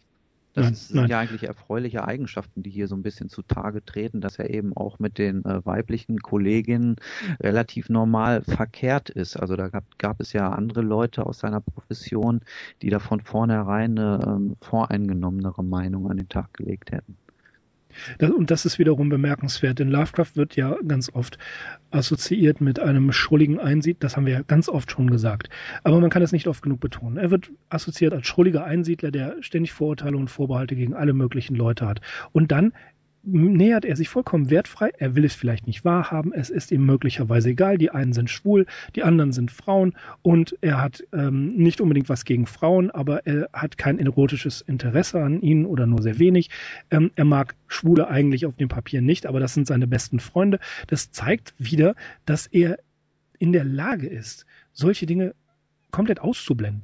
Das 0.54 0.66
nein, 0.66 0.76
sind 0.76 0.96
nein. 0.96 1.10
ja 1.10 1.20
eigentlich 1.20 1.44
erfreuliche 1.44 2.06
Eigenschaften, 2.08 2.62
die 2.62 2.70
hier 2.70 2.88
so 2.88 2.96
ein 2.96 3.02
bisschen 3.02 3.30
zutage 3.30 3.84
treten, 3.84 4.22
dass 4.22 4.38
er 4.38 4.52
eben 4.52 4.76
auch 4.78 5.00
mit 5.00 5.18
den 5.18 5.44
äh, 5.46 5.66
weiblichen 5.66 6.20
Kolleginnen 6.20 6.96
relativ 7.42 7.90
normal 7.90 8.44
verkehrt 8.44 9.10
ist. 9.10 9.36
Also 9.36 9.56
da 9.56 9.70
gab, 9.70 9.84
gab 9.98 10.20
es 10.22 10.32
ja 10.34 10.50
andere 10.52 10.82
Leute 10.82 11.26
aus 11.26 11.40
seiner 11.40 11.62
Profession, 11.62 12.42
die 12.82 12.90
da 12.90 13.00
von 13.00 13.22
vornherein 13.22 13.98
eine 13.98 14.20
ähm, 14.26 14.56
voreingenommenere 14.62 15.64
Meinung 15.64 16.10
an 16.10 16.18
den 16.18 16.30
Tag 16.30 16.54
gelegt 16.54 16.92
hätten. 16.92 17.18
Und 18.20 18.52
das 18.52 18.66
ist 18.66 18.80
wiederum 18.80 19.10
bemerkenswert, 19.10 19.80
denn 19.80 19.90
Lovecraft 19.90 20.36
wird 20.36 20.56
ja 20.56 20.76
ganz 20.88 21.10
oft 21.14 21.38
assoziiert 21.92 22.62
mit 22.62 22.80
einem 22.80 23.12
schrulligen 23.12 23.60
Einsiedler, 23.60 24.00
das 24.00 24.18
haben 24.18 24.26
wir 24.26 24.34
ja 24.34 24.42
ganz 24.42 24.68
oft 24.70 24.92
schon 24.92 25.10
gesagt. 25.10 25.50
Aber 25.84 26.00
man 26.00 26.10
kann 26.10 26.22
es 26.22 26.32
nicht 26.32 26.48
oft 26.48 26.64
genug 26.64 26.80
betonen. 26.80 27.18
Er 27.18 27.32
wird 27.32 27.52
assoziiert 27.70 28.14
als 28.14 28.28
schrulliger 28.28 28.66
Einsiedler, 28.66 29.12
der 29.12 29.36
ständig 29.42 29.74
Vorurteile 29.74 30.18
und 30.18 30.30
Vorbehalte 30.30 30.76
gegen 30.76 30.94
alle 30.94 31.14
möglichen 31.14 31.56
Leute 31.56 31.88
hat. 31.88 32.02
Und 32.32 32.52
dann 32.52 32.74
nähert 33.24 33.86
er 33.86 33.96
sich 33.96 34.10
vollkommen 34.10 34.50
wertfrei. 34.50 34.92
Er 34.98 35.16
will 35.16 35.26
es 35.26 35.34
vielleicht 35.34 35.66
nicht 35.66 35.86
wahrhaben. 35.86 36.34
Es 36.34 36.50
ist 36.50 36.72
ihm 36.72 36.86
möglicherweise 36.86 37.50
egal. 37.50 37.78
Die 37.78 37.90
einen 37.90 38.14
sind 38.14 38.30
schwul, 38.30 38.66
die 38.96 39.04
anderen 39.04 39.32
sind 39.32 39.50
Frauen 39.52 39.94
und 40.22 40.58
er 40.62 40.82
hat 40.82 41.04
ähm, 41.14 41.56
nicht 41.56 41.82
unbedingt 41.82 42.10
was 42.10 42.26
gegen 42.26 42.46
Frauen, 42.46 42.92
aber 42.92 43.26
er 43.26 43.50
hat 43.54 43.78
kein 43.78 44.00
erotisches 44.00 44.62
Interesse 44.62 45.22
an 45.22 45.42
ihnen 45.42 45.66
oder 45.66 45.86
nur 45.86 46.02
sehr 46.02 46.20
wenig. 46.20 46.50
Ähm, 46.92 47.12
er 47.16 47.26
mag 47.26 47.56
Schwule 47.68 48.08
eigentlich 48.08 48.46
auf 48.46 48.56
dem 48.58 48.68
Papier 48.68 49.02
nicht, 49.02 49.26
aber 49.26 49.40
das 49.40 49.54
sind 49.54 49.68
seine 49.68 49.88
besten 49.88 50.20
Freunde. 50.20 50.60
Das 50.88 51.12
zeigt 51.12 51.54
wieder, 51.58 51.96
dass 52.26 52.48
er 52.48 52.78
in 53.40 53.54
der 53.54 53.64
Lage 53.64 54.08
ist, 54.08 54.46
solche 54.74 55.06
Dinge 55.06 55.34
komplett 55.94 56.20
auszublenden. 56.20 56.84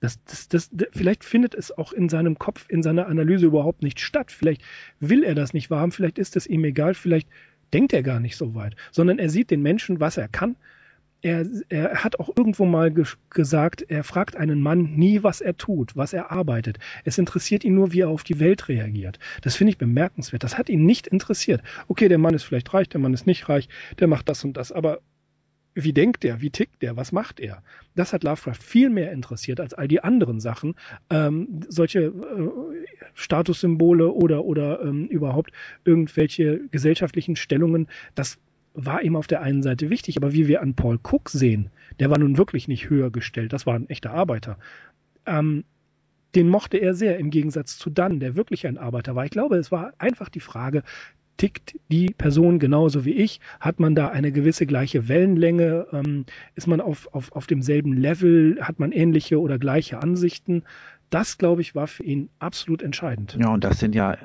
Das, 0.00 0.22
das, 0.24 0.48
das, 0.48 0.70
vielleicht 0.92 1.24
findet 1.24 1.54
es 1.54 1.70
auch 1.76 1.92
in 1.92 2.10
seinem 2.10 2.38
Kopf, 2.38 2.66
in 2.68 2.82
seiner 2.82 3.06
Analyse 3.06 3.46
überhaupt 3.46 3.82
nicht 3.82 4.00
statt. 4.00 4.30
Vielleicht 4.30 4.62
will 4.98 5.22
er 5.22 5.34
das 5.34 5.54
nicht 5.54 5.70
wahrhaben, 5.70 5.92
vielleicht 5.92 6.18
ist 6.18 6.36
es 6.36 6.46
ihm 6.46 6.64
egal, 6.64 6.92
vielleicht 6.92 7.28
denkt 7.72 7.92
er 7.92 8.02
gar 8.02 8.20
nicht 8.20 8.36
so 8.36 8.54
weit, 8.54 8.76
sondern 8.90 9.18
er 9.18 9.30
sieht 9.30 9.50
den 9.50 9.62
Menschen, 9.62 10.00
was 10.00 10.16
er 10.16 10.28
kann. 10.28 10.56
Er, 11.22 11.46
er 11.68 12.02
hat 12.02 12.18
auch 12.18 12.30
irgendwo 12.34 12.64
mal 12.64 12.90
ge 12.90 13.04
gesagt, 13.28 13.84
er 13.88 14.04
fragt 14.04 14.36
einen 14.36 14.60
Mann 14.60 14.94
nie, 14.96 15.22
was 15.22 15.42
er 15.42 15.56
tut, 15.56 15.94
was 15.94 16.14
er 16.14 16.32
arbeitet. 16.32 16.78
Es 17.04 17.18
interessiert 17.18 17.62
ihn 17.62 17.74
nur, 17.74 17.92
wie 17.92 18.00
er 18.00 18.08
auf 18.08 18.24
die 18.24 18.40
Welt 18.40 18.68
reagiert. 18.68 19.18
Das 19.42 19.54
finde 19.54 19.72
ich 19.72 19.78
bemerkenswert. 19.78 20.42
Das 20.42 20.56
hat 20.56 20.70
ihn 20.70 20.86
nicht 20.86 21.06
interessiert. 21.06 21.62
Okay, 21.88 22.08
der 22.08 22.18
Mann 22.18 22.34
ist 22.34 22.44
vielleicht 22.44 22.72
reich, 22.72 22.88
der 22.88 23.00
Mann 23.00 23.12
ist 23.12 23.26
nicht 23.26 23.50
reich, 23.50 23.68
der 23.98 24.08
macht 24.08 24.30
das 24.30 24.42
und 24.44 24.56
das, 24.56 24.72
aber 24.72 25.02
wie 25.84 25.92
denkt 25.92 26.24
er, 26.24 26.40
wie 26.40 26.50
tickt 26.50 26.82
er, 26.82 26.96
was 26.96 27.12
macht 27.12 27.40
er? 27.40 27.62
Das 27.94 28.12
hat 28.12 28.24
Lovecraft 28.24 28.62
viel 28.62 28.90
mehr 28.90 29.12
interessiert 29.12 29.60
als 29.60 29.74
all 29.74 29.88
die 29.88 30.02
anderen 30.02 30.40
Sachen. 30.40 30.74
Ähm, 31.10 31.60
solche 31.68 32.00
äh, 32.00 32.12
Statussymbole 33.14 34.10
oder, 34.10 34.44
oder 34.44 34.82
ähm, 34.82 35.06
überhaupt 35.06 35.52
irgendwelche 35.84 36.60
gesellschaftlichen 36.70 37.36
Stellungen, 37.36 37.88
das 38.14 38.38
war 38.74 39.02
ihm 39.02 39.16
auf 39.16 39.26
der 39.26 39.42
einen 39.42 39.62
Seite 39.62 39.90
wichtig, 39.90 40.16
aber 40.16 40.32
wie 40.32 40.46
wir 40.48 40.62
an 40.62 40.74
Paul 40.74 40.98
Cook 41.02 41.28
sehen, 41.28 41.70
der 41.98 42.10
war 42.10 42.18
nun 42.18 42.38
wirklich 42.38 42.68
nicht 42.68 42.88
höher 42.88 43.10
gestellt, 43.10 43.52
das 43.52 43.66
war 43.66 43.74
ein 43.74 43.88
echter 43.88 44.12
Arbeiter. 44.12 44.58
Ähm, 45.26 45.64
den 46.34 46.48
mochte 46.48 46.78
er 46.78 46.94
sehr, 46.94 47.18
im 47.18 47.30
Gegensatz 47.30 47.76
zu 47.76 47.90
Dunn, 47.90 48.20
der 48.20 48.36
wirklich 48.36 48.66
ein 48.66 48.78
Arbeiter 48.78 49.16
war. 49.16 49.24
Ich 49.24 49.32
glaube, 49.32 49.56
es 49.56 49.72
war 49.72 49.92
einfach 49.98 50.28
die 50.28 50.40
Frage, 50.40 50.84
tickt 51.40 51.74
die 51.88 52.10
Person 52.10 52.58
genauso 52.58 53.06
wie 53.06 53.14
ich? 53.14 53.40
Hat 53.60 53.80
man 53.80 53.94
da 53.94 54.08
eine 54.08 54.30
gewisse 54.30 54.66
gleiche 54.66 55.08
Wellenlänge? 55.08 55.86
Ähm, 55.90 56.26
ist 56.54 56.66
man 56.66 56.82
auf, 56.82 57.08
auf, 57.14 57.32
auf 57.32 57.46
demselben 57.46 57.94
Level? 57.94 58.58
Hat 58.60 58.78
man 58.78 58.92
ähnliche 58.92 59.40
oder 59.40 59.58
gleiche 59.58 60.02
Ansichten? 60.02 60.64
Das, 61.08 61.38
glaube 61.38 61.62
ich, 61.62 61.74
war 61.74 61.86
für 61.86 62.02
ihn 62.02 62.28
absolut 62.40 62.82
entscheidend. 62.82 63.38
Ja, 63.40 63.54
und 63.54 63.64
das 63.64 63.78
sind 63.78 63.94
ja 63.94 64.18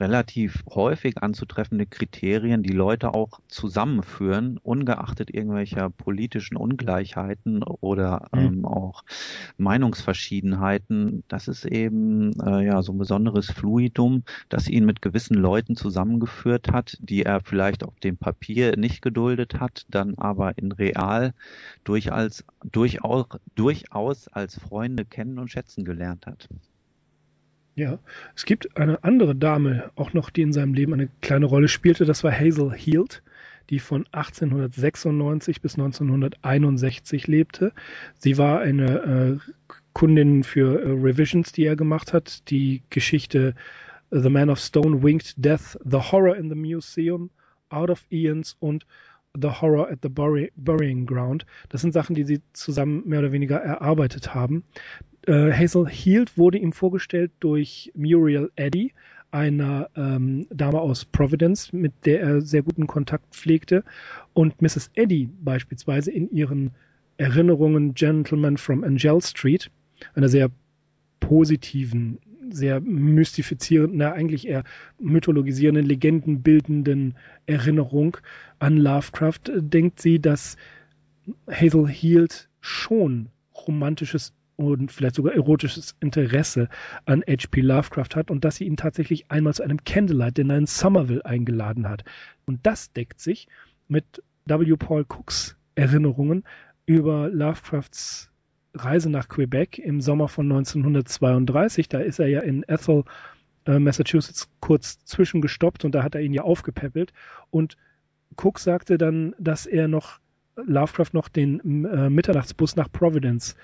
relativ 0.00 0.64
häufig 0.68 1.22
anzutreffende 1.22 1.86
Kriterien, 1.86 2.62
die 2.62 2.72
Leute 2.72 3.14
auch 3.14 3.40
zusammenführen, 3.48 4.58
ungeachtet 4.58 5.32
irgendwelcher 5.34 5.90
politischen 5.90 6.56
Ungleichheiten 6.56 7.62
oder 7.62 8.28
mhm. 8.32 8.40
ähm, 8.40 8.64
auch 8.64 9.04
Meinungsverschiedenheiten. 9.56 11.24
Das 11.28 11.48
ist 11.48 11.64
eben 11.64 12.38
äh, 12.40 12.64
ja 12.64 12.82
so 12.82 12.92
ein 12.92 12.98
besonderes 12.98 13.50
Fluidum, 13.50 14.22
das 14.48 14.68
ihn 14.68 14.84
mit 14.84 15.02
gewissen 15.02 15.36
Leuten 15.36 15.76
zusammengeführt 15.76 16.72
hat, 16.72 16.96
die 17.00 17.24
er 17.24 17.40
vielleicht 17.40 17.84
auf 17.84 17.98
dem 18.00 18.16
Papier 18.16 18.76
nicht 18.76 19.02
geduldet 19.02 19.60
hat, 19.60 19.84
dann 19.90 20.14
aber 20.16 20.56
in 20.58 20.72
real 20.72 21.34
durchaus, 21.84 22.44
durchaus, 22.64 23.26
durchaus 23.54 24.28
als 24.28 24.58
Freunde 24.58 25.04
kennen 25.04 25.38
und 25.38 25.50
schätzen 25.50 25.84
gelernt 25.84 26.26
hat. 26.26 26.48
Ja, 27.78 28.00
es 28.34 28.44
gibt 28.44 28.76
eine 28.76 29.04
andere 29.04 29.36
Dame 29.36 29.92
auch 29.94 30.12
noch, 30.12 30.30
die 30.30 30.42
in 30.42 30.52
seinem 30.52 30.74
Leben 30.74 30.92
eine 30.94 31.08
kleine 31.20 31.46
Rolle 31.46 31.68
spielte. 31.68 32.04
Das 32.04 32.24
war 32.24 32.32
Hazel 32.32 32.72
Heald, 32.72 33.22
die 33.70 33.78
von 33.78 34.04
1896 34.10 35.60
bis 35.60 35.74
1961 35.74 37.28
lebte. 37.28 37.72
Sie 38.18 38.36
war 38.36 38.58
eine 38.58 39.38
äh, 39.46 39.52
Kundin 39.92 40.42
für 40.42 40.82
äh, 40.82 40.88
Revisions, 40.90 41.52
die 41.52 41.66
er 41.66 41.76
gemacht 41.76 42.12
hat. 42.12 42.50
Die 42.50 42.82
Geschichte 42.90 43.54
The 44.10 44.28
Man 44.28 44.50
of 44.50 44.58
Stone, 44.58 45.00
Winged 45.00 45.34
Death, 45.36 45.78
The 45.84 45.98
Horror 45.98 46.34
in 46.34 46.48
the 46.48 46.56
Museum, 46.56 47.30
Out 47.68 47.90
of 47.90 48.04
Eons 48.10 48.56
und 48.58 48.86
The 49.40 49.50
Horror 49.50 49.88
at 49.88 50.00
the 50.02 50.08
Bury 50.08 50.50
Burying 50.56 51.06
Ground. 51.06 51.46
Das 51.68 51.82
sind 51.82 51.92
Sachen, 51.92 52.16
die 52.16 52.24
sie 52.24 52.40
zusammen 52.54 53.04
mehr 53.06 53.20
oder 53.20 53.30
weniger 53.30 53.58
erarbeitet 53.58 54.34
haben. 54.34 54.64
Äh, 55.28 55.52
Hazel 55.52 55.86
Heald 55.86 56.38
wurde 56.38 56.56
ihm 56.56 56.72
vorgestellt 56.72 57.30
durch 57.40 57.92
Muriel 57.94 58.50
Eddy, 58.56 58.94
einer 59.30 59.90
ähm, 59.94 60.46
Dame 60.48 60.80
aus 60.80 61.04
Providence, 61.04 61.70
mit 61.70 61.92
der 62.06 62.22
er 62.22 62.40
sehr 62.40 62.62
guten 62.62 62.86
Kontakt 62.86 63.34
pflegte. 63.34 63.84
Und 64.32 64.62
Mrs. 64.62 64.90
Eddy 64.94 65.28
beispielsweise 65.44 66.10
in 66.10 66.30
ihren 66.30 66.70
Erinnerungen 67.18 67.92
Gentleman 67.92 68.56
from 68.56 68.82
Angel 68.82 69.20
Street, 69.20 69.70
einer 70.14 70.30
sehr 70.30 70.50
positiven, 71.20 72.18
sehr 72.48 72.80
mystifizierenden, 72.80 74.00
eigentlich 74.00 74.48
eher 74.48 74.64
mythologisierenden, 74.98 75.84
legendenbildenden 75.84 77.14
Erinnerung 77.44 78.16
an 78.60 78.78
Lovecraft, 78.78 79.42
denkt 79.56 80.00
sie, 80.00 80.20
dass 80.20 80.56
Hazel 81.50 81.86
Heald 81.86 82.48
schon 82.62 83.28
romantisches 83.66 84.32
und 84.58 84.90
vielleicht 84.90 85.14
sogar 85.14 85.34
erotisches 85.34 85.94
Interesse 86.00 86.68
an 87.06 87.22
H.P. 87.28 87.60
Lovecraft 87.60 88.16
hat 88.16 88.30
und 88.30 88.44
dass 88.44 88.56
sie 88.56 88.64
ihn 88.64 88.76
tatsächlich 88.76 89.30
einmal 89.30 89.54
zu 89.54 89.62
einem 89.62 89.82
Candlelight 89.84 90.36
Dinner 90.36 90.58
in 90.58 90.66
Somerville 90.66 91.24
eingeladen 91.24 91.88
hat. 91.88 92.04
Und 92.44 92.66
das 92.66 92.92
deckt 92.92 93.20
sich 93.20 93.46
mit 93.86 94.22
W. 94.46 94.76
Paul 94.76 95.04
Cooks 95.08 95.56
Erinnerungen 95.76 96.42
über 96.86 97.28
Lovecrafts 97.28 98.32
Reise 98.74 99.10
nach 99.10 99.28
Quebec 99.28 99.78
im 99.78 100.00
Sommer 100.00 100.26
von 100.26 100.46
1932. 100.46 101.88
Da 101.88 102.00
ist 102.00 102.18
er 102.18 102.26
ja 102.26 102.40
in 102.40 102.64
Ethel, 102.64 103.04
äh, 103.64 103.78
Massachusetts, 103.78 104.50
kurz 104.58 105.04
zwischengestoppt 105.04 105.84
und 105.84 105.94
da 105.94 106.02
hat 106.02 106.16
er 106.16 106.20
ihn 106.20 106.34
ja 106.34 106.42
aufgepäppelt. 106.42 107.12
Und 107.50 107.76
Cook 108.36 108.58
sagte 108.58 108.98
dann, 108.98 109.36
dass 109.38 109.66
er 109.66 109.86
noch 109.86 110.18
Lovecraft 110.56 111.10
noch 111.12 111.28
den 111.28 111.84
äh, 111.84 112.10
Mitternachtsbus 112.10 112.74
nach 112.74 112.90
Providence 112.90 113.54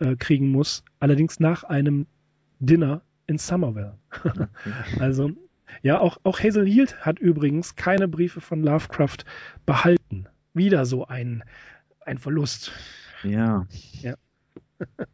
äh, 0.00 0.16
kriegen 0.16 0.50
muss, 0.50 0.84
allerdings 0.98 1.40
nach 1.40 1.64
einem 1.64 2.06
Dinner 2.58 3.02
in 3.26 3.38
Somerville. 3.38 3.96
also, 4.98 5.30
ja, 5.82 6.00
auch, 6.00 6.18
auch 6.24 6.40
Hazel 6.40 6.66
Hield 6.66 7.04
hat 7.04 7.18
übrigens 7.18 7.76
keine 7.76 8.08
Briefe 8.08 8.40
von 8.40 8.62
Lovecraft 8.62 9.18
behalten. 9.66 10.26
Wieder 10.52 10.84
so 10.84 11.06
ein, 11.06 11.44
ein 12.00 12.18
Verlust. 12.18 12.72
Ja. 13.22 13.66
ja. 14.02 14.14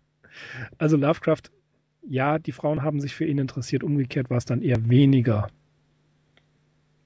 Also 0.76 0.98
Lovecraft, 0.98 1.50
ja, 2.06 2.38
die 2.38 2.52
Frauen 2.52 2.82
haben 2.82 3.00
sich 3.00 3.14
für 3.14 3.24
ihn 3.24 3.38
interessiert, 3.38 3.82
umgekehrt 3.82 4.28
war 4.28 4.36
es 4.36 4.44
dann 4.44 4.60
eher 4.60 4.86
weniger 4.86 5.48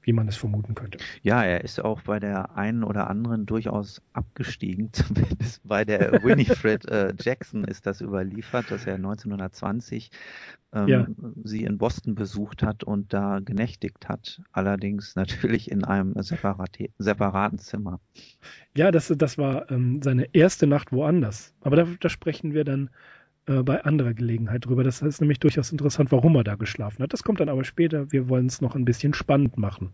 wie 0.03 0.13
man 0.13 0.29
es 0.29 0.37
vermuten 0.37 0.75
könnte. 0.75 0.99
Ja, 1.23 1.43
er 1.43 1.63
ist 1.63 1.83
auch 1.83 2.03
bei 2.03 2.19
der 2.19 2.57
einen 2.57 2.85
oder 2.85 3.09
anderen 3.09 3.47
durchaus 3.47 4.03
abgestiegen. 4.13 4.91
Zumindest 4.93 5.67
bei 5.67 5.85
der 5.85 6.23
Winifred 6.23 6.87
äh, 6.87 7.15
Jackson 7.19 7.65
ist 7.65 7.87
das 7.87 8.01
überliefert, 8.01 8.71
dass 8.71 8.87
er 8.87 8.95
1920 8.95 10.11
ähm, 10.73 10.89
ja. 10.89 11.07
sie 11.43 11.65
in 11.65 11.79
Boston 11.79 12.15
besucht 12.15 12.63
hat 12.63 12.85
und 12.85 13.13
da 13.13 13.41
genächtigt 13.41 14.09
hat. 14.09 14.41
Allerdings 14.53 15.17
natürlich 15.17 15.71
in 15.71 15.85
einem 15.85 16.15
separate, 16.23 16.91
separaten 16.99 17.59
Zimmer. 17.59 18.01
Ja, 18.77 18.91
das, 18.91 19.13
das 19.17 19.37
war 19.37 19.71
ähm, 19.71 20.01
seine 20.03 20.33
erste 20.33 20.67
Nacht 20.67 20.93
woanders. 20.93 21.55
Aber 21.61 21.77
da, 21.77 21.87
da 21.99 22.09
sprechen 22.09 22.55
wir 22.55 22.65
dann 22.65 22.91
äh, 23.51 23.65
bei 23.65 23.85
anderer 23.85 24.15
Gelegenheit 24.15 24.65
drüber. 24.65 24.85
Das 24.85 25.03
ist 25.03 25.21
nämlich 25.21 25.41
durchaus 25.41 25.73
interessant, 25.73 26.13
warum 26.13 26.37
er 26.37 26.45
da 26.45 26.55
geschlafen 26.55 27.03
hat. 27.03 27.13
Das 27.13 27.25
kommt 27.25 27.41
dann 27.41 27.49
aber 27.49 27.65
später. 27.65 28.13
Wir 28.13 28.29
wollen 28.29 28.47
es 28.47 28.61
noch 28.61 28.77
ein 28.77 28.85
bisschen 28.85 29.13
spannend 29.13 29.59
machen. 29.59 29.91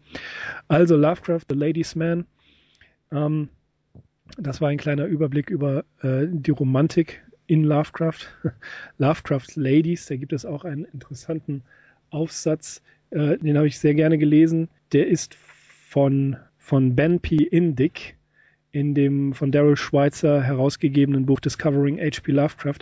Also 0.69 0.97
Lovecraft, 0.97 1.43
The 1.49 1.57
Ladies 1.57 1.95
Man. 1.95 2.27
Ähm, 3.11 3.49
das 4.37 4.61
war 4.61 4.69
ein 4.69 4.77
kleiner 4.77 5.07
Überblick 5.07 5.49
über 5.49 5.85
äh, 6.03 6.27
die 6.29 6.51
Romantik 6.51 7.25
in 7.47 7.65
Lovecraft. 7.65 8.29
Lovecraft's 8.99 9.57
Ladies, 9.57 10.05
da 10.07 10.17
gibt 10.17 10.35
es 10.35 10.45
auch 10.45 10.65
einen 10.65 10.85
interessanten 10.85 11.63
Aufsatz, 12.11 12.83
äh, 13.11 13.39
den 13.39 13.57
habe 13.57 13.69
ich 13.69 13.79
sehr 13.79 13.95
gerne 13.95 14.19
gelesen. 14.19 14.69
Der 14.93 15.07
ist 15.07 15.35
von, 15.35 16.37
von 16.59 16.95
Ben 16.95 17.21
P. 17.21 17.37
Indick 17.37 18.16
in 18.77 18.93
dem 18.93 19.33
von 19.33 19.53
Daryl 19.53 19.75
Schweitzer 19.75 20.43
herausgegebenen 20.43 21.25
Buch 21.25 21.41
Discovering 21.41 21.99
H.P. 21.99 22.31
Lovecraft. 22.31 22.81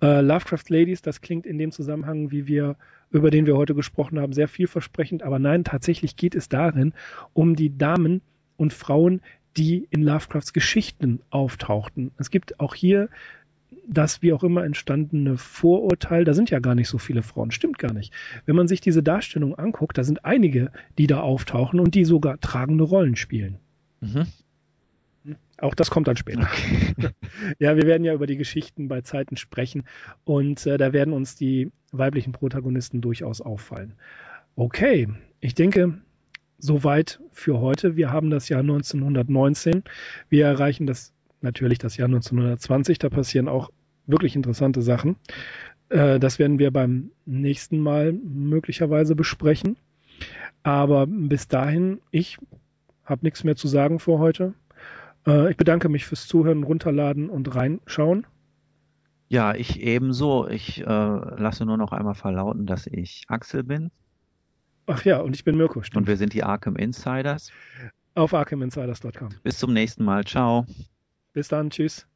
Äh, 0.00 0.22
Lovecraft 0.22 0.70
Ladies, 0.70 1.02
das 1.02 1.20
klingt 1.20 1.44
in 1.44 1.58
dem 1.58 1.70
Zusammenhang, 1.70 2.30
wie 2.30 2.46
wir, 2.46 2.76
über 3.10 3.30
den 3.30 3.44
wir 3.44 3.54
heute 3.54 3.74
gesprochen 3.74 4.18
haben, 4.18 4.32
sehr 4.32 4.48
vielversprechend, 4.48 5.22
aber 5.22 5.38
nein, 5.38 5.62
tatsächlich 5.62 6.16
geht 6.16 6.34
es 6.34 6.48
darin 6.48 6.94
um 7.34 7.56
die 7.56 7.76
Damen 7.76 8.22
und 8.56 8.72
Frauen, 8.72 9.20
die 9.58 9.86
in 9.90 10.02
Lovecrafts 10.02 10.54
Geschichten 10.54 11.20
auftauchten. 11.28 12.10
Es 12.16 12.30
gibt 12.30 12.58
auch 12.58 12.74
hier 12.74 13.10
das 13.86 14.22
wie 14.22 14.32
auch 14.32 14.44
immer 14.44 14.64
entstandene 14.64 15.36
Vorurteil, 15.36 16.24
da 16.24 16.32
sind 16.32 16.48
ja 16.48 16.58
gar 16.58 16.74
nicht 16.74 16.88
so 16.88 16.96
viele 16.96 17.22
Frauen, 17.22 17.50
stimmt 17.50 17.78
gar 17.78 17.92
nicht. 17.92 18.14
Wenn 18.46 18.56
man 18.56 18.66
sich 18.66 18.80
diese 18.80 19.02
Darstellung 19.02 19.58
anguckt, 19.58 19.98
da 19.98 20.04
sind 20.04 20.24
einige, 20.24 20.72
die 20.96 21.06
da 21.06 21.20
auftauchen 21.20 21.80
und 21.80 21.94
die 21.94 22.06
sogar 22.06 22.40
tragende 22.40 22.84
Rollen 22.84 23.14
spielen. 23.14 23.58
Mhm. 24.00 24.26
Auch 25.58 25.74
das 25.74 25.90
kommt 25.90 26.08
dann 26.08 26.16
später. 26.16 26.48
ja, 27.58 27.76
wir 27.76 27.84
werden 27.84 28.04
ja 28.04 28.12
über 28.12 28.26
die 28.26 28.36
Geschichten 28.36 28.88
bei 28.88 29.00
Zeiten 29.00 29.36
sprechen 29.36 29.84
und 30.24 30.66
äh, 30.66 30.76
da 30.76 30.92
werden 30.92 31.14
uns 31.14 31.36
die 31.36 31.70
weiblichen 31.92 32.32
Protagonisten 32.32 33.00
durchaus 33.00 33.40
auffallen. 33.40 33.94
Okay, 34.56 35.08
ich 35.40 35.54
denke, 35.54 35.98
soweit 36.58 37.20
für 37.32 37.60
heute. 37.60 37.96
Wir 37.96 38.10
haben 38.10 38.30
das 38.30 38.48
Jahr 38.48 38.60
1919. 38.60 39.84
Wir 40.28 40.46
erreichen 40.46 40.86
das 40.86 41.12
natürlich 41.40 41.78
das 41.78 41.96
Jahr 41.96 42.06
1920. 42.06 42.98
Da 42.98 43.08
passieren 43.08 43.48
auch 43.48 43.70
wirklich 44.06 44.36
interessante 44.36 44.82
Sachen. 44.82 45.16
Äh, 45.88 46.18
das 46.18 46.38
werden 46.38 46.58
wir 46.58 46.70
beim 46.70 47.10
nächsten 47.26 47.78
Mal 47.78 48.12
möglicherweise 48.12 49.14
besprechen. 49.14 49.76
Aber 50.62 51.06
bis 51.06 51.48
dahin, 51.48 52.00
ich 52.10 52.38
habe 53.04 53.24
nichts 53.24 53.44
mehr 53.44 53.56
zu 53.56 53.68
sagen 53.68 53.98
für 53.98 54.18
heute. 54.18 54.54
Äh, 55.26 55.50
ich 55.50 55.56
bedanke 55.56 55.88
mich 55.88 56.06
fürs 56.06 56.26
Zuhören, 56.26 56.62
Runterladen 56.62 57.30
und 57.30 57.54
Reinschauen. 57.54 58.26
Ja, 59.28 59.54
ich 59.54 59.80
ebenso. 59.80 60.48
Ich 60.48 60.80
äh, 60.80 60.84
lasse 60.84 61.64
nur 61.64 61.76
noch 61.76 61.92
einmal 61.92 62.14
verlauten, 62.14 62.66
dass 62.66 62.86
ich 62.86 63.24
Axel 63.28 63.64
bin. 63.64 63.90
Ach 64.86 65.04
ja, 65.04 65.20
und 65.20 65.34
ich 65.34 65.44
bin 65.44 65.56
Mirko. 65.56 65.82
Stimmt. 65.82 66.02
Und 66.02 66.06
wir 66.08 66.16
sind 66.16 66.34
die 66.34 66.44
Arkham 66.44 66.76
Insiders. 66.76 67.50
Auf 68.14 68.34
arkhaminsiders.com. 68.34 69.30
Bis 69.42 69.58
zum 69.58 69.72
nächsten 69.72 70.04
Mal. 70.04 70.24
Ciao. 70.24 70.66
Bis 71.32 71.48
dann. 71.48 71.70
Tschüss. 71.70 72.06